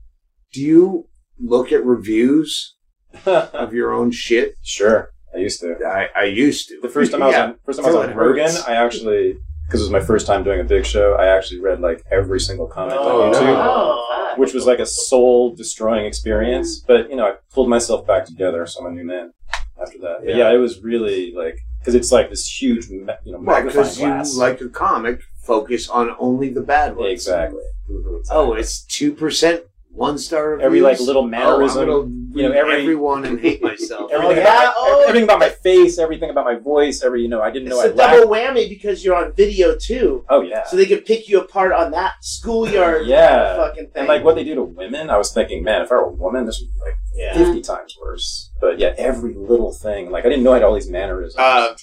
do 0.53 0.61
you 0.61 1.07
look 1.39 1.71
at 1.71 1.85
reviews 1.85 2.75
of 3.25 3.73
your 3.73 3.91
own 3.93 4.11
shit? 4.11 4.55
sure, 4.63 5.11
I 5.35 5.39
used 5.39 5.59
to. 5.61 5.75
I, 5.85 6.07
I 6.15 6.23
used 6.25 6.69
to. 6.69 6.79
The 6.81 6.89
first 6.89 7.11
time 7.11 7.21
I 7.23 7.27
was 7.27 7.33
Yeah. 7.35 7.43
on 7.45 7.55
first 7.65 7.79
time 7.79 7.85
I 7.85 7.89
was 7.89 7.95
Till 7.95 8.03
on 8.03 8.09
it 8.11 8.15
Rogan, 8.15 8.43
hurts. 8.45 8.63
I 8.67 8.73
actually 8.75 9.37
because 9.65 9.81
it 9.81 9.83
was 9.83 9.91
my 9.91 9.99
first 9.99 10.25
time 10.25 10.43
doing 10.43 10.59
a 10.59 10.63
big 10.63 10.83
show, 10.83 11.13
I 11.13 11.27
actually 11.27 11.59
read 11.59 11.79
like 11.79 12.03
every 12.11 12.39
single 12.39 12.65
comment 12.65 12.97
Oh, 12.99 13.21
on 13.27 13.33
YouTube, 13.35 13.43
no. 13.43 14.33
which 14.35 14.51
was 14.53 14.65
like 14.65 14.79
a 14.79 14.85
soul 14.85 15.53
destroying 15.55 16.05
experience. 16.07 16.81
Mm. 16.81 16.87
But 16.87 17.09
you 17.11 17.15
know, 17.15 17.25
I 17.27 17.33
pulled 17.53 17.69
myself 17.69 18.07
back 18.07 18.25
together, 18.25 18.65
so 18.65 18.79
I'm 18.79 18.87
a 18.91 18.95
new 18.95 19.05
man 19.05 19.31
after 19.81 19.97
that. 19.99 20.17
But 20.19 20.29
Yeah. 20.29 20.37
yeah, 20.37 20.53
it 20.53 20.57
was 20.57 20.81
really 20.83 21.33
like 21.33 21.57
because 21.79 21.95
it's 21.95 22.11
like 22.11 22.29
this 22.29 22.45
huge, 22.61 22.89
ma- 22.89 23.13
you 23.23 23.31
know, 23.33 23.39
Well, 23.39 23.63
because 23.63 23.99
you, 23.99 24.07
like 24.37 24.59
a 24.61 24.69
comic, 24.69 25.21
focus 25.43 25.89
on 25.89 26.15
only 26.19 26.49
the 26.49 26.61
bad 26.61 26.95
ones. 26.95 27.11
exactly. 27.11 27.61
Mm-hmm. 27.89 28.17
Oh, 28.31 28.53
it's 28.53 28.81
two 28.83 29.13
percent 29.13 29.63
one 29.91 30.17
star 30.17 30.49
reviews. 30.51 30.65
Every, 30.65 30.81
like, 30.81 30.99
little 30.99 31.23
Oh, 31.23 31.27
mannerism, 31.27 31.81
I'm 31.81 31.87
gonna 31.89 32.09
you 32.35 32.43
know, 32.43 32.51
every- 32.51 32.81
everyone 32.81 33.25
and 33.25 33.39
hate 33.39 33.61
myself. 33.69 34.11
Everything, 34.11 34.37
yeah? 34.37 34.43
about 34.43 34.65
my, 34.65 34.73
Oh. 34.77 35.03
everything 35.07 35.23
about 35.23 35.39
my 35.39 35.49
face, 35.49 35.97
everything 35.97 36.29
about 36.29 36.45
my 36.45 36.55
voice, 36.55 37.03
every 37.03 37.21
you 37.23 37.27
know, 37.27 37.41
I 37.41 37.49
didn't 37.51 37.67
It's 37.69 37.75
know 37.75 37.81
a 37.81 37.85
I 37.85 37.93
lacked. 37.93 38.17
double 38.21 38.31
whammy 38.33 38.69
because 38.69 39.03
you're 39.03 39.15
on 39.15 39.33
video 39.33 39.75
too, 39.75 40.23
Oh 40.29 40.41
yeah, 40.41 40.63
so 40.65 40.77
they 40.77 40.85
can 40.85 40.99
pick 40.99 41.27
you 41.27 41.39
apart 41.41 41.71
on 41.73 41.91
that 41.91 42.13
schoolyard 42.21 43.07
Yeah. 43.07 43.55
fucking 43.57 43.85
thing. 43.87 43.91
and 43.95 44.07
like 44.07 44.23
what 44.23 44.35
they 44.35 44.43
do 44.43 44.55
to 44.55 44.63
women, 44.63 45.09
I 45.09 45.17
was 45.17 45.33
thinking, 45.33 45.63
man, 45.63 45.81
if 45.81 45.91
I 45.91 45.95
were 45.95 46.01
a 46.03 46.11
woman, 46.13 46.45
this 46.45 46.59
would 46.61 46.71
be 46.71 46.79
like 46.85 46.95
yeah. 47.15 47.33
50 47.33 47.61
times 47.61 47.97
worse. 47.99 48.51
But 48.61 48.77
yeah, 48.79 48.93
every 48.97 49.33
little 49.33 49.73
thing. 49.73 50.11
Like, 50.11 50.25
I 50.25 50.29
didn't 50.29 50.43
know 50.43 50.51
I 50.51 50.55
had 50.55 50.63
all 50.63 50.75
these 50.75 50.89
mannerisms. 50.89 51.35
Uh, 51.37 51.75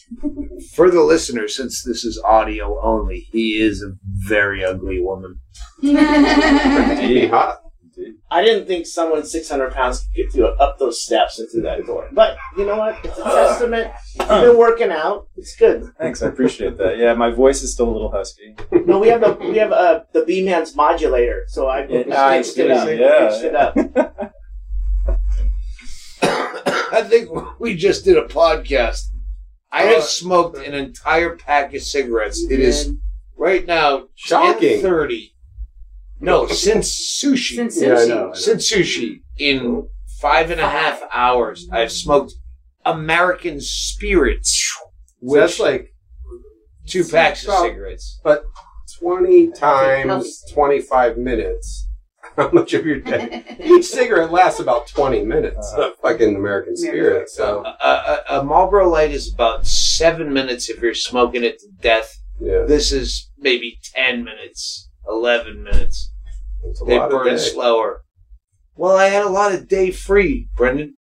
for 0.75 0.91
the 0.91 1.03
listener, 1.03 1.49
since 1.49 1.83
this 1.83 2.05
is 2.05 2.23
audio 2.25 2.81
only, 2.83 3.27
he 3.33 3.61
is 3.61 3.83
a 3.83 3.93
very 4.05 4.65
ugly 4.65 5.01
woman. 5.03 5.41
Pretty 5.81 7.27
hot. 7.29 7.61
Indeed. 7.97 8.15
I 8.31 8.43
didn't 8.45 8.67
think 8.67 8.87
someone 8.87 9.25
600 9.25 9.73
pounds 9.73 10.01
could 10.01 10.15
get 10.15 10.33
through 10.33 10.47
up 10.49 10.79
those 10.79 11.01
steps 11.03 11.39
and 11.39 11.51
through 11.51 11.63
that 11.63 11.85
door. 11.87 12.09
But 12.13 12.37
you 12.57 12.67
know 12.67 12.77
what? 12.77 12.99
It's 13.05 13.19
a 13.19 13.23
testament. 13.25 13.93
You've 14.19 14.29
been 14.29 14.57
working 14.59 14.91
out. 14.91 15.29
It's 15.37 15.57
good. 15.57 15.91
Thanks, 15.99 16.23
I 16.23 16.29
appreciate 16.29 16.77
that. 16.79 16.99
Yeah, 16.99 17.15
my 17.15 17.31
voice 17.31 17.63
is 17.63 17.73
still 17.73 17.89
a 17.89 17.93
little 17.93 18.11
husky. 18.11 18.57
No, 18.73 18.99
we 18.99 19.09
have 19.09 19.21
the 19.21 19.33
we 19.41 19.57
have 19.59 19.73
uh, 19.73 20.01
the 20.13 20.25
Bee 20.25 20.45
Man's 20.45 20.75
modulator, 20.77 21.45
so 21.49 21.67
I 21.69 21.87
Yeah, 21.87 22.27
I 22.27 22.39
pitched 22.39 22.59
it 22.59 22.71
up. 22.71 22.87
see, 22.87 22.95
yeah, 23.01 23.29
pitched 23.29 23.45
it 23.45 23.55
up. 23.55 24.35
I 26.23 27.03
think 27.03 27.29
we 27.61 27.75
just 27.77 28.05
did 28.05 28.17
a 28.17 28.23
podcast. 28.27 29.09
I 29.71 29.83
have 29.83 30.05
smoked 30.05 30.57
an 30.59 30.73
entire 30.75 31.37
pack 31.37 31.75
of 31.75 31.83
cigarettes. 31.83 32.45
It 32.51 32.61
is 32.61 32.93
right 33.37 33.67
now 33.67 34.05
Shocking. 34.15 34.81
thirty. 34.81 35.35
No, 36.21 36.47
since 36.47 36.89
sushi. 37.21 37.57
Since 37.57 37.81
Yeah, 37.81 37.93
I 37.93 37.97
sushi. 37.97 38.09
know. 38.09 38.14
I 38.25 38.29
know. 38.29 38.33
Since 38.35 38.73
sushi 38.73 39.21
in 39.39 39.89
five 40.21 40.51
and 40.51 40.61
a 40.61 40.69
half 40.69 41.03
hours, 41.12 41.69
I've 41.73 41.93
smoked 41.93 42.35
American 42.85 43.61
spirits. 43.61 44.51
So 44.79 44.91
Which 45.21 45.41
that's 45.41 45.61
like 45.61 45.95
two 46.87 47.05
packs 47.05 47.43
of 47.45 47.49
Well, 47.49 47.62
cigarettes. 47.64 48.21
but 48.25 48.45
twenty 48.99 49.51
times 49.53 50.43
twenty 50.53 50.81
five 50.81 51.19
minutes. 51.19 51.89
How 52.37 52.51
much 52.51 52.75
of 52.75 52.85
your 52.87 53.01
day? 53.01 53.45
Each 53.62 53.87
cigarette 53.87 54.31
lasts 54.33 54.61
about 54.61 54.87
twenty 54.89 55.23
minutes. 55.25 55.73
Uh, 55.77 55.91
fucking 56.03 56.37
American 56.37 56.77
Spirit. 56.77 57.29
So 57.29 57.64
A, 57.64 57.89
a, 57.89 58.41
a 58.41 58.45
Marlboro 58.45 58.89
Light 58.89 59.11
is 59.11 59.33
about 59.33 59.67
seven 59.67 60.33
minutes 60.33 60.69
if 60.71 60.81
you're 60.81 60.95
smoking 60.95 61.45
it 61.45 61.59
to 61.61 61.67
death. 61.81 62.19
yeah, 62.41 62.64
This 62.67 62.93
is 62.93 63.31
maybe 63.39 63.79
ten 63.95 64.23
minutes, 64.25 64.86
eleven 65.09 65.63
minutes. 65.63 66.13
it's 66.65 66.81
a 66.81 66.85
They 66.85 66.99
lot 66.99 67.11
burn 67.11 67.39
slower. 67.39 68.03
Well, 68.75 68.97
I 68.97 69.07
had 69.07 69.25
a 69.25 69.29
lot 69.31 69.53
of 69.53 69.69
day 69.69 69.91
free, 69.91 70.49
Brendon. 70.57 70.97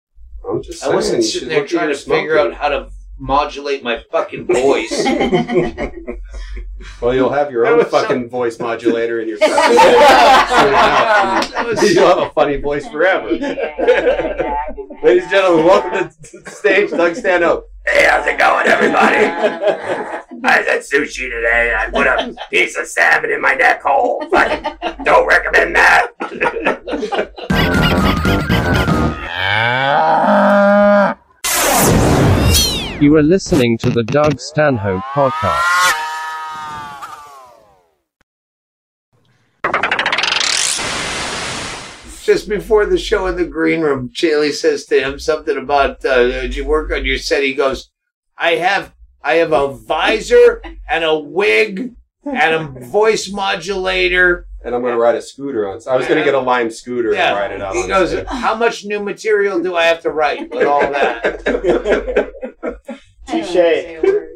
I'm 0.48 0.62
just 0.62 0.82
I 0.82 0.86
saying. 0.86 0.94
wasn't 0.96 1.24
sitting 1.24 1.48
there 1.48 1.66
trying 1.66 1.88
to 1.88 1.96
figure 1.96 2.38
out 2.38 2.54
how 2.54 2.68
to 2.68 2.90
modulate 3.18 3.82
my 3.82 4.02
fucking 4.10 4.46
voice. 4.46 5.06
Well, 7.00 7.14
you'll 7.14 7.32
have 7.32 7.50
your 7.50 7.64
That 7.64 7.72
own 7.72 7.78
was 7.78 7.90
so- 7.90 8.00
fucking 8.02 8.28
voice 8.28 8.58
modulator 8.58 9.20
in 9.20 9.28
your. 9.28 9.38
Soon 9.38 9.48
That 9.50 11.46
enough, 11.48 11.66
was 11.66 11.78
and 11.82 11.90
you'll 11.90 12.06
have 12.08 12.18
a 12.18 12.30
funny 12.34 12.56
voice 12.56 12.86
forever. 12.88 13.28
Ladies 13.30 15.22
and 15.22 15.30
gentlemen, 15.30 15.64
welcome 15.64 16.10
to 16.10 16.40
the 16.40 16.50
stage, 16.50 16.90
Doug 16.90 17.14
Stanhope. 17.14 17.70
Hey, 17.86 18.06
how's 18.06 18.26
it 18.26 18.36
going, 18.38 18.66
everybody? 18.66 19.16
I 20.44 20.62
had 20.62 20.80
sushi 20.82 21.30
today 21.30 21.72
and 21.72 21.80
I 21.80 21.90
put 21.90 22.06
a 22.06 22.34
piece 22.50 22.76
of 22.76 22.86
salmon 22.86 23.30
in 23.30 23.40
my 23.40 23.54
neck 23.54 23.80
hole. 23.82 24.22
Fucking 24.30 25.04
don't 25.04 25.26
recommend 25.26 25.74
that. 25.76 26.10
You 33.00 33.16
are 33.16 33.22
listening 33.24 33.76
to 33.78 33.90
the 33.90 34.04
Doug 34.04 34.38
Stanhope 34.38 35.02
Podcast. 35.12 35.60
Just 42.24 42.48
before 42.48 42.86
the 42.86 42.96
show 42.96 43.26
in 43.26 43.34
the 43.36 43.46
green 43.46 43.80
room, 43.80 44.10
Chaille 44.14 44.52
says 44.52 44.86
to 44.86 45.00
him 45.00 45.18
something 45.18 45.58
about, 45.58 46.04
uh, 46.04 46.28
"Did 46.42 46.54
you 46.54 46.64
work 46.64 46.92
on 46.92 47.04
your 47.04 47.18
set?" 47.18 47.42
He 47.42 47.52
goes, 47.52 47.90
"I 48.38 48.52
have, 48.52 48.94
I 49.22 49.34
have 49.34 49.52
a 49.52 49.74
visor 49.74 50.62
and 50.88 51.02
a 51.02 51.18
wig 51.18 51.94
and 52.24 52.54
a 52.54 52.86
voice 52.86 53.28
modulator." 53.28 54.46
And 54.64 54.72
I'm 54.72 54.82
going 54.82 54.94
to 54.94 55.00
ride 55.00 55.16
a 55.16 55.22
scooter 55.22 55.68
on. 55.68 55.80
So 55.80 55.90
I 55.90 55.96
was 55.96 56.06
going 56.06 56.18
to 56.20 56.24
get 56.24 56.34
a 56.34 56.40
lime 56.40 56.70
scooter 56.70 57.12
and 57.12 57.36
ride 57.36 57.50
it 57.52 57.60
out. 57.60 57.74
He 57.74 57.82
on 57.82 57.88
goes, 57.88 58.14
"How 58.28 58.54
much 58.54 58.84
new 58.84 59.00
material 59.00 59.60
do 59.60 59.74
I 59.74 59.84
have 59.84 60.00
to 60.02 60.10
write 60.10 60.48
with 60.50 60.66
all 60.66 60.80
that?" 60.80 62.30
Touche. 63.26 64.34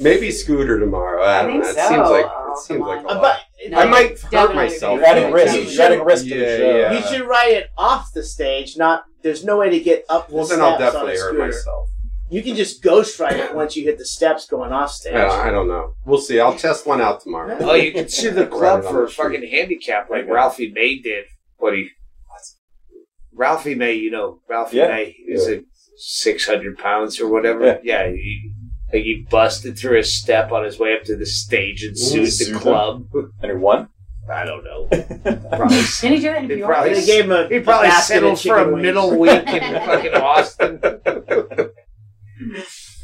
Maybe 0.00 0.30
scooter 0.32 0.80
tomorrow. 0.80 1.22
I 1.22 1.38
I 1.40 1.42
don't 1.42 1.62
think 1.62 1.64
know. 1.64 1.70
It 1.70 1.74
so. 1.76 1.88
seems 1.88 2.10
like 2.10 2.26
Oh, 2.28 2.52
it 2.52 2.58
seems 2.58 2.80
like 2.80 3.04
a 3.04 3.08
Uh, 3.08 3.14
lot. 3.14 3.22
but 3.22 3.70
No, 3.70 3.78
I 3.78 3.84
might 3.86 4.18
hurt 4.20 4.54
myself. 4.54 4.96
You're 4.98 5.04
adding 5.06 5.32
risk. 5.32 5.54
You 5.54 5.60
You're 5.62 5.82
adding 5.82 5.98
should- 6.00 6.06
risk 6.06 6.24
to 6.24 6.30
the 6.30 6.40
Yeah, 6.40 6.56
show. 6.56 6.76
yeah. 6.78 6.92
you 6.92 7.02
should 7.06 7.28
ride 7.28 7.52
it 7.52 7.70
off 7.78 8.12
the 8.12 8.22
stage. 8.24 8.76
Not 8.76 9.04
there's 9.22 9.44
no 9.44 9.56
way 9.58 9.70
to 9.70 9.78
get 9.80 10.04
up 10.08 10.28
the 10.28 10.34
Well, 10.34 10.46
then 10.46 10.58
steps 10.58 10.72
I'll 10.72 10.78
definitely 10.78 11.16
hurt 11.16 11.38
myself. 11.38 11.88
You 12.30 12.42
can 12.42 12.56
just 12.56 12.82
ghost 12.82 13.18
ride 13.20 13.36
it 13.36 13.54
once 13.54 13.76
you 13.76 13.84
hit 13.84 13.98
the 13.98 14.04
steps 14.04 14.46
going 14.46 14.72
off 14.72 14.90
stage. 14.90 15.14
I, 15.14 15.48
I 15.48 15.50
don't 15.50 15.68
know. 15.68 15.94
We'll 16.04 16.18
see. 16.20 16.40
I'll 16.40 16.56
test 16.56 16.86
one 16.86 17.00
out 17.00 17.20
tomorrow. 17.20 17.56
Oh, 17.60 17.74
you 17.74 17.92
can 17.92 18.08
sue 18.08 18.30
the 18.32 18.46
club 18.46 18.82
for 18.84 19.02
the 19.06 19.10
street. 19.10 19.24
fucking 19.38 19.48
handicap 19.50 20.10
like 20.10 20.26
Ralphie 20.28 20.72
May 20.72 20.98
did. 20.98 21.26
What 21.58 21.74
he 21.74 21.88
Ralphie 23.32 23.74
May, 23.74 23.94
you 23.94 24.10
know, 24.10 24.40
Ralphie 24.48 24.78
Yeah. 24.78 24.88
May 24.88 25.16
is 25.26 25.48
a 25.48 25.62
six 25.96 26.46
hundred 26.46 26.78
pounds 26.78 27.20
or 27.20 27.28
whatever. 27.28 27.64
Yeah. 27.82 28.04
Yeah, 28.06 28.10
he, 28.10 28.52
like 28.92 29.02
he 29.02 29.26
busted 29.30 29.78
through 29.78 29.98
a 29.98 30.04
step 30.04 30.52
on 30.52 30.64
his 30.64 30.78
way 30.78 30.94
up 30.96 31.04
to 31.04 31.16
the 31.16 31.26
stage 31.26 31.82
and 31.84 31.98
sued 31.98 32.32
Sued 32.32 32.54
the 32.56 32.58
club. 32.60 33.06
And 33.42 33.50
he 33.52 33.56
won? 33.56 33.88
I 34.30 34.44
don't 34.46 34.64
know. 34.64 34.86
Probably, 35.50 35.76
Did 36.00 36.12
he 36.12 36.18
do 36.20 36.30
it 36.30 36.36
in 36.36 36.48
He 36.50 36.56
New 36.56 36.64
probably- 36.64 36.92
York? 36.92 37.00
They 37.00 37.06
gave 37.06 37.24
him 37.26 37.32
a 37.32 37.48
he 37.48 37.60
probably 37.60 37.88
a 37.88 37.90
basket 37.90 38.22
of 38.24 38.38
settled 38.38 38.40
for 38.40 38.58
a 38.70 38.72
wings. 38.72 38.82
middle 38.82 39.18
week 39.18 39.30
in 39.30 39.44
fucking 39.86 40.14
Austin. 40.14 40.80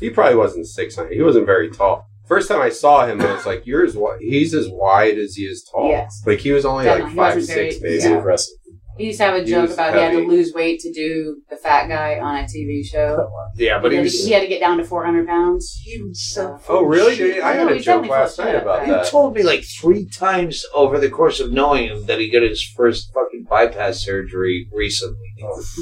He 0.00 0.08
probably 0.10 0.36
wasn't 0.36 0.66
six 0.66 0.96
nine. 0.96 1.12
He 1.12 1.20
wasn't 1.22 1.44
very 1.46 1.70
tall. 1.70 2.06
First 2.26 2.48
time 2.48 2.60
I 2.62 2.70
saw 2.70 3.06
him, 3.06 3.20
I 3.20 3.32
was 3.34 3.44
like, 3.44 3.66
"You're 3.66 3.84
as 3.84 3.94
wi- 3.94 4.16
he's 4.20 4.54
as 4.54 4.68
wide 4.70 5.18
as 5.18 5.34
he 5.34 5.42
is 5.42 5.68
tall." 5.70 5.90
Yes. 5.90 6.22
Like 6.24 6.38
he 6.38 6.52
was 6.52 6.64
only 6.64 6.84
Definitely. 6.84 7.04
like 7.04 7.10
He 7.12 7.16
five 7.16 7.34
wasn't 7.36 7.54
very- 7.56 7.70
six, 7.72 7.82
He's 7.84 8.04
maybe. 8.04 8.16
impressive. 8.16 8.54
He 9.00 9.06
used 9.06 9.18
to 9.18 9.24
have 9.24 9.34
a 9.34 9.40
He 9.44 9.50
joke 9.50 9.62
was 9.68 9.72
about 9.74 9.94
he 9.94 10.00
had 10.00 10.10
to 10.12 10.18
lose 10.26 10.52
weight 10.52 10.78
to 10.80 10.92
do 10.92 11.40
the 11.48 11.56
fat 11.56 11.88
guy 11.88 12.18
on 12.20 12.36
a 12.36 12.42
TV 12.42 12.84
show. 12.84 13.30
Yeah, 13.56 13.80
but 13.80 13.90
he, 13.92 13.96
he 13.96 13.96
had 13.96 14.04
was. 14.04 14.20
to, 14.20 14.26
he 14.26 14.32
had 14.32 14.40
to 14.42 14.46
get 14.46 14.60
down 14.60 14.78
to 14.78 14.84
400 14.84 15.26
pounds. 15.26 15.80
He 15.82 16.00
was 16.02 16.22
so 16.34 16.54
uh, 16.54 16.58
Oh, 16.68 16.82
really? 16.84 17.16
Shit. 17.16 17.42
I 17.42 17.52
had 17.54 17.66
No, 17.66 17.72
a 17.72 17.74
he's 17.76 17.84
joke 17.84 18.02
definitely 18.04 18.18
last 18.18 18.36
full 18.36 18.44
night 18.44 18.52
shit, 18.52 18.62
about 18.62 18.78
right? 18.80 18.86
You 18.88 18.94
that. 18.94 19.06
told 19.06 19.34
me 19.34 19.42
like 19.42 19.64
three 19.64 20.06
times 20.08 20.64
over 20.74 20.98
the 20.98 21.10
course 21.10 21.40
of 21.40 21.50
knowing 21.52 21.88
him 21.88 22.06
that 22.06 22.20
he 22.20 22.30
got 22.30 22.42
his 22.42 22.62
first 22.62 23.10
fucking 23.14 23.44
bypass 23.48 24.04
surgery 24.04 24.68
recently. 24.72 25.16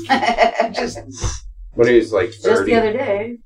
Just, 0.72 0.98
When 1.74 1.88
he 1.88 1.94
was 1.96 2.12
like 2.12 2.30
just 2.30 2.42
thirty. 2.44 2.72
the 2.72 2.78
other 2.78 2.92
day. 2.92 3.36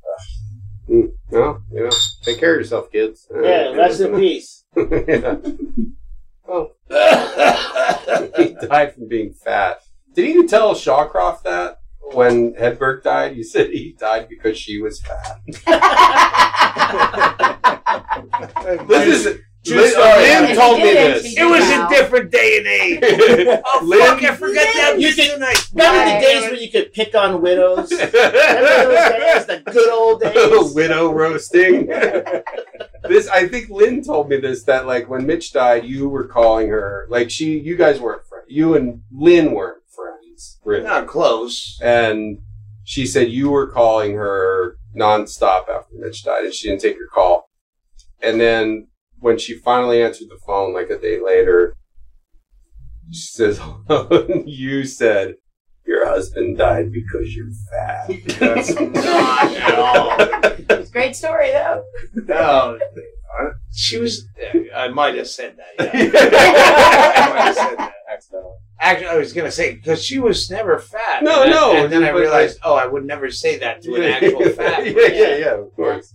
Mm, 0.88 1.08
no, 1.30 1.58
you 1.72 1.84
know, 1.84 1.90
take 2.22 2.38
care 2.38 2.54
of 2.54 2.60
yourself, 2.60 2.90
kids. 2.92 3.26
Yeah, 3.34 3.72
rest 3.72 4.00
in 4.00 4.14
peace. 4.18 4.64
yeah. 4.76 5.36
Well, 6.52 6.72
oh. 6.90 8.30
he 8.36 8.54
died 8.66 8.94
from 8.94 9.08
being 9.08 9.32
fat. 9.32 9.80
Did 10.14 10.34
you 10.34 10.46
tell 10.46 10.74
Shawcroft 10.74 11.44
that 11.44 11.78
when 12.12 12.52
Hedberg 12.52 13.02
died? 13.02 13.36
You 13.36 13.42
said 13.42 13.70
he 13.70 13.96
died 13.98 14.28
because 14.28 14.58
she 14.58 14.80
was 14.80 15.00
fat. 15.00 15.40
This 18.86 19.26
is 19.26 19.38
Lynn, 19.66 19.90
story. 19.90 20.06
Lynn 20.16 20.56
told 20.56 20.78
me 20.78 20.92
this. 20.92 21.36
It 21.38 21.44
was 21.44 21.62
a 21.62 21.88
different 21.88 22.30
day 22.32 22.58
and 22.58 22.66
age. 22.66 23.58
Oh, 23.64 23.80
Lynn, 23.84 24.00
fuck, 24.00 24.22
I 24.24 24.34
forgot 24.36 24.66
that 24.74 25.00
You 25.00 25.14
could- 25.14 25.30
tonight. 25.30 25.66
Remember 25.72 25.98
Right. 25.98 26.20
the 26.20 26.26
days 26.26 26.50
when 26.50 26.60
you 26.60 26.70
could 26.70 26.92
pick 26.92 27.14
on 27.14 27.40
widows? 27.40 27.90
Remember 27.92 28.12
those 28.12 29.10
days, 29.12 29.46
the 29.46 29.62
good 29.70 29.88
old 29.90 30.20
days? 30.22 30.74
widow 30.74 31.12
roasting. 31.12 31.86
this 31.86 33.28
I 33.28 33.46
think 33.48 33.70
Lynn 33.70 34.02
told 34.02 34.28
me 34.28 34.36
this 34.38 34.64
that 34.64 34.86
like 34.86 35.08
when 35.08 35.26
Mitch 35.26 35.52
died, 35.52 35.84
you 35.84 36.08
were 36.08 36.26
calling 36.26 36.68
her 36.68 37.06
like 37.08 37.30
she 37.30 37.58
you 37.58 37.76
guys 37.76 38.00
weren't 38.00 38.26
friends. 38.26 38.46
You 38.48 38.74
and 38.74 39.02
Lynn 39.12 39.52
weren't 39.52 39.82
friends, 39.88 40.58
really. 40.64 40.84
Not 40.84 41.06
close. 41.06 41.78
And 41.82 42.38
she 42.84 43.06
said 43.06 43.30
you 43.30 43.50
were 43.50 43.68
calling 43.68 44.14
her 44.14 44.76
nonstop 44.96 45.68
after 45.68 45.94
Mitch 45.94 46.24
died, 46.24 46.44
and 46.44 46.52
she 46.54 46.68
didn't 46.68 46.82
take 46.82 46.96
your 46.96 47.08
call. 47.08 47.48
And 48.20 48.40
then 48.40 48.88
when 49.22 49.38
she 49.38 49.54
finally 49.56 50.02
answered 50.02 50.28
the 50.28 50.38
phone, 50.46 50.74
like 50.74 50.90
a 50.90 50.98
day 50.98 51.18
later, 51.20 51.74
she 53.10 53.22
says, 53.28 53.60
"You 54.46 54.84
said." 54.84 55.34
Your 55.84 56.06
husband 56.06 56.58
died 56.58 56.92
because 56.92 57.34
you're 57.34 57.50
fat. 57.68 58.06
That's 58.38 58.70
It's 60.70 60.88
a 60.88 60.92
great 60.92 61.16
story, 61.16 61.50
though. 61.50 61.82
No. 62.14 62.78
She 63.74 63.98
was. 63.98 64.24
I 64.76 64.88
might 64.88 65.16
have 65.16 65.26
said 65.26 65.56
that. 65.56 65.92
Yeah. 65.92 66.10
I 66.14 67.28
might 67.30 67.40
have 67.46 67.54
said 67.56 67.76
that. 67.78 67.92
Actually, 68.80 69.08
I 69.08 69.16
was 69.16 69.32
gonna 69.32 69.50
say 69.50 69.74
because 69.74 70.04
she 70.04 70.20
was 70.20 70.48
never 70.50 70.78
fat. 70.78 71.22
No, 71.24 71.42
and 71.42 71.50
then- 71.52 71.60
no, 71.60 71.84
And 71.84 71.92
then 71.92 72.04
I 72.04 72.12
but, 72.12 72.20
realized, 72.20 72.58
oh, 72.62 72.74
I 72.76 72.86
would 72.86 73.04
never 73.04 73.30
say 73.30 73.58
that 73.58 73.82
to 73.82 73.94
an 73.96 74.02
actual 74.04 74.48
fat. 74.50 74.86
yeah, 74.86 75.06
yeah, 75.08 75.36
yeah, 75.36 75.54
of 75.54 75.74
course. 75.74 76.14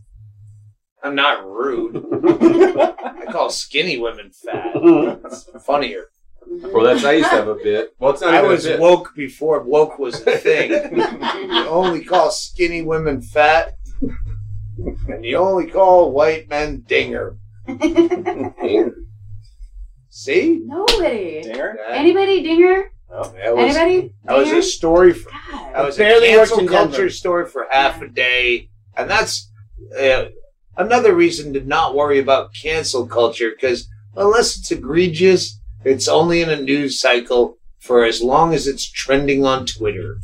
I'm 1.04 1.16
not 1.16 1.46
rude. 1.48 1.96
I 2.28 3.26
call 3.32 3.50
skinny 3.50 3.98
women 3.98 4.32
fat. 4.32 4.74
It's 5.26 5.50
funnier. 5.66 6.06
Well, 6.50 6.86
that's 6.86 7.04
I 7.04 7.14
used 7.14 7.30
to 7.30 7.36
have 7.36 7.48
a 7.50 7.56
bit. 7.56 7.94
Well, 8.00 8.12
it's 8.12 8.22
not 8.22 8.34
I 8.34 8.38
even 8.38 8.50
a 8.50 8.54
was 8.54 8.64
bit. 8.64 8.80
woke 8.80 9.14
before 9.16 9.62
woke 9.64 10.00
was 10.00 10.26
a 10.26 10.38
thing. 10.38 10.72
you 11.50 11.68
only 11.68 12.04
call 12.06 12.32
skinny 12.32 12.82
women 12.84 13.22
fat, 13.22 13.76
and 15.10 15.26
you 15.26 15.36
only 15.38 15.68
call 15.68 16.12
white 16.14 16.48
men 16.50 16.82
dinger. 16.88 17.36
See? 20.10 20.62
Nobody. 20.66 21.42
Dinger? 21.44 21.78
That- 21.78 21.98
Anybody, 21.98 22.42
Dinger? 22.44 22.92
That 23.10 23.56
was, 23.56 23.76
Anybody? 23.76 24.14
that 24.26 24.38
was 24.38 24.52
a 24.52 24.62
story 24.62 25.14
for 25.14 25.30
God. 25.32 25.74
That 25.74 25.86
was 25.86 25.98
Barely 25.98 26.30
a 26.34 26.38
cancel 26.38 26.68
culture 26.68 27.10
story 27.10 27.46
for 27.46 27.66
half 27.72 28.02
a 28.02 28.08
day, 28.08 28.70
and 28.96 29.10
that's 29.10 29.50
uh, 30.00 30.26
another 30.78 31.14
reason 31.14 31.54
to 31.54 31.62
not 31.62 31.96
worry 31.96 32.20
about 32.20 32.54
cancel 32.54 33.08
culture 33.08 33.52
because 33.52 33.88
unless 34.16 34.58
it's 34.58 34.72
egregious, 34.72 35.60
it's 35.84 36.08
only 36.08 36.42
in 36.42 36.50
a 36.50 36.62
news 36.62 37.00
cycle 37.00 37.58
for 37.80 38.04
as 38.04 38.22
long 38.22 38.54
as 38.54 38.68
it's 38.68 38.90
trending 38.90 39.46
on 39.46 39.66
Twitter. 39.66 40.18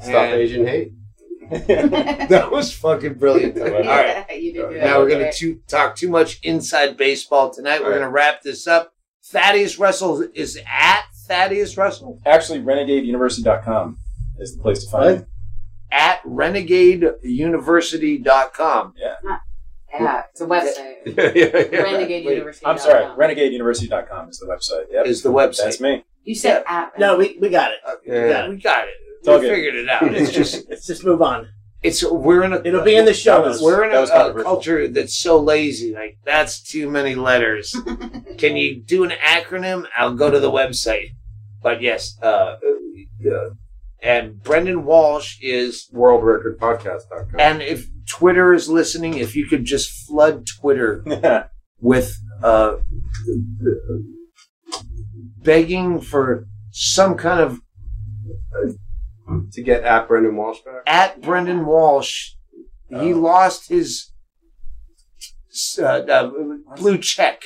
Stop 0.00 0.14
And 0.14 0.34
Asian 0.34 0.66
hate. 0.66 0.92
that 1.50 2.50
was 2.52 2.72
fucking 2.74 3.14
brilliant. 3.14 3.58
All 3.58 3.70
right. 3.70 4.26
you. 4.40 4.70
Now 4.78 4.98
we're 5.00 5.08
going 5.08 5.32
to 5.32 5.54
talk 5.66 5.96
too 5.96 6.10
much 6.10 6.38
inside 6.42 6.96
baseball 6.98 7.50
tonight. 7.50 7.80
We're 7.80 7.86
All 7.86 7.90
right. 7.92 7.98
going 7.98 8.08
to 8.08 8.12
wrap 8.12 8.42
this 8.42 8.66
up. 8.66 8.92
Thaddeus 9.24 9.78
Russell 9.78 10.26
is 10.34 10.58
at 10.66 11.04
Thaddeus 11.26 11.76
Russell 11.76 12.18
Actually, 12.24 12.60
renegadeuniversity.com 12.60 13.98
is 14.38 14.56
the 14.56 14.62
place 14.62 14.84
to 14.84 14.90
find 14.90 15.20
it. 15.20 15.26
at 15.90 16.22
renegadeuniversity.com. 16.22 18.94
Yeah, 18.96 19.14
it's 19.92 20.40
a 20.40 20.46
website. 20.46 20.96
yeah, 21.06 21.30
yeah, 21.34 21.64
yeah. 21.72 21.82
Renegade 21.82 22.24
Wait, 22.26 22.34
University. 22.34 22.66
I'm 22.66 22.78
sorry, 22.78 23.04
renegadeuniversity.com 23.04 24.28
is 24.28 24.38
the 24.38 24.46
website. 24.46 24.84
Yep. 24.90 25.06
Is 25.06 25.22
the 25.22 25.32
website. 25.32 25.64
That's 25.64 25.80
me. 25.80 26.04
You 26.24 26.34
said 26.34 26.62
at. 26.66 26.98
No, 26.98 27.16
we, 27.16 27.38
we 27.40 27.48
got 27.48 27.70
it. 27.72 27.78
Yeah. 28.06 28.48
We 28.48 28.56
got 28.56 28.86
it. 28.88 28.94
all 29.28 29.36
We 29.36 29.46
good. 29.46 29.54
figured 29.54 29.74
it 29.76 29.88
out. 29.88 30.02
It's 30.14 30.32
just 30.32 30.68
Let's 30.68 30.86
just 30.86 31.04
move 31.04 31.22
on. 31.22 31.48
it's 31.82 32.04
we're 32.04 32.42
in 32.42 32.52
a 32.52 32.60
It'll 32.64 32.82
be 32.84 32.96
in 32.96 33.04
the 33.06 33.14
show 33.14 33.44
notes. 33.44 33.62
we're 33.62 33.84
in 33.84 33.94
a, 33.96 34.00
was 34.00 34.10
a 34.10 34.34
culture 34.42 34.88
that's 34.88 35.16
so 35.16 35.38
lazy. 35.40 35.94
Like 35.94 36.18
that's 36.24 36.60
too 36.62 36.90
many 36.90 37.14
letters. 37.14 37.74
Can 38.38 38.56
you 38.56 38.80
do 38.82 39.04
an 39.04 39.10
acronym? 39.24 39.86
I'll 39.96 40.14
go 40.14 40.30
to 40.30 40.38
the 40.40 40.50
website. 40.50 41.10
But 41.62 41.80
yes, 41.82 42.16
uh, 42.22 42.56
uh, 43.26 43.50
and 44.00 44.40
Brendon 44.42 44.84
Walsh 44.84 45.38
is 45.42 45.88
WorldRecordPodcast.com. 45.92 47.40
And 47.40 47.62
if 47.62 47.86
Twitter 48.08 48.52
is 48.54 48.68
listening, 48.68 49.14
if 49.14 49.36
you 49.36 49.46
could 49.46 49.64
just 49.64 49.90
flood 50.06 50.46
Twitter 50.46 51.04
with 51.80 52.16
uh, 52.42 52.76
begging 55.42 56.00
for 56.00 56.46
some 56.70 57.16
kind 57.16 57.40
of 57.40 57.60
to 59.52 59.62
get 59.62 59.84
at 59.84 60.08
Brendon 60.08 60.36
Walsh 60.36 60.58
back. 60.64 60.82
at 60.86 61.20
Brendon 61.20 61.66
Walsh, 61.66 62.30
he 62.88 63.12
lost 63.14 63.68
his 63.68 64.12
uh, 65.78 65.82
uh, 65.84 66.30
blue 66.76 66.98
check. 66.98 67.42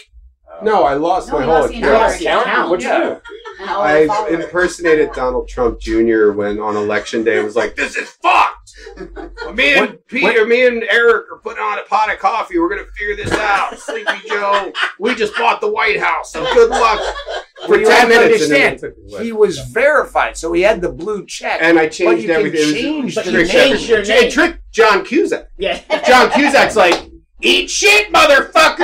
No, 0.63 0.85
I 0.85 0.95
lost 0.95 1.29
No, 1.29 1.39
my 1.41 1.45
whole 1.45 1.55
lost 1.63 1.73
the 1.73 1.79
account. 2.27 2.47
account. 2.47 2.71
What'd 2.71 2.85
you 2.85 2.91
do? 2.91 3.21
And 3.61 3.71
all 3.71 3.83
the 3.83 3.89
I 3.89 4.29
impersonated 4.29 5.13
Donald 5.13 5.49
Trump 5.49 5.81
Jr. 5.81 6.31
when 6.33 6.61
on 6.61 6.77
election 6.77 7.25
day 7.25 7.43
was 7.43 7.57
like, 7.57 7.75
"This 7.75 7.97
is 7.97 8.11
fucked." 8.23 8.62
Me 9.55 9.75
and 9.75 9.81
What- 9.91 10.07
Peter, 10.09 10.47
me 10.47 10.67
and 10.67 10.83
Eric 10.85 11.27
are 11.33 11.39
putting 11.43 11.63
on 11.63 11.79
a 11.79 11.83
pot 11.85 12.13
of 12.13 12.19
coffee. 12.19 12.59
We're 12.59 12.69
gonna 12.69 12.85
figure 12.97 13.17
this 13.17 13.33
out. 13.33 13.79
Sleepy 13.79 14.29
Joe, 14.29 14.73
we 14.99 15.15
just 15.15 15.35
bought 15.37 15.61
the 15.61 15.71
White 15.71 15.99
House, 16.01 16.33
so 16.33 16.43
good 16.55 16.71
luck 16.71 17.01
for 17.67 17.71
Well, 17.71 17.81
you 17.81 17.87
ten 17.87 18.09
minutes. 18.09 18.43
Understand, 18.45 18.79
they 18.81 18.89
took 18.89 18.97
it 18.99 19.13
away. 19.15 19.25
He 19.25 19.33
was 19.33 19.59
verified, 19.71 20.37
so 20.37 20.53
he 20.53 20.63
had 20.63 20.81
the 20.81 20.91
blue 20.91 21.25
check. 21.27 21.61
and 21.63 21.79
I 21.79 21.85
but 21.87 21.93
changed 21.93 22.25
you 22.25 22.33
everything. 22.33 22.61
It 22.71 22.73
change 22.75 23.15
But 23.15 23.25
the 23.25 23.31
you 23.33 23.39
name. 23.39 23.47
changed 23.49 23.89
your 23.89 24.05
name. 24.05 24.25
It 24.25 24.33
tricked 24.33 24.61
John 24.73 25.05
Cusack. 25.05 25.49
Yeah. 25.59 25.81
John 26.07 26.31
Cusack's 26.31 26.77
like, 26.77 27.11
eat 27.41 27.69
shit, 27.71 28.13
motherfucker. 28.13 28.81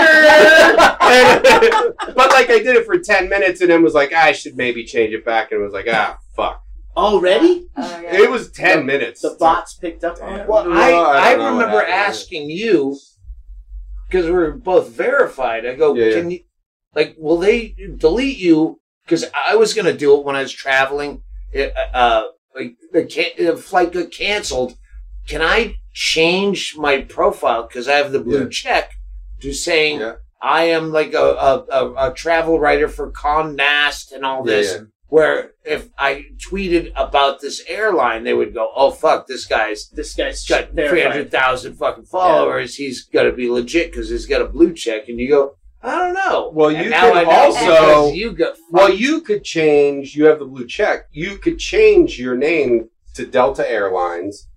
And- 1.00 1.94
but 2.14 2.30
like, 2.30 2.50
I 2.50 2.58
did 2.58 2.76
it 2.76 2.86
for 2.86 2.98
ten 2.98 3.28
minutes, 3.28 3.60
and 3.60 3.70
then 3.70 3.82
was 3.82 3.94
like, 3.94 4.12
I 4.12 4.32
should 4.32 4.56
maybe 4.56 4.84
change 4.84 5.12
it 5.14 5.24
back, 5.24 5.52
and 5.52 5.62
was 5.62 5.72
like, 5.72 5.86
ah, 5.90 6.18
fuck. 6.34 6.62
Already? 6.98 7.68
Oh, 7.76 8.00
yeah. 8.00 8.22
It 8.22 8.30
was 8.30 8.50
ten 8.50 8.84
minutes. 8.84 9.22
The 9.22 9.36
bots 9.38 9.74
picked 9.74 10.02
up 10.02 10.20
on 10.20 10.40
it. 10.40 10.48
Well, 10.48 10.64
No, 10.68 10.72
I, 10.72 10.90
I 10.90 11.18
I, 11.20 11.30
don't 11.36 11.38
know 11.38 11.44
what 11.56 11.66
remember 11.66 11.84
asking 11.86 12.50
you 12.50 12.98
because 14.08 14.26
we 14.26 14.32
were 14.32 14.50
both 14.52 14.88
verified. 14.90 15.64
I 15.64 15.74
go, 15.74 15.94
Yeah, 15.94 16.06
yeah. 16.06 16.14
can 16.14 16.30
you, 16.32 16.40
like, 16.94 17.14
will 17.18 17.38
they 17.38 17.76
delete 17.98 18.38
you? 18.38 18.80
Because 19.04 19.24
I 19.48 19.54
was 19.54 19.74
going 19.74 19.86
to 19.86 19.96
do 19.96 20.18
it 20.18 20.24
when 20.24 20.34
I 20.36 20.42
was 20.42 20.52
traveling. 20.52 21.22
It, 21.52 21.72
uh, 21.94 22.24
like 22.54 22.76
the, 22.92 23.06
ca- 23.06 23.34
the 23.38 23.56
flight 23.56 23.92
got 23.92 24.10
canceled. 24.10 24.74
Can 25.26 25.40
I 25.40 25.76
change 25.92 26.74
my 26.76 27.02
profile 27.02 27.62
because 27.66 27.86
I 27.88 27.94
have 27.94 28.12
the 28.12 28.20
blue 28.20 28.42
Yeah. 28.44 28.48
check 28.50 28.90
to 29.40 29.52
saying 29.52 30.00
Yeah. 30.00 30.14
I 30.42 30.64
am 30.64 30.90
like 30.92 31.14
a, 31.14 31.18
a, 31.18 31.64
a, 31.70 32.10
a 32.10 32.14
travel 32.14 32.58
writer 32.60 32.88
for 32.88 33.10
Condé 33.12 33.56
Nast 33.56 34.12
and 34.12 34.24
all 34.24 34.38
Yeah, 34.48 34.56
this? 34.56 34.78
Yeah. 35.10 35.16
Where 35.16 35.52
if 35.64 35.88
I 35.98 36.24
tweeted 36.38 36.92
about 36.96 37.40
this 37.40 37.62
airline, 37.68 38.24
they 38.24 38.34
would 38.34 38.54
go, 38.54 38.70
"Oh 38.74 38.90
fuck, 38.90 39.26
this 39.26 39.46
guy's 39.46 39.88
This 39.90 40.14
guy's 40.14 40.44
got 40.46 40.66
three 40.68 40.74
verified. 40.74 41.12
hundred 41.12 41.30
thousand 41.30 41.74
fucking 41.76 42.04
followers. 42.04 42.74
He's 42.76 43.04
got 43.04 43.24
to 43.24 43.32
be 43.32 43.48
legit 43.50 43.90
because 43.90 44.10
he's 44.10 44.26
got 44.26 44.42
a 44.42 44.46
blue 44.46 44.72
check." 44.74 45.08
And 45.08 45.18
you 45.18 45.28
go, 45.28 45.56
"I 45.82 45.96
don't 45.98 46.14
know." 46.14 46.50
Well, 46.54 46.68
And 46.70 46.84
you 46.84 46.90
now 46.90 47.12
can 47.12 47.26
also- 47.26 48.12
you 48.12 48.32
got 48.32 48.56
Well, 48.70 48.92
you 48.92 49.20
could 49.22 49.44
change. 49.44 50.14
You 50.14 50.26
have 50.26 50.38
the 50.40 50.44
blue 50.44 50.66
check. 50.66 51.06
You 51.10 51.38
could 51.38 51.58
change 51.58 52.18
your 52.18 52.36
name 52.36 52.90
to 53.14 53.24
Delta 53.26 53.68
Airlines, 53.68 54.48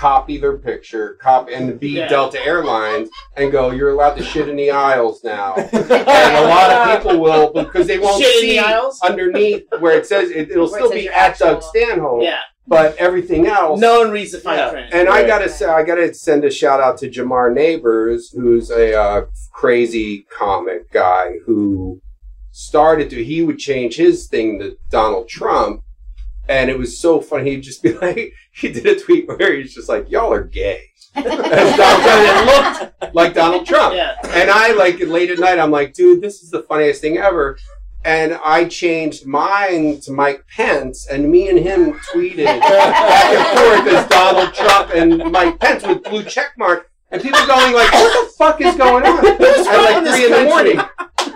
copy 0.00 0.38
their 0.38 0.56
picture, 0.56 1.18
copy 1.20 1.52
and 1.52 1.78
be 1.78 1.90
Yeah. 1.90 2.08
Delta 2.08 2.40
Airlines, 2.42 3.10
and 3.36 3.52
go. 3.52 3.70
You're 3.70 3.90
allowed 3.90 4.14
to 4.16 4.22
shit 4.24 4.48
in 4.48 4.56
the 4.56 4.70
aisles 4.70 5.22
now. 5.22 5.54
and 5.72 5.74
a 5.92 6.48
lot 6.48 6.70
of 6.70 7.02
people 7.02 7.20
will 7.20 7.52
because 7.52 7.86
they 7.86 7.98
won't 7.98 8.22
Shit 8.22 8.40
see 8.40 8.50
the 8.52 8.58
aisles? 8.60 8.98
underneath 9.04 9.64
where 9.78 9.98
it 9.98 10.06
says 10.06 10.30
it, 10.30 10.50
it'll 10.50 10.70
Where 10.70 10.80
it 10.80 10.86
still 10.86 10.88
says 10.88 10.94
be 10.98 11.04
your 11.04 11.12
at 11.12 11.38
Doug 11.38 11.56
actual- 11.58 11.68
Stanhope, 11.68 12.22
Yeah. 12.22 12.38
but 12.66 12.96
everything 12.96 13.46
else. 13.46 13.78
No 13.78 14.00
one 14.00 14.10
reads 14.10 14.32
the 14.32 14.38
fine 14.38 14.56
Yeah. 14.58 14.70
print. 14.70 14.94
And 14.94 15.06
I 15.08 15.26
gotta 15.26 15.50
say, 15.50 15.66
I 15.66 15.82
gotta 15.82 16.14
send 16.14 16.44
a 16.46 16.50
shout 16.50 16.80
out 16.80 16.96
to 16.98 17.10
Jamar 17.10 17.52
Neighbors, 17.52 18.30
who's 18.30 18.70
a 18.70 18.98
uh, 18.98 19.22
crazy 19.52 20.24
comic 20.34 20.90
guy 20.90 21.34
who 21.44 22.00
started 22.52 23.10
to. 23.10 23.22
He 23.22 23.42
would 23.42 23.58
change 23.58 23.96
his 23.96 24.28
thing 24.28 24.58
to 24.60 24.76
Donald 24.90 25.28
Trump, 25.28 25.82
and 26.50 26.68
it 26.68 26.76
was 26.76 26.98
so 26.98 27.20
funny. 27.20 27.52
He'd 27.52 27.62
just 27.62 27.82
be 27.82 27.92
like, 28.02 28.34
he 28.52 28.70
did 28.70 28.84
a 28.84 28.98
tweet 28.98 29.28
where 29.28 29.54
he's 29.54 29.74
just 29.74 29.88
like, 29.88 30.10
"Y'all 30.10 30.32
are 30.32 30.44
gay," 30.44 30.82
and 31.14 31.24
Donald 31.24 32.76
It 32.82 33.00
looked 33.00 33.14
like 33.14 33.34
Donald 33.34 33.66
Trump. 33.66 33.94
Yeah. 33.94 34.16
And 34.24 34.50
I 34.50 34.72
like 34.72 35.00
late 35.00 35.30
at 35.30 35.38
night, 35.38 35.58
I'm 35.58 35.70
like, 35.70 35.94
dude, 35.94 36.20
this 36.20 36.42
is 36.42 36.50
the 36.50 36.62
funniest 36.62 37.00
thing 37.00 37.16
ever. 37.18 37.56
And 38.04 38.38
I 38.44 38.64
changed 38.64 39.26
mine 39.26 40.00
to 40.00 40.12
Mike 40.12 40.44
Pence, 40.56 41.06
and 41.06 41.30
me 41.30 41.50
and 41.50 41.58
him 41.58 41.92
tweeted 42.12 42.44
back 42.60 43.34
and 43.34 43.84
forth 43.84 43.94
as 43.94 44.08
Donald 44.08 44.54
Trump 44.54 44.90
and 44.94 45.30
Mike 45.30 45.58
Pence 45.60 45.86
with 45.86 46.02
blue 46.04 46.24
check 46.24 46.52
mark, 46.58 46.90
and 47.10 47.22
people 47.22 47.46
going 47.46 47.74
like, 47.74 47.92
"What 47.92 48.26
the 48.26 48.32
fuck 48.38 48.60
is 48.60 48.74
going 48.76 49.04
on?" 49.04 49.26
At 49.26 49.40
like 49.40 50.14
three 50.14 50.24
in 50.24 50.32
the 50.32 50.44
morning. 50.44 50.80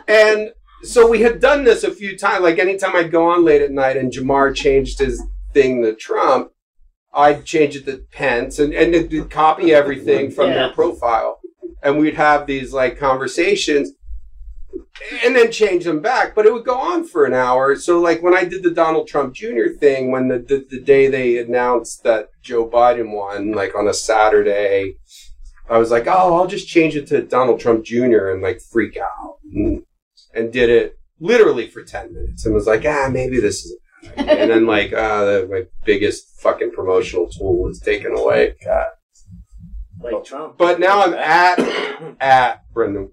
And 0.08 0.50
so 0.84 1.08
we 1.08 1.20
had 1.22 1.40
done 1.40 1.64
this 1.64 1.84
a 1.84 1.90
few 1.94 2.16
times. 2.16 2.42
Like 2.42 2.58
anytime 2.58 2.94
I'd 2.96 3.10
go 3.10 3.26
on 3.30 3.44
late 3.44 3.62
at 3.62 3.70
night, 3.72 3.96
and 3.96 4.12
Jamar 4.12 4.54
changed 4.54 4.98
his 4.98 5.22
thing 5.52 5.82
to 5.82 5.94
Trump, 5.94 6.50
I'd 7.12 7.44
change 7.44 7.76
it 7.76 7.86
to 7.86 8.04
Pence, 8.12 8.58
and 8.58 8.72
and 8.74 8.94
it 8.94 9.10
would 9.10 9.30
copy 9.30 9.72
everything 9.72 10.30
from 10.30 10.48
Yeah. 10.48 10.54
their 10.54 10.70
profile, 10.72 11.40
and 11.82 11.98
we'd 11.98 12.14
have 12.14 12.46
these 12.46 12.72
like 12.72 12.98
conversations 12.98 13.92
and 15.24 15.34
then 15.34 15.50
change 15.50 15.84
them 15.84 16.00
back. 16.00 16.34
But 16.34 16.46
it 16.46 16.52
would 16.52 16.64
go 16.64 16.76
on 16.78 17.04
for 17.06 17.24
an 17.24 17.34
hour. 17.34 17.76
So, 17.76 18.00
like 18.00 18.22
when 18.22 18.34
I 18.34 18.44
did 18.44 18.62
the 18.62 18.70
Donald 18.70 19.08
Trump 19.08 19.34
Jr. 19.34 19.68
thing, 19.78 20.10
when 20.10 20.28
the, 20.28 20.38
the, 20.38 20.66
the 20.68 20.80
day 20.80 21.08
they 21.08 21.38
announced 21.38 22.02
that 22.04 22.28
Joe 22.42 22.68
Biden 22.68 23.12
won, 23.12 23.52
like 23.52 23.74
on 23.74 23.88
a 23.88 23.94
Saturday, 23.94 24.96
I 25.68 25.78
was 25.78 25.90
like, 25.90 26.06
oh, 26.06 26.34
I'll 26.34 26.46
just 26.46 26.68
change 26.68 26.94
it 26.96 27.06
to 27.08 27.22
Donald 27.22 27.60
Trump 27.60 27.84
Jr. 27.84 28.28
and 28.28 28.42
like 28.42 28.60
freak 28.60 28.96
out. 28.96 29.38
And, 29.52 29.82
and 30.34 30.52
did 30.52 30.68
it 30.70 30.98
literally 31.20 31.68
for 31.68 31.82
10 31.82 32.12
minutes 32.12 32.44
and 32.44 32.54
was 32.54 32.66
like, 32.66 32.84
ah, 32.86 33.08
maybe 33.10 33.40
this 33.40 33.64
is 33.64 33.76
a 34.04 34.16
bad 34.16 34.28
and 34.40 34.50
then, 34.50 34.66
like, 34.66 34.92
uh, 34.92 35.24
the, 35.24 35.48
my 35.50 35.62
biggest 35.84 36.40
fucking 36.40 36.72
promotional 36.72 37.28
tool 37.28 37.62
was 37.62 37.80
taken 37.80 38.16
away. 38.16 38.54
God. 38.64 38.86
Like 40.00 40.24
Trump. 40.24 40.58
But 40.58 40.80
now 40.80 41.02
I'm 41.02 41.14
at, 41.14 41.58
at 42.20 42.60
Brendon, 42.72 43.10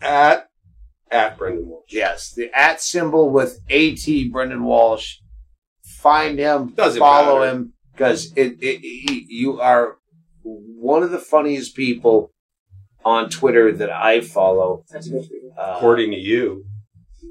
at, 0.00 0.48
at 1.10 1.38
Brendon 1.38 1.68
Walsh. 1.68 1.84
yes, 1.90 2.32
the 2.32 2.50
at 2.54 2.80
symbol 2.80 3.30
with 3.30 3.60
at 3.70 4.30
Brendon 4.32 4.64
Walsh. 4.64 5.16
Find 5.84 6.38
him, 6.38 6.74
Doesn't 6.74 6.98
follow 7.00 7.40
matter. 7.40 7.50
him 7.56 7.72
because 7.92 8.32
it, 8.36 8.56
it, 8.60 8.80
he- 8.80 9.26
you 9.28 9.60
are 9.60 9.96
one 10.42 11.02
of 11.02 11.10
the 11.10 11.18
funniest 11.18 11.74
people 11.74 12.30
on 13.08 13.30
Twitter 13.30 13.72
that 13.72 13.90
I 13.90 14.20
follow. 14.20 14.84
Uh, 14.94 15.74
According 15.76 16.10
to 16.10 16.18
you. 16.18 16.64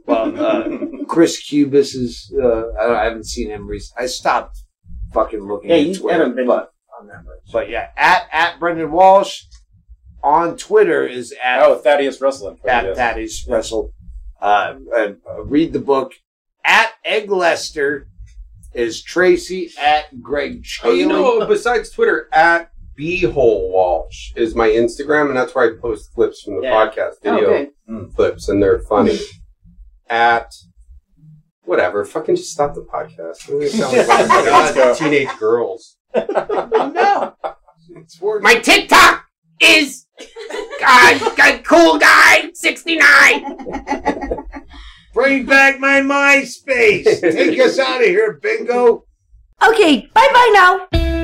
Well, 0.05 0.39
uh, 0.39 0.69
Chris 1.07 1.39
Cubis 1.47 1.93
is. 1.95 2.33
Uh, 2.41 2.67
I, 2.79 3.01
I 3.01 3.03
haven't 3.05 3.25
seen 3.25 3.49
him 3.49 3.67
recently. 3.67 4.03
I 4.05 4.07
stopped 4.07 4.57
fucking 5.13 5.39
looking 5.41 5.69
Yeah, 5.69 5.75
at 5.77 5.85
you 5.87 5.95
Twitter, 5.97 6.19
haven't 6.19 6.35
been 6.35 6.47
but 6.47 6.71
on 6.99 7.07
that 7.07 7.23
much. 7.25 7.51
but 7.53 7.69
yeah, 7.69 7.89
at 7.95 8.27
at 8.31 8.59
Brendon 8.59 8.91
Walsh 8.91 9.43
on 10.23 10.57
Twitter 10.57 11.05
is 11.05 11.33
at 11.43 11.61
Oh, 11.61 11.75
Thaddeus 11.77 12.19
Russell. 12.21 12.57
at 12.67 12.85
yes. 12.85 12.97
Thaddeus 12.97 13.47
Russell. 13.47 13.93
Uh, 14.41 14.75
and, 14.95 15.17
uh, 15.29 15.43
read 15.43 15.73
the 15.73 15.79
book 15.79 16.13
at 16.63 16.91
Egg 17.05 17.29
Lester 17.31 18.07
is 18.73 19.01
Tracy 19.01 19.71
at 19.79 20.21
Greg 20.21 20.63
Oh, 20.83 20.91
you 20.91 21.07
know, 21.07 21.45
besides 21.47 21.89
Twitter, 21.89 22.27
at 22.31 22.69
Beehole 22.99 23.71
Walsh 23.71 24.31
is 24.35 24.55
my 24.55 24.67
Instagram, 24.69 25.27
and 25.27 25.37
that's 25.37 25.53
where 25.53 25.71
I 25.71 25.79
post 25.81 26.13
clips 26.13 26.41
from 26.41 26.55
the 26.55 26.63
Yeah. 26.63 26.73
podcast 26.73 27.11
Oh, 27.25 27.35
video 27.35 28.07
clips, 28.15 28.49
and 28.49 28.61
they're 28.61 28.79
funny. 28.79 29.19
at 30.09 30.51
whatever, 31.63 32.05
fucking 32.05 32.35
just 32.37 32.51
stop 32.53 32.73
the 32.73 32.81
podcast. 32.81 33.47
We 33.49 33.69
like 33.69 34.75
Let's 34.75 34.99
teenage 34.99 35.29
girls. 35.37 35.97
no. 36.15 37.33
It's 37.95 38.19
working. 38.21 38.43
My 38.43 38.55
TikTok 38.55 39.23
is 39.61 40.05
uh, 40.85 41.19
g- 41.35 41.63
cool 41.63 41.97
guy 41.97 42.49
sixty 42.53 42.95
nine. 42.97 43.57
Bring 45.13 45.45
back 45.45 45.79
my 45.79 46.01
MySpace. 46.01 47.21
Take 47.21 47.59
us 47.59 47.79
out 47.79 48.01
of 48.01 48.07
here, 48.07 48.39
bingo. 48.41 49.05
Okay, 49.67 50.07
bye 50.13 50.29
bye 50.31 50.51
now. 50.93 51.16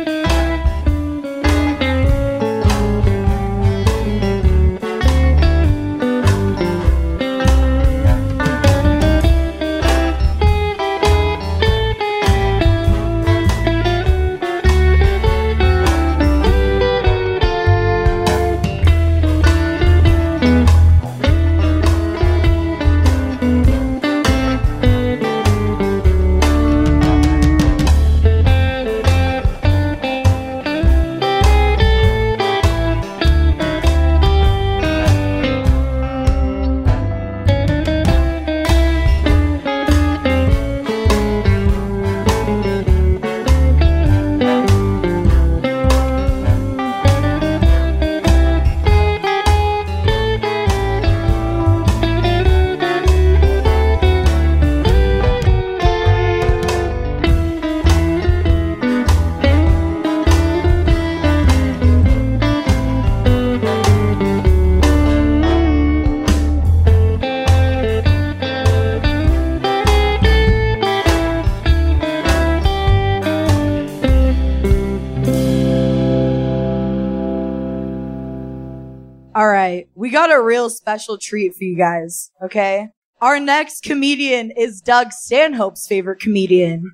Got 80.14 80.32
a 80.32 80.40
real 80.40 80.70
special 80.70 81.18
treat 81.18 81.56
for 81.56 81.64
you 81.64 81.76
guys, 81.76 82.30
okay? 82.40 82.90
Our 83.20 83.40
next 83.40 83.82
comedian 83.82 84.52
is 84.52 84.80
Doug 84.80 85.12
Stanhope's 85.12 85.88
favorite 85.88 86.20
comedian. 86.20 86.92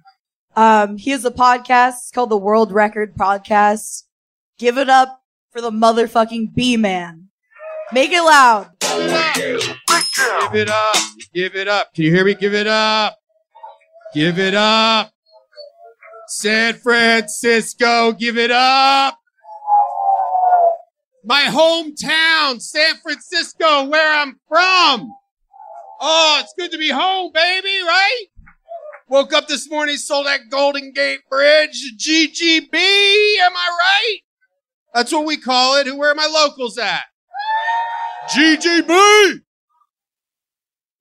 Um, 0.55 0.95
he 0.95 1.11
has 1.11 1.25
a 1.25 1.29
podcast 1.29 1.95
it's 1.97 2.11
called 2.11 2.29
the 2.29 2.37
World 2.37 2.71
Record 2.71 3.15
Podcast. 3.17 4.03
Give 4.57 4.77
it 4.77 4.87
up 4.87 5.21
for 5.51 5.59
the 5.59 5.69
motherfucking 5.69 6.53
Bee-Man. 6.53 7.27
Make 7.91 8.11
it 8.13 8.21
loud. 8.21 8.69
Give 8.79 10.55
it 10.55 10.69
up. 10.69 10.95
Give 11.33 11.55
it 11.57 11.67
up. 11.67 11.93
Can 11.93 12.05
you 12.05 12.11
hear 12.11 12.23
me? 12.23 12.35
Give 12.35 12.53
it 12.53 12.67
up. 12.67 13.17
Give 14.13 14.39
it 14.39 14.55
up. 14.55 15.11
San 16.29 16.75
Francisco, 16.75 18.13
give 18.13 18.37
it 18.37 18.51
up. 18.51 19.18
My 21.23 21.43
hometown, 21.43 22.61
San 22.61 22.95
Francisco, 22.97 23.83
where 23.85 24.21
I'm 24.21 24.39
from. 24.47 25.13
Oh, 25.99 26.39
it's 26.41 26.53
good 26.57 26.71
to 26.71 26.77
be 26.77 26.89
home, 26.89 27.31
baby, 27.33 27.81
right? 27.85 28.25
Woke 29.09 29.33
up 29.33 29.47
this 29.47 29.69
morning, 29.69 29.97
saw 29.97 30.23
that 30.23 30.49
Golden 30.49 30.93
Gate 30.93 31.21
Bridge, 31.29 31.93
GGB, 31.97 32.73
am 32.73 33.51
I 33.55 33.77
right? 33.79 34.19
That's 34.93 35.11
what 35.11 35.25
we 35.25 35.35
call 35.37 35.77
it. 35.77 35.93
Where 35.95 36.11
are 36.11 36.15
my 36.15 36.27
locals 36.27 36.77
at? 36.77 37.03
GGB! 38.31 39.41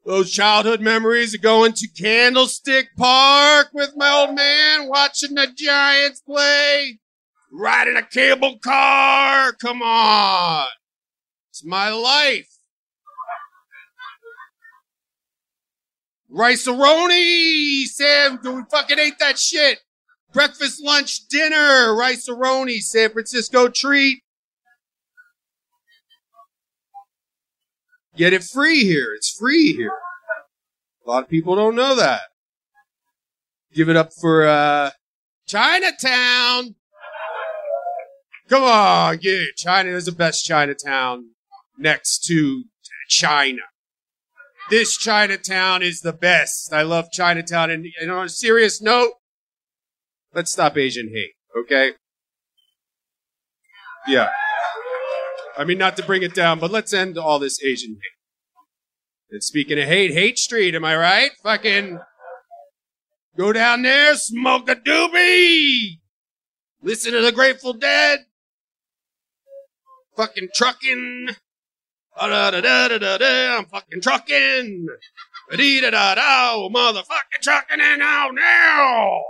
Those 0.04 0.32
childhood 0.32 0.80
memories 0.80 1.34
of 1.34 1.42
going 1.42 1.74
to 1.74 1.88
Candlestick 1.88 2.88
Park 2.96 3.68
with 3.74 3.92
my 3.94 4.10
old 4.10 4.34
man, 4.34 4.88
watching 4.88 5.34
the 5.34 5.48
Giants 5.54 6.20
play, 6.20 6.98
riding 7.52 7.96
a 7.96 8.02
cable 8.02 8.58
car. 8.58 9.52
Come 9.52 9.82
on. 9.82 10.66
It's 11.50 11.64
my 11.64 11.90
life. 11.90 12.48
Rice-a-roni, 16.30 17.84
Sam. 17.84 18.38
Do 18.42 18.56
we 18.56 18.62
fucking 18.70 18.98
ate 18.98 19.18
that 19.18 19.38
shit. 19.38 19.80
Breakfast, 20.32 20.82
lunch, 20.84 21.26
dinner. 21.28 21.94
Rice-a-roni, 21.96 22.80
San 22.80 23.10
Francisco 23.10 23.68
treat. 23.68 24.22
Get 28.14 28.32
it 28.32 28.44
free 28.44 28.84
here. 28.84 29.14
It's 29.14 29.30
free 29.30 29.72
here. 29.72 29.92
A 31.06 31.08
lot 31.08 31.22
of 31.22 31.30
people 31.30 31.56
don't 31.56 31.74
know 31.74 31.94
that. 31.96 32.20
Give 33.72 33.88
it 33.88 33.96
up 33.96 34.12
for 34.12 34.46
uh, 34.46 34.90
Chinatown. 35.46 36.74
Come 38.48 38.62
on, 38.62 39.18
yeah. 39.20 39.42
China 39.56 39.90
is 39.90 40.06
the 40.06 40.12
best 40.12 40.44
Chinatown 40.44 41.30
next 41.76 42.24
to 42.24 42.64
China. 43.08 43.62
This 44.70 44.96
Chinatown 44.96 45.82
is 45.82 46.00
the 46.00 46.12
best. 46.12 46.72
I 46.72 46.82
love 46.82 47.10
Chinatown. 47.12 47.70
And, 47.70 47.86
and 48.00 48.10
on 48.10 48.26
a 48.26 48.28
serious 48.30 48.80
note, 48.80 49.12
let's 50.34 50.52
stop 50.52 50.76
Asian 50.76 51.10
hate, 51.12 51.32
okay? 51.58 51.92
Yeah. 54.06 54.30
I 55.56 55.64
mean, 55.64 55.78
not 55.78 55.96
to 55.96 56.04
bring 56.04 56.22
it 56.22 56.34
down, 56.34 56.58
but 56.58 56.70
let's 56.70 56.94
end 56.94 57.18
all 57.18 57.38
this 57.38 57.62
Asian 57.62 57.94
hate. 57.94 58.18
And 59.30 59.44
speaking 59.44 59.78
of 59.78 59.86
hate, 59.86 60.12
Haight 60.12 60.38
Street, 60.38 60.74
am 60.74 60.84
I 60.84 60.96
right? 60.96 61.30
Fucking 61.42 61.98
go 63.36 63.52
down 63.52 63.82
there, 63.82 64.14
smoke 64.16 64.70
a 64.70 64.76
doobie, 64.76 65.98
listen 66.82 67.12
to 67.12 67.20
the 67.20 67.32
Grateful 67.32 67.74
Dead, 67.74 68.20
fucking 70.18 70.48
trucking. 70.52 71.28
Da-da-da-da-da-da, 72.16 73.58
I'm 73.58 73.66
fucking 73.66 74.00
trucking. 74.02 74.88
Da-dee-da-da-da, 75.50 76.54
oh, 76.54 76.68
motherfucking 76.74 77.40
trucking 77.42 77.80
and 77.80 78.00
now, 78.00 78.28
now. 78.32 79.20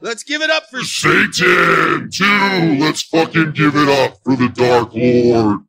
Let's 0.00 0.22
give 0.22 0.42
it 0.42 0.50
up 0.50 0.64
for 0.70 0.80
Satan, 0.82 2.08
too. 2.12 2.76
Let's 2.80 3.02
fucking 3.02 3.52
give 3.52 3.74
it 3.74 3.88
up 3.88 4.18
for 4.24 4.36
the 4.36 4.48
Dark 4.48 4.94
Lord. 4.94 5.60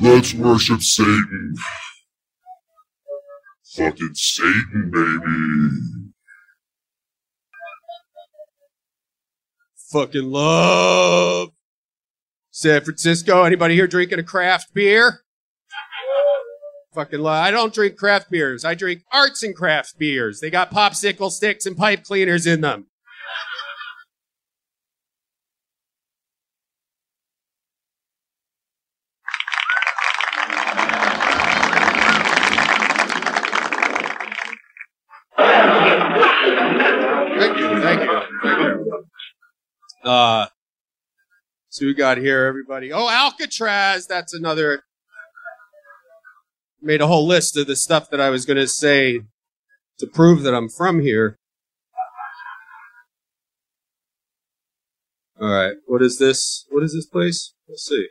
Let's 0.00 0.34
worship 0.34 0.80
Satan. 0.80 1.54
Fucking 3.76 4.14
Satan, 4.14 4.90
baby. 4.92 5.97
Fucking 9.90 10.30
love 10.30 11.50
San 12.50 12.82
Francisco. 12.82 13.44
Anybody 13.44 13.74
here 13.74 13.86
drinking 13.86 14.18
a 14.18 14.24
craft 14.24 14.74
beer? 14.74 15.20
Fucking 16.94 17.20
love. 17.20 17.44
I 17.44 17.50
don't 17.50 17.72
drink 17.72 17.96
craft 17.96 18.30
beers. 18.30 18.64
I 18.64 18.74
drink 18.74 19.02
arts 19.12 19.42
and 19.42 19.54
craft 19.54 19.98
beers. 19.98 20.40
They 20.40 20.50
got 20.50 20.70
popsicle 20.72 21.30
sticks 21.30 21.66
and 21.66 21.76
pipe 21.76 22.04
cleaners 22.04 22.46
in 22.46 22.60
them. 22.60 22.86
Uh, 40.04 40.46
so 41.68 41.86
we 41.86 41.94
got 41.94 42.18
here, 42.18 42.46
everybody. 42.46 42.92
Oh, 42.92 43.08
Alcatraz. 43.08 44.06
That's 44.06 44.32
another. 44.34 44.84
made 46.80 47.00
a 47.00 47.06
whole 47.06 47.26
list 47.26 47.56
of 47.56 47.66
the 47.66 47.76
stuff 47.76 48.08
that 48.10 48.20
I 48.20 48.30
was 48.30 48.46
going 48.46 48.56
to 48.56 48.68
say 48.68 49.20
to 49.98 50.06
prove 50.06 50.42
that 50.42 50.54
I'm 50.54 50.68
from 50.68 51.00
here. 51.00 51.36
All 55.40 55.48
right, 55.48 55.76
what 55.86 56.02
is 56.02 56.18
this? 56.18 56.66
What 56.68 56.82
is 56.82 56.94
this 56.94 57.06
place? 57.06 57.54
Let's 57.68 57.84
see. 57.84 58.08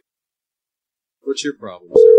What's 1.21 1.43
your 1.43 1.53
problem, 1.53 1.91
sir? 1.93 2.13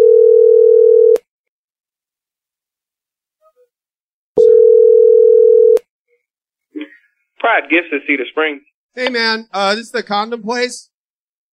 Pride 7.39 7.71
Gifts 7.71 7.89
at 7.93 8.01
Cedar 8.07 8.25
Springs. 8.31 8.62
Hey 8.99 9.11
man, 9.11 9.46
uh, 9.53 9.76
this 9.76 9.84
is 9.84 9.90
the 9.92 10.03
condom 10.03 10.42
place. 10.42 10.90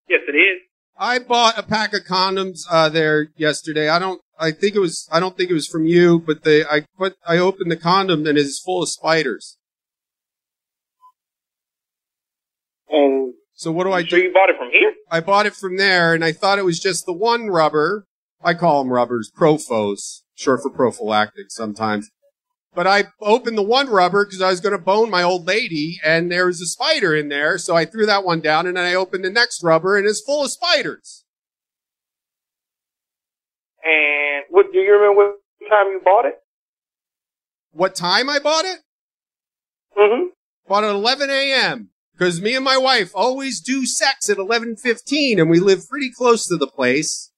Yes, 0.09 0.21
it 0.27 0.35
is. 0.35 0.61
I 0.97 1.19
bought 1.19 1.59
a 1.59 1.61
pack 1.61 1.93
of 1.93 2.01
condoms 2.03 2.61
uh, 2.71 2.89
there 2.89 3.27
yesterday. 3.37 3.87
I 3.87 3.99
don't. 3.99 4.19
I 4.39 4.49
think 4.49 4.73
it 4.73 4.79
was. 4.79 5.07
I 5.11 5.19
don't 5.19 5.37
think 5.37 5.51
it 5.51 5.53
was 5.53 5.67
from 5.67 5.85
you, 5.85 6.17
but 6.17 6.43
they. 6.43 6.65
I 6.65 6.87
put. 6.97 7.17
I 7.23 7.37
opened 7.37 7.69
the 7.69 7.77
condom 7.77 8.25
and 8.25 8.35
it's 8.35 8.59
full 8.59 8.81
of 8.81 8.89
spiders. 8.89 9.59
And 12.89 13.35
So 13.53 13.71
what 13.71 13.83
do 13.83 13.91
I 13.91 14.01
so 14.01 14.15
do? 14.15 14.23
you 14.23 14.33
bought 14.33 14.49
it 14.49 14.55
from 14.57 14.71
here? 14.71 14.93
I 15.11 15.19
bought 15.19 15.45
it 15.45 15.53
from 15.55 15.77
there, 15.77 16.15
and 16.15 16.25
I 16.25 16.31
thought 16.31 16.57
it 16.57 16.65
was 16.65 16.79
just 16.79 17.05
the 17.05 17.13
one 17.13 17.49
rubber. 17.51 18.07
I 18.43 18.55
call 18.55 18.83
them 18.83 18.91
rubbers, 18.91 19.31
Profos, 19.31 20.21
short 20.33 20.63
for 20.63 20.71
prophylactic 20.71 21.51
sometimes. 21.51 22.09
But 22.75 22.87
I 22.87 23.05
opened 23.21 23.57
the 23.57 23.63
one 23.63 23.89
rubber 23.89 24.25
because 24.25 24.41
I 24.41 24.49
was 24.49 24.59
going 24.59 24.77
to 24.77 24.83
bone 24.83 25.09
my 25.09 25.23
old 25.23 25.47
lady, 25.47 25.99
and 26.03 26.29
there 26.31 26.45
was 26.45 26.59
a 26.61 26.65
spider 26.65 27.15
in 27.15 27.29
there, 27.29 27.57
so 27.57 27.75
I 27.75 27.85
threw 27.85 28.05
that 28.05 28.25
one 28.25 28.41
down, 28.41 28.67
and 28.67 28.75
then 28.75 28.83
I 28.83 28.93
opened 28.93 29.23
the 29.23 29.29
next 29.29 29.63
rubber, 29.63 29.97
and 29.97 30.05
it's 30.05 30.21
full 30.21 30.43
of 30.43 30.51
spiders. 30.51 31.23
And 33.83 34.43
what 34.49 34.71
do 34.73 34.79
you 34.79 34.93
remember 34.93 35.15
what 35.15 35.69
time 35.69 35.87
you 35.87 36.01
bought 36.03 36.25
it? 36.25 36.35
What 37.71 37.95
time 37.95 38.29
I 38.29 38.39
bought 38.39 38.65
it? 38.65 38.79
Mm-hmm. 39.97 40.27
Bought 40.67 40.83
it 40.83 40.87
at 40.87 40.95
11 40.95 41.29
a.m. 41.29 41.91
Because 42.17 42.41
me 42.41 42.55
and 42.55 42.63
my 42.63 42.77
wife 42.77 43.11
always 43.13 43.59
do 43.59 43.85
sex 43.85 44.29
at 44.29 44.37
11:15, 44.37 45.39
and 45.39 45.49
we 45.49 45.59
live 45.59 45.87
pretty 45.89 46.09
close 46.09 46.47
to 46.47 46.55
the 46.55 46.67
place. 46.67 47.31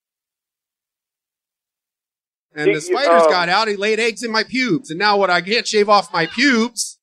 And 2.58 2.74
the 2.76 2.82
spiders 2.82 3.22
um, 3.22 3.30
got 3.30 3.50
out. 3.50 3.68
He 3.68 3.76
laid 3.76 4.00
eggs 4.00 4.24
in 4.24 4.32
my 4.32 4.44
pubes, 4.44 4.90
and 4.90 4.98
now 4.98 5.16
what? 5.16 5.30
I 5.30 5.42
can't 5.42 5.68
shave 5.68 5.90
off 5.90 6.12
my 6.12 6.26
pubes 6.26 6.98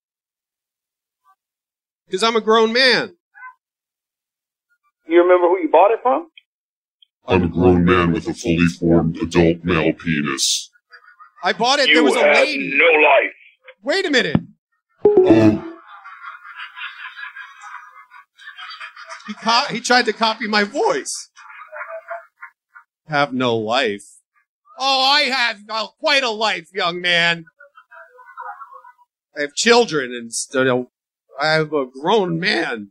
because 2.07 2.25
I'm 2.25 2.35
a 2.35 2.41
grown 2.41 2.73
man. 2.73 3.15
You 5.07 5.23
remember 5.23 5.47
who 5.47 5.61
you 5.61 5.69
bought 5.71 5.93
it 5.93 6.01
from? 6.03 6.27
I'm 7.29 7.45
a 7.45 7.49
grown 7.49 7.85
man 7.85 8.11
with 8.13 8.27
a 8.27 8.35
fully 8.35 8.67
formed 8.67 9.17
adult 9.19 9.63
male 9.63 9.93
penis. 9.93 10.71
I 11.45 11.53
bought 11.53 11.79
it. 11.79 11.89
You 11.89 11.95
there 11.95 12.05
was 12.05 12.17
a 12.17 12.21
have 12.25 12.35
lady. 12.35 12.77
no 12.77 12.87
life. 12.87 13.33
Wait 13.85 14.07
a 14.07 14.11
minute. 14.11 14.41
Oh, 15.05 15.71
He 19.29 19.35
co- 19.35 19.67
he 19.71 19.81
tried 19.81 20.07
to 20.07 20.13
copy 20.13 20.49
my 20.49 20.65
voice. 20.65 21.31
Have 23.07 23.33
no 23.33 23.57
life. 23.57 24.03
Oh, 24.79 25.03
I 25.03 25.23
have 25.23 25.61
uh, 25.69 25.87
quite 26.01 26.23
a 26.23 26.31
life, 26.31 26.69
young 26.75 27.01
man. 27.01 27.45
I 29.37 29.43
have 29.43 29.55
children, 29.55 30.13
and 30.13 30.31
I 31.41 31.53
have 31.53 31.73
a 31.73 31.87
grown 31.87 32.39
man. 32.39 32.91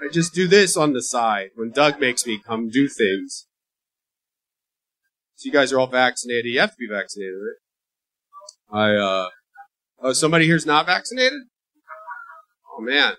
I 0.00 0.08
just 0.12 0.32
do 0.32 0.46
this 0.46 0.76
on 0.76 0.92
the 0.92 1.02
side 1.02 1.50
when 1.56 1.70
Doug 1.70 2.00
makes 2.00 2.24
me 2.24 2.40
come 2.44 2.68
do 2.68 2.88
things. 2.88 3.46
So 5.34 5.46
you 5.46 5.52
guys 5.52 5.72
are 5.72 5.78
all 5.78 5.86
vaccinated. 5.88 6.46
You 6.46 6.60
have 6.60 6.70
to 6.70 6.76
be 6.78 6.88
vaccinated, 6.88 7.34
right? 7.34 8.76
I 8.80 8.96
uh 8.96 9.28
oh, 10.00 10.12
somebody 10.12 10.46
here's 10.46 10.66
not 10.66 10.86
vaccinated. 10.86 11.40
Oh 12.76 12.80
man. 12.80 13.14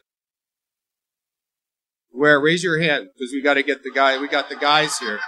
Where? 2.12 2.40
Raise 2.40 2.64
your 2.64 2.80
hand 2.80 3.10
because 3.14 3.32
we 3.32 3.42
got 3.42 3.54
to 3.54 3.64
get 3.64 3.84
the 3.84 3.92
guy. 3.92 4.20
We 4.20 4.28
got 4.28 4.50
the 4.50 4.56
guys 4.56 4.98
here. 4.98 5.20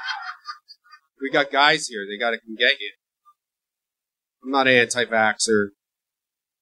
We 1.22 1.30
got 1.30 1.51
guys 1.51 1.88
here. 1.88 2.07
They 2.09 2.17
got 2.17 2.32
to 2.32 2.38
come 2.38 2.55
get 2.55 2.80
you. 2.80 2.93
I'm 4.43 4.49
not 4.49 4.67
an 4.67 4.74
anti-vaxxer. 4.74 5.67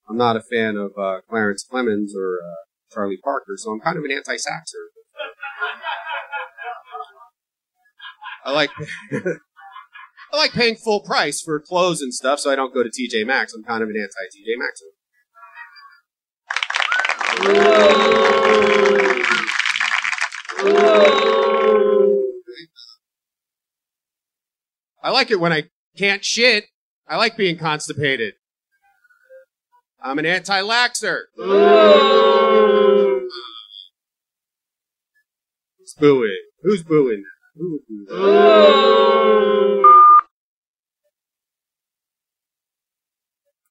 I'm 0.10 0.18
not 0.18 0.36
a 0.36 0.42
fan 0.42 0.76
of 0.76 0.92
uh, 0.98 1.22
Clarence 1.30 1.66
Clemons 1.72 2.10
or 2.18 2.40
uh, 2.44 2.66
Charlie 2.94 3.20
Parker, 3.24 3.54
so 3.56 3.72
I'm 3.72 3.80
kind 3.80 3.98
of 3.98 4.04
an 4.04 4.12
anti-saxer. 4.12 4.90
I 8.46 8.52
like 8.52 8.72
I 10.34 10.38
like 10.38 10.52
paying 10.52 10.76
full 10.76 11.00
price 11.02 11.42
for 11.42 11.60
clothes 11.60 12.02
and 12.02 12.14
stuff, 12.14 12.40
so 12.40 12.52
I 12.52 12.56
don't 12.56 12.74
go 12.74 12.84
to 12.84 12.90
TJ 12.90 13.26
Maxx. 13.26 13.54
I'm 13.54 13.64
kind 13.64 13.84
of 13.84 13.90
an 13.90 13.96
anti-TJ 13.96 14.58
Maxxer. 14.58 14.90
I 25.02 25.12
like 25.12 25.32
it 25.32 25.40
when 25.40 25.54
I 25.54 25.64
can't 25.98 26.26
shit. 26.26 26.66
I 27.08 27.16
like 27.16 27.38
being 27.38 27.58
constipated. 27.58 28.34
I'm 30.02 30.20
an 30.20 30.26
anti-laxer. 30.26 31.24
Who's 35.78 35.94
booing? 36.00 36.38
Who's 36.62 36.84
booing? 36.84 37.24
Who 37.56 37.72
would 37.72 37.88
boo? 37.88 38.06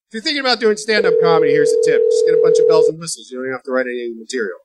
If 0.08 0.14
you're 0.14 0.22
thinking 0.22 0.40
about 0.40 0.58
doing 0.58 0.78
stand-up 0.78 1.14
comedy, 1.22 1.52
here's 1.52 1.70
a 1.70 1.82
tip. 1.84 2.00
Just 2.00 2.24
get 2.26 2.34
a 2.34 2.40
bunch 2.42 2.58
of 2.58 2.66
bells 2.66 2.88
and 2.88 2.98
whistles. 2.98 3.30
You 3.30 3.36
don't 3.38 3.46
even 3.46 3.54
have 3.54 3.62
to 3.64 3.70
write 3.72 3.86
any 3.86 4.14
material. 4.18 4.58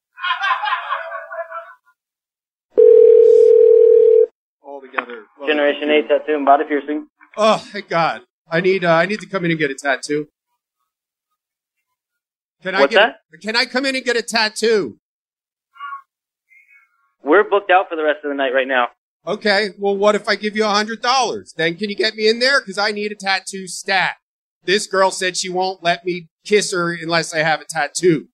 Together. 4.84 5.24
Well, 5.40 5.48
Generation 5.48 5.90
8 5.90 6.08
tattoo 6.08 6.36
and 6.36 6.46
body 6.46 6.66
piercing. 6.68 7.08
Oh, 7.38 7.58
thank 7.58 7.90
God. 7.90 8.22
I 8.50 8.60
need 8.60 8.84
uh, 8.84 8.94
I 8.94 9.06
need 9.06 9.22
to 9.22 9.26
come 9.28 9.46
in 9.46 9.52
and 9.52 9.60
get 9.60 9.72
a 9.72 9.76
tattoo. 9.76 10.28
Can 12.62 12.76
I 12.76 12.82
What's 12.82 12.94
get 12.94 13.16
can 13.42 13.56
I 13.56 13.66
come 13.66 13.86
in 13.86 13.96
and 13.96 14.06
get 14.06 14.16
a 14.16 14.22
tattoo? 14.22 15.00
We're 17.24 17.44
booked 17.50 17.72
out 17.72 17.88
for 17.90 17.96
the 17.96 18.04
rest 18.04 18.20
of 18.24 18.30
the 18.30 18.36
night 18.36 18.54
right 18.54 18.68
now. 18.68 18.90
Okay, 19.26 19.70
well 19.80 19.96
what 19.96 20.16
if 20.16 20.28
I 20.28 20.36
give 20.36 20.56
you 20.56 20.66
a 20.66 20.70
hundred 20.70 21.02
dollars? 21.02 21.54
Then 21.56 21.76
can 21.76 21.90
you 21.90 21.96
get 21.96 22.16
me 22.16 22.28
in 22.28 22.40
there? 22.40 22.60
Because 22.60 22.78
I 22.78 22.92
need 22.92 23.12
a 23.12 23.16
tattoo 23.16 23.68
stat. 23.68 24.18
This 24.66 24.88
girl 24.88 25.10
said 25.10 25.38
she 25.38 25.50
won't 25.50 25.84
let 25.84 26.06
me 26.06 26.28
kiss 26.46 26.72
her 26.74 26.94
unless 26.94 27.34
I 27.34 27.40
have 27.40 27.62
a 27.62 27.66
tattoo. 27.66 28.28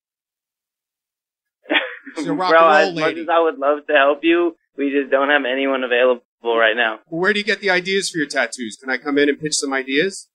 She's 2.15 2.27
a 2.27 2.33
rock 2.33 2.51
Bro, 2.51 2.69
and 2.69 2.77
as 2.77 2.87
roll 2.87 2.95
much 2.95 3.17
as 3.17 3.27
I 3.31 3.39
would 3.39 3.57
love 3.57 3.85
to 3.87 3.93
help 3.93 4.19
you, 4.23 4.55
we 4.77 4.91
just 4.91 5.11
don't 5.11 5.29
have 5.29 5.43
anyone 5.45 5.83
available 5.83 6.23
right 6.43 6.75
now. 6.75 6.99
Where 7.07 7.33
do 7.33 7.39
you 7.39 7.45
get 7.45 7.59
the 7.61 7.69
ideas 7.69 8.09
for 8.09 8.17
your 8.17 8.27
tattoos? 8.27 8.77
Can 8.81 8.89
I 8.89 8.97
come 8.97 9.17
in 9.17 9.29
and 9.29 9.39
pitch 9.39 9.55
some 9.55 9.73
ideas? 9.73 10.27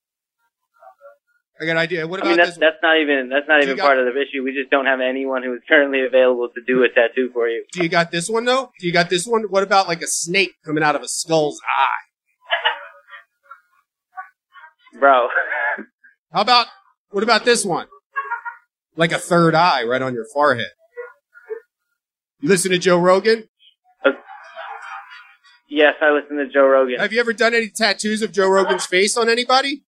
I 1.61 1.66
got 1.66 1.72
an 1.72 1.78
idea. 1.78 2.07
What 2.09 2.18
I 2.20 2.22
about 2.22 2.28
mean, 2.30 2.36
that's 2.38 2.50
this? 2.50 2.59
that's 2.59 2.76
not 2.82 2.98
even 2.98 3.28
that's 3.28 3.46
not 3.48 3.61
Do 3.61 3.64
even 3.66 3.76
got- 3.76 3.84
part 3.86 3.98
of 3.98 4.07
the 4.07 4.20
issue. 4.20 4.42
We 4.42 4.52
just 4.52 4.70
don't 4.70 4.86
have 4.86 5.00
anyone 5.00 5.42
who 5.44 5.55
is 5.55 5.61
currently 5.68 6.05
available 6.05 6.48
to 6.55 6.61
do 6.66 6.82
a 6.82 6.88
tattoo 6.88 7.30
for 7.32 7.48
you. 7.48 7.64
Do 7.72 7.82
you 7.82 7.88
got 7.88 8.11
this 8.11 8.28
one 8.28 8.44
though? 8.44 8.70
Do 8.80 8.86
you 8.86 8.92
got 8.92 9.09
this 9.09 9.24
one? 9.26 9.44
What 9.44 9.62
about 9.62 9.86
like 9.86 10.02
a 10.02 10.07
snake 10.09 10.55
coming 10.64 10.82
out 10.82 10.96
of 10.96 11.02
a 11.02 11.09
skull's 11.09 11.61
eye? 11.64 12.00
Bro, 14.98 15.28
How 16.32 16.40
about 16.40 16.66
what 17.11 17.22
about 17.24 17.44
this 17.44 17.64
one? 17.64 17.86
Like 18.96 19.12
a 19.12 19.18
third 19.18 19.55
eye 19.55 19.82
right 19.84 20.02
on 20.02 20.14
your 20.14 20.26
forehead. 20.32 20.70
You 22.40 22.48
listen 22.48 22.70
to 22.72 22.78
Joe 22.78 22.98
Rogan? 22.98 23.48
Yes, 25.68 25.94
I 26.00 26.10
listen 26.10 26.36
to 26.36 26.48
Joe 26.48 26.66
Rogan. 26.66 26.98
Have 27.00 27.12
you 27.12 27.20
ever 27.20 27.32
done 27.32 27.54
any 27.54 27.68
tattoos 27.68 28.22
of 28.22 28.32
Joe 28.32 28.48
Rogan's 28.48 28.86
face 28.86 29.16
on 29.16 29.28
anybody? 29.28 29.84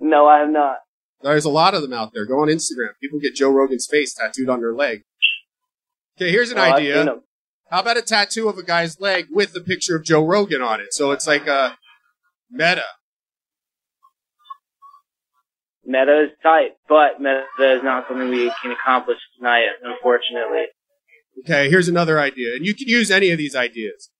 No, 0.00 0.26
I 0.26 0.38
have 0.40 0.50
not. 0.50 0.78
There's 1.22 1.44
a 1.44 1.50
lot 1.50 1.74
of 1.74 1.82
them 1.82 1.92
out 1.92 2.12
there. 2.14 2.24
Go 2.24 2.40
on 2.40 2.48
Instagram. 2.48 2.90
People 3.00 3.18
get 3.18 3.34
Joe 3.34 3.50
Rogan's 3.50 3.86
face 3.90 4.14
tattooed 4.14 4.48
on 4.48 4.60
their 4.60 4.72
leg. 4.74 5.02
Okay, 6.16 6.30
here's 6.30 6.50
an 6.50 6.58
Oh, 6.58 6.62
idea. 6.62 7.16
How 7.70 7.80
about 7.80 7.96
a 7.96 8.02
tattoo 8.02 8.48
of 8.48 8.56
a 8.58 8.62
guy's 8.62 9.00
leg 9.00 9.26
with 9.30 9.54
a 9.56 9.60
picture 9.60 9.96
of 9.96 10.04
Joe 10.04 10.24
Rogan 10.24 10.62
on 10.62 10.80
it? 10.80 10.92
So 10.94 11.10
it's 11.10 11.26
like 11.26 11.46
a 11.46 11.76
meta. 12.50 12.84
Meta 15.84 16.24
is 16.24 16.30
tight, 16.42 16.72
but 16.88 17.20
meta 17.20 17.44
is 17.60 17.82
not 17.82 18.06
something 18.08 18.28
we 18.28 18.52
can 18.62 18.72
accomplish 18.72 19.18
tonight, 19.36 19.66
unfortunately. 19.82 20.64
Okay, 21.40 21.70
here's 21.70 21.88
another 21.88 22.18
idea. 22.20 22.54
And 22.56 22.66
you 22.66 22.74
can 22.74 22.88
use 22.88 23.10
any 23.10 23.30
of 23.30 23.38
these 23.38 23.54
ideas. 23.56 24.10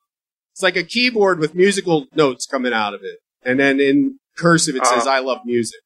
It's 0.52 0.62
like 0.62 0.76
a 0.76 0.82
keyboard 0.82 1.38
with 1.38 1.54
musical 1.54 2.06
notes 2.14 2.46
coming 2.46 2.72
out 2.72 2.94
of 2.94 3.00
it. 3.02 3.18
And 3.44 3.58
then 3.60 3.80
in 3.80 4.18
cursive 4.36 4.76
it 4.76 4.84
says, 4.86 5.06
Uh-huh. 5.06 5.16
I 5.16 5.20
love 5.20 5.38
music. 5.44 5.80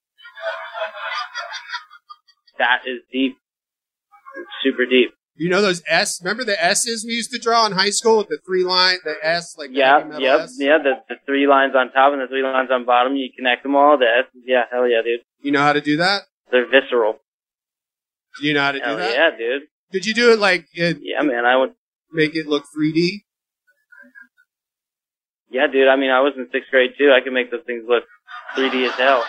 That 2.58 2.80
is 2.86 3.00
deep. 3.12 3.36
It's 4.38 4.48
super 4.62 4.86
deep. 4.86 5.10
You 5.34 5.48
know 5.48 5.62
those 5.62 5.82
S? 5.88 6.20
Remember 6.22 6.44
the 6.44 6.62
S's 6.62 7.04
we 7.06 7.12
used 7.12 7.30
to 7.32 7.38
draw 7.38 7.66
in 7.66 7.72
high 7.72 7.90
school 7.90 8.18
with 8.18 8.28
the 8.28 8.38
three 8.46 8.64
line, 8.64 8.98
the 9.04 9.14
S, 9.22 9.56
like 9.58 9.70
Yeah, 9.72 9.98
yep, 10.18 10.48
yeah. 10.58 10.78
The, 10.78 10.92
the 11.08 11.14
three 11.26 11.46
lines 11.46 11.72
on 11.74 11.90
top 11.90 12.12
and 12.12 12.20
the 12.22 12.26
three 12.28 12.42
lines 12.42 12.68
on 12.70 12.84
bottom. 12.84 13.16
You 13.16 13.30
connect 13.36 13.62
them 13.62 13.74
all. 13.74 13.98
The 13.98 14.04
S, 14.04 14.26
yeah, 14.44 14.64
hell 14.70 14.86
yeah, 14.86 15.00
dude. 15.02 15.20
You 15.40 15.50
know 15.50 15.60
how 15.62 15.72
to 15.72 15.80
do 15.80 15.96
that? 15.96 16.22
They're 16.50 16.68
visceral. 16.70 17.14
Do 18.40 18.46
you 18.46 18.54
know 18.54 18.60
how 18.62 18.72
to 18.72 18.78
Hell 18.78 18.96
do 18.96 19.02
that? 19.02 19.12
yeah, 19.12 19.30
dude. 19.36 19.62
Could 19.92 20.06
you 20.06 20.14
do 20.14 20.32
it 20.32 20.38
like 20.38 20.66
it, 20.74 20.98
Yeah, 21.02 21.22
man. 21.22 21.44
I 21.44 21.56
would. 21.56 21.74
make 22.12 22.34
it 22.34 22.46
look 22.46 22.64
3D? 22.76 23.22
Yeah, 25.50 25.66
dude. 25.66 25.88
I 25.88 25.96
mean, 25.96 26.10
I 26.10 26.20
was 26.20 26.32
in 26.36 26.48
sixth 26.50 26.70
grade 26.70 26.92
too. 26.96 27.12
I 27.14 27.20
could 27.22 27.32
make 27.34 27.50
those 27.50 27.64
things 27.66 27.84
look 27.86 28.04
3D 28.56 28.86
as 28.88 28.94
hell. 28.94 29.24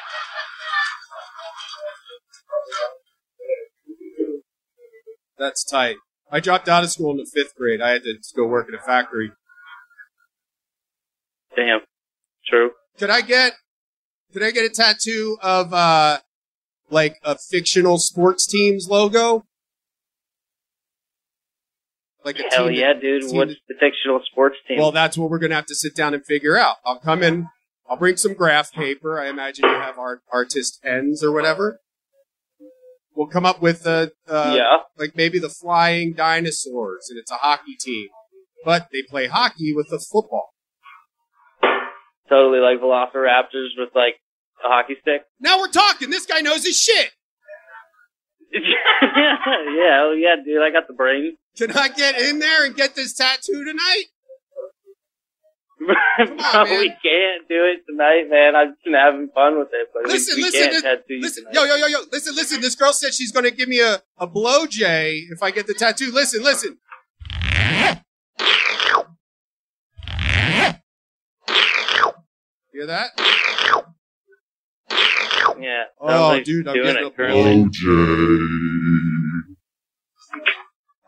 That's 5.38 5.64
tight. 5.64 5.98
I 6.32 6.40
dropped 6.40 6.70
out 6.70 6.84
of 6.84 6.92
school 6.92 7.12
in 7.12 7.18
the 7.18 7.30
fifth 7.32 7.56
grade. 7.56 7.82
I 7.82 7.92
had 7.92 8.04
to 8.04 8.16
go 8.36 8.46
work 8.48 8.68
in 8.70 8.76
a 8.76 8.80
factory. 8.82 9.32
Damn. 11.56 11.82
True. 12.46 12.72
Could 12.98 13.10
I 13.10 13.22
get 13.22 13.54
could 14.32 14.44
I 14.44 14.52
get 14.52 14.66
a 14.66 14.70
tattoo 14.70 15.38
of 15.42 15.74
uh 15.74 16.20
like 16.90 17.18
a 17.24 17.38
fictional 17.38 17.98
sports 18.00 18.46
team's 18.48 18.88
logo? 18.90 19.46
Like 22.26 22.40
a 22.40 22.44
Hell 22.54 22.68
team 22.70 22.80
yeah, 22.80 22.94
dude. 22.94 23.24
team 23.24 23.36
What's 23.38 23.54
the 23.68 23.76
fictional 23.80 24.22
sports 24.32 24.56
team? 24.68 24.78
Well, 24.80 24.92
that's 24.92 25.18
what 25.18 25.30
we're 25.30 25.40
gonna 25.40 25.56
have 25.56 25.66
to 25.68 25.76
sit 25.76 25.96
down 25.96 26.14
and 26.14 26.26
figure 26.26 26.58
out. 26.58 26.78
I'll 26.86 27.00
come 27.00 27.22
in. 27.24 27.48
I'll 27.90 27.98
bring 27.98 28.16
some 28.18 28.34
graph 28.34 28.72
paper. 28.72 29.20
I 29.20 29.28
imagine 29.28 29.66
you 29.66 29.72
have 29.76 29.98
art 30.00 30.22
artist 30.32 30.80
pens 30.84 31.24
or 31.24 31.32
whatever. 31.34 31.80
We'll 33.16 33.28
come 33.28 33.46
up 33.46 33.62
with 33.62 33.86
a 33.86 34.12
uh, 34.28 34.54
Yeah. 34.56 34.78
like 34.98 35.16
maybe 35.16 35.38
the 35.38 35.50
flying 35.50 36.14
dinosaurs, 36.14 37.08
and 37.10 37.20
it's 37.20 37.30
a 37.30 37.36
hockey 37.36 37.76
team, 37.80 38.08
but 38.66 38.88
they 38.92 39.02
play 39.04 39.28
hockey 39.28 39.74
with 39.74 39.88
a 39.92 40.00
football. 40.00 40.50
totally 42.30 42.60
like 42.60 42.80
Velociraptors 42.80 43.78
with 43.78 43.90
like 43.94 44.16
a 44.64 44.68
hockey 44.70 44.96
stick. 45.02 45.24
Now 45.40 45.60
we're 45.60 45.68
talking. 45.68 46.10
This 46.10 46.26
guy 46.26 46.40
knows 46.40 46.66
his 46.66 46.80
shit. 46.80 47.12
yeah, 48.54 50.14
yeah, 50.16 50.36
dude. 50.44 50.62
I 50.62 50.72
got 50.72 50.88
the 50.88 50.94
brain. 50.94 51.38
Can 51.58 51.72
I 51.72 51.88
get 51.90 52.20
in 52.20 52.40
there 52.40 52.66
and 52.66 52.76
get 52.76 52.96
this 52.96 53.14
tattoo 53.14 53.64
tonight? 53.64 54.06
Bro, 56.18 56.64
we 56.80 56.88
can't 57.04 57.48
do 57.50 57.66
it 57.66 57.82
tonight, 57.88 58.30
man. 58.30 58.56
I've 58.56 58.74
been 58.84 58.94
having 58.94 59.28
fun 59.36 59.60
with 59.60 59.68
it, 59.74 59.90
but 59.94 60.06
Listen, 60.08 60.36
we, 60.38 60.44
we 60.44 60.46
listen, 60.50 60.60
can't 60.62 60.72
this- 60.74 60.82
tattoo 60.82 61.20
listen, 61.20 61.44
tonight. 61.46 61.56
yo, 61.56 61.64
yo, 61.66 61.76
yo, 61.76 61.88
yo, 61.88 62.00
listen, 62.12 62.36
listen. 62.36 62.62
This 62.62 62.76
girl 62.76 62.94
said 62.94 63.14
she's 63.14 63.32
going 63.32 63.44
to 63.46 63.52
give 63.52 63.68
me 63.70 63.82
a, 63.82 64.02
a 64.18 64.26
blow 64.26 64.66
J 64.66 65.18
if 65.30 65.44
I 65.44 65.52
get 65.52 65.68
the 65.68 65.74
tattoo. 65.74 66.12
Listen, 66.12 66.42
listen. 66.44 66.78
Hear 72.72 72.88
that? 72.88 73.10
Yeah. 75.60 75.84
Oh, 76.00 76.28
like 76.30 76.44
dude, 76.44 76.68
I'm 76.68 76.74
doing 76.74 76.88
getting 76.88 77.04
it 77.06 77.08
a 77.08 77.12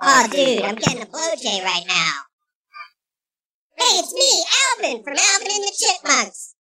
currently. 0.01 0.39
Oh, 0.39 0.55
dude, 0.55 0.63
I'm 0.63 0.75
getting 0.75 1.01
a 1.01 1.05
blow 1.05 1.29
J 1.41 1.61
right 1.63 1.83
now. 1.87 2.11
Hey, 3.77 3.99
it's 3.99 4.13
me, 4.13 4.45
Alvin, 4.67 5.03
from 5.03 5.13
Alvin 5.17 5.47
and 5.51 5.63
the 5.63 5.73
Chipmunks. 5.77 6.55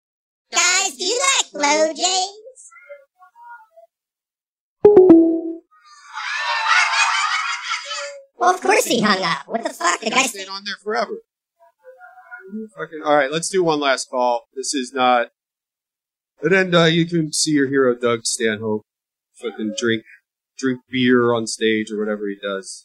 Guys, 0.51 0.95
do 0.95 1.03
you 1.03 1.21
like 1.37 1.51
blow 1.51 1.93
J's? 1.93 2.45
Well, 8.37 8.53
of 8.53 8.61
course 8.61 8.85
he 8.85 9.01
hung 9.01 9.23
up. 9.23 9.47
What 9.47 9.63
the 9.63 9.69
fuck? 9.69 10.01
The 10.01 10.09
guy 10.09 10.23
stayed 10.23 10.49
on 10.49 10.63
there 10.65 10.75
forever. 10.83 11.21
Fucking, 12.77 13.01
all 13.03 13.15
right, 13.15 13.31
let's 13.31 13.49
do 13.49 13.63
one 13.63 13.79
last 13.79 14.09
call. 14.09 14.43
This 14.53 14.73
is 14.73 14.93
not. 14.93 15.29
And 16.41 16.51
then 16.51 16.75
uh, 16.75 16.85
you 16.85 17.05
can 17.05 17.31
see 17.33 17.51
your 17.51 17.69
hero 17.69 17.95
Doug 17.95 18.25
Stanhope 18.25 18.85
fucking 19.41 19.73
drink 19.77 20.03
drink 20.57 20.81
beer 20.89 21.33
on 21.33 21.47
stage 21.47 21.91
or 21.91 21.99
whatever 21.99 22.27
he 22.27 22.35
does. 22.41 22.84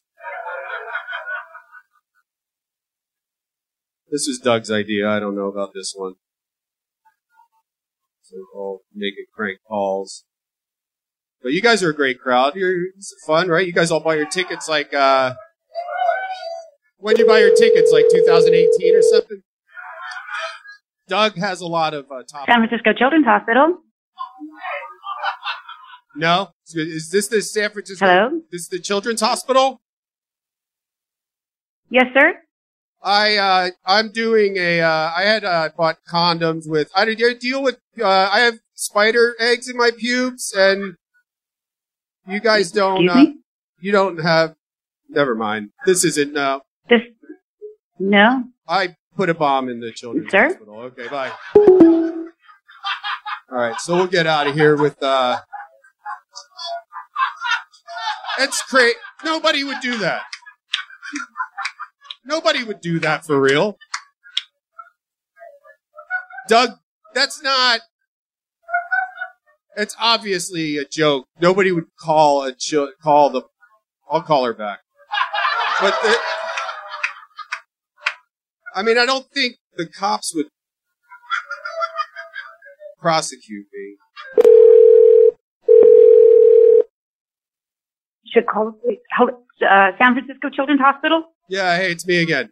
This 4.11 4.27
was 4.27 4.41
Doug's 4.43 4.71
idea. 4.71 5.09
I 5.09 5.21
don't 5.21 5.37
know 5.37 5.47
about 5.47 5.73
this 5.75 5.95
one. 5.97 6.15
So 8.23 8.37
all 8.55 8.83
making 8.95 9.27
crank 9.35 9.59
calls. 9.67 10.25
But 11.43 11.53
you 11.53 11.63
guys 11.63 11.83
are 11.83 11.91
a 11.91 11.95
great 11.95 12.21
crowd. 12.21 12.55
You're 12.55 12.87
it's 12.97 13.15
fun, 13.27 13.49
right? 13.49 13.67
You 13.67 13.73
guys 13.73 13.91
all 13.91 14.01
buy 14.01 14.17
your 14.17 14.27
tickets 14.27 14.69
like 14.69 14.93
uh 14.93 15.35
when 16.99 17.17
you 17.17 17.27
buy 17.27 17.39
your 17.39 17.55
tickets, 17.55 17.91
like 17.93 18.05
2018 18.11 18.95
or 18.95 19.03
something. 19.03 19.43
Doug 21.09 21.37
has 21.37 21.61
a 21.61 21.67
lot 21.67 21.95
of 21.95 22.07
uh, 22.11 22.23
top. 22.31 22.47
San 22.47 22.59
Francisco 22.59 22.93
Children's 22.97 23.27
Hospital. 23.27 23.79
No, 26.15 26.51
is 26.75 27.11
this 27.11 27.29
the 27.29 27.41
San 27.41 27.71
Francisco? 27.71 28.07
Hello? 28.07 28.41
This 28.53 28.63
is 28.63 28.69
the 28.69 28.79
Children's 28.79 29.21
Hospital. 29.21 29.81
Yes, 31.89 32.07
sir. 32.15 32.35
I 33.03 33.37
uh, 33.37 33.71
I'm 33.87 34.13
doing 34.13 34.57
a. 34.59 34.81
Uh, 34.81 35.13
I 35.17 35.23
had 35.23 35.45
uh, 35.45 35.71
bought 35.77 35.99
condoms 36.09 36.69
with. 36.69 36.91
I 36.95 37.05
did 37.07 37.39
deal 37.39 37.63
with. 37.63 37.79
Uh, 38.01 38.29
I 38.33 38.41
have 38.41 38.59
spider 38.75 39.35
eggs 39.39 39.69
in 39.69 39.77
my 39.77 39.91
pubes, 39.97 40.53
and 40.57 40.97
you 42.27 42.41
guys 42.41 42.71
don't. 42.71 43.09
Uh, 43.09 43.27
you 43.81 43.93
don't 43.93 44.19
have. 44.19 44.55
Never 45.09 45.35
mind. 45.35 45.71
This 45.87 46.05
isn't. 46.05 46.33
No. 46.35 46.61
This. 46.89 47.01
No. 47.99 48.45
I 48.69 48.97
put 49.17 49.31
a 49.31 49.35
bomb 49.35 49.69
in 49.69 49.81
the 49.81 49.93
children's 49.93 50.31
Sir? 50.31 50.49
hospital. 50.49 50.79
Okay, 50.81 51.09
bye. 51.09 51.33
All 51.57 52.29
right, 53.59 53.81
so 53.81 53.97
we'll 53.97 54.07
get 54.07 54.27
out 54.27 54.47
of 54.47 54.55
here 54.55 54.77
with. 54.77 55.03
uh 55.03 55.39
It's 58.39 58.63
great. 58.71 58.95
Nobody 59.25 59.65
would 59.65 59.81
do 59.81 59.97
that. 59.99 60.23
Nobody 62.31 62.63
would 62.63 62.81
do 62.81 63.01
that 63.01 63.27
for 63.27 63.41
real. 63.41 63.77
Doug, 66.47 66.71
that's 67.13 67.43
not. 67.43 67.81
It's 69.77 69.97
obviously 69.99 70.77
a 70.77 70.85
joke. 70.85 71.27
Nobody 71.41 71.73
would 71.73 71.87
call 71.99 72.45
a 72.45 72.55
jo- 72.57 72.93
call 73.03 73.31
the. 73.31 73.43
I'll 74.09 74.23
call 74.23 74.45
her 74.45 74.55
back. 74.55 74.79
But 75.81 75.99
the, 76.03 76.17
I 78.77 78.83
mean, 78.85 78.97
I 78.97 79.07
don't 79.07 79.27
think 79.35 79.57
the 79.77 79.87
cops 79.87 80.33
would 80.33 80.47
prosecute 83.01 83.67
me. 83.73 83.97
Should 88.33 88.47
call 88.47 88.79
uh, 88.89 89.91
San 89.99 90.15
Francisco 90.15 90.49
Children's 90.55 90.81
Hospital. 90.81 91.25
Yeah, 91.51 91.77
hey, 91.77 91.91
it's 91.91 92.07
me 92.07 92.23
again. 92.23 92.51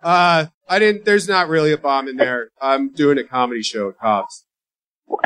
Uh, 0.00 0.46
I 0.68 0.78
didn't. 0.78 1.04
There's 1.04 1.28
not 1.28 1.48
really 1.48 1.72
a 1.72 1.76
bomb 1.76 2.06
in 2.06 2.16
there. 2.16 2.50
I'm 2.62 2.92
doing 2.92 3.18
a 3.18 3.24
comedy 3.24 3.60
show 3.60 3.88
at 3.88 3.98
Cobb's. 3.98 4.44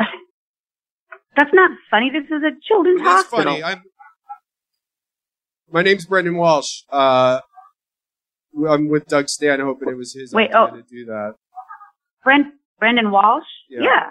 That's 1.37 1.51
not 1.53 1.69
funny. 1.91 2.09
This 2.09 2.25
is 2.25 2.41
a 2.43 2.49
children's 2.67 3.01
That's 3.01 3.29
hospital. 3.29 3.43
funny. 3.43 3.63
I'm. 3.63 3.83
My 5.71 5.83
name's 5.83 6.07
Brendon 6.07 6.35
Walsh. 6.35 6.81
Uh, 6.89 7.41
I'm 8.67 8.89
with 8.89 9.05
Doug 9.05 9.29
Stanhope, 9.29 9.83
and 9.83 9.91
it 9.91 9.95
was 9.95 10.15
his 10.15 10.33
Wait, 10.33 10.49
idea 10.49 10.59
oh. 10.59 10.75
to 10.75 10.81
do 10.81 11.05
that. 11.05 11.35
Brent, 12.23 12.47
Brendon 12.79 13.11
Walsh. 13.11 13.45
Yeah. 13.69 14.09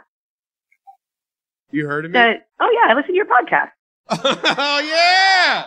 You 1.72 1.88
heard 1.88 2.04
of 2.04 2.12
me? 2.12 2.18
The, 2.18 2.34
oh 2.60 2.70
yeah, 2.72 2.92
I 2.92 2.94
listen 2.94 3.10
to 3.10 3.16
your 3.16 3.26
podcast. 3.26 3.70
oh 4.10 4.80
yeah! 4.80 5.66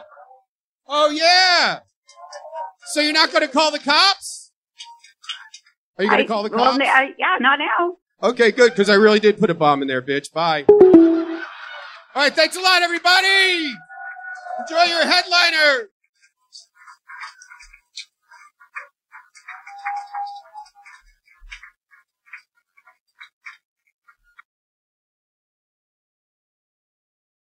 Oh 0.88 1.10
yeah! 1.10 1.80
So 2.86 3.02
you're 3.02 3.14
not 3.14 3.32
going 3.32 3.42
to 3.42 3.52
call 3.52 3.72
the 3.72 3.80
cops? 3.80 4.52
Are 5.98 6.04
you 6.04 6.10
going 6.10 6.22
to 6.22 6.28
call 6.28 6.44
the 6.44 6.50
well, 6.50 6.72
cops? 6.72 6.84
I, 6.84 7.14
yeah, 7.18 7.38
not 7.40 7.60
now. 7.60 7.98
Okay, 8.30 8.52
good, 8.52 8.72
because 8.72 8.90
I 8.90 8.96
really 8.96 9.20
did 9.20 9.40
put 9.40 9.50
a 9.50 9.54
bomb 9.54 9.82
in 9.82 9.88
there, 9.88 10.02
bitch. 10.02 10.32
Bye. 10.32 10.66
All 10.70 12.22
right, 12.22 12.34
thanks 12.34 12.56
a 12.56 12.62
lot, 12.62 12.82
everybody. 12.82 13.74
Enjoy 14.60 14.84
your 14.84 15.06
headliner. 15.06 15.90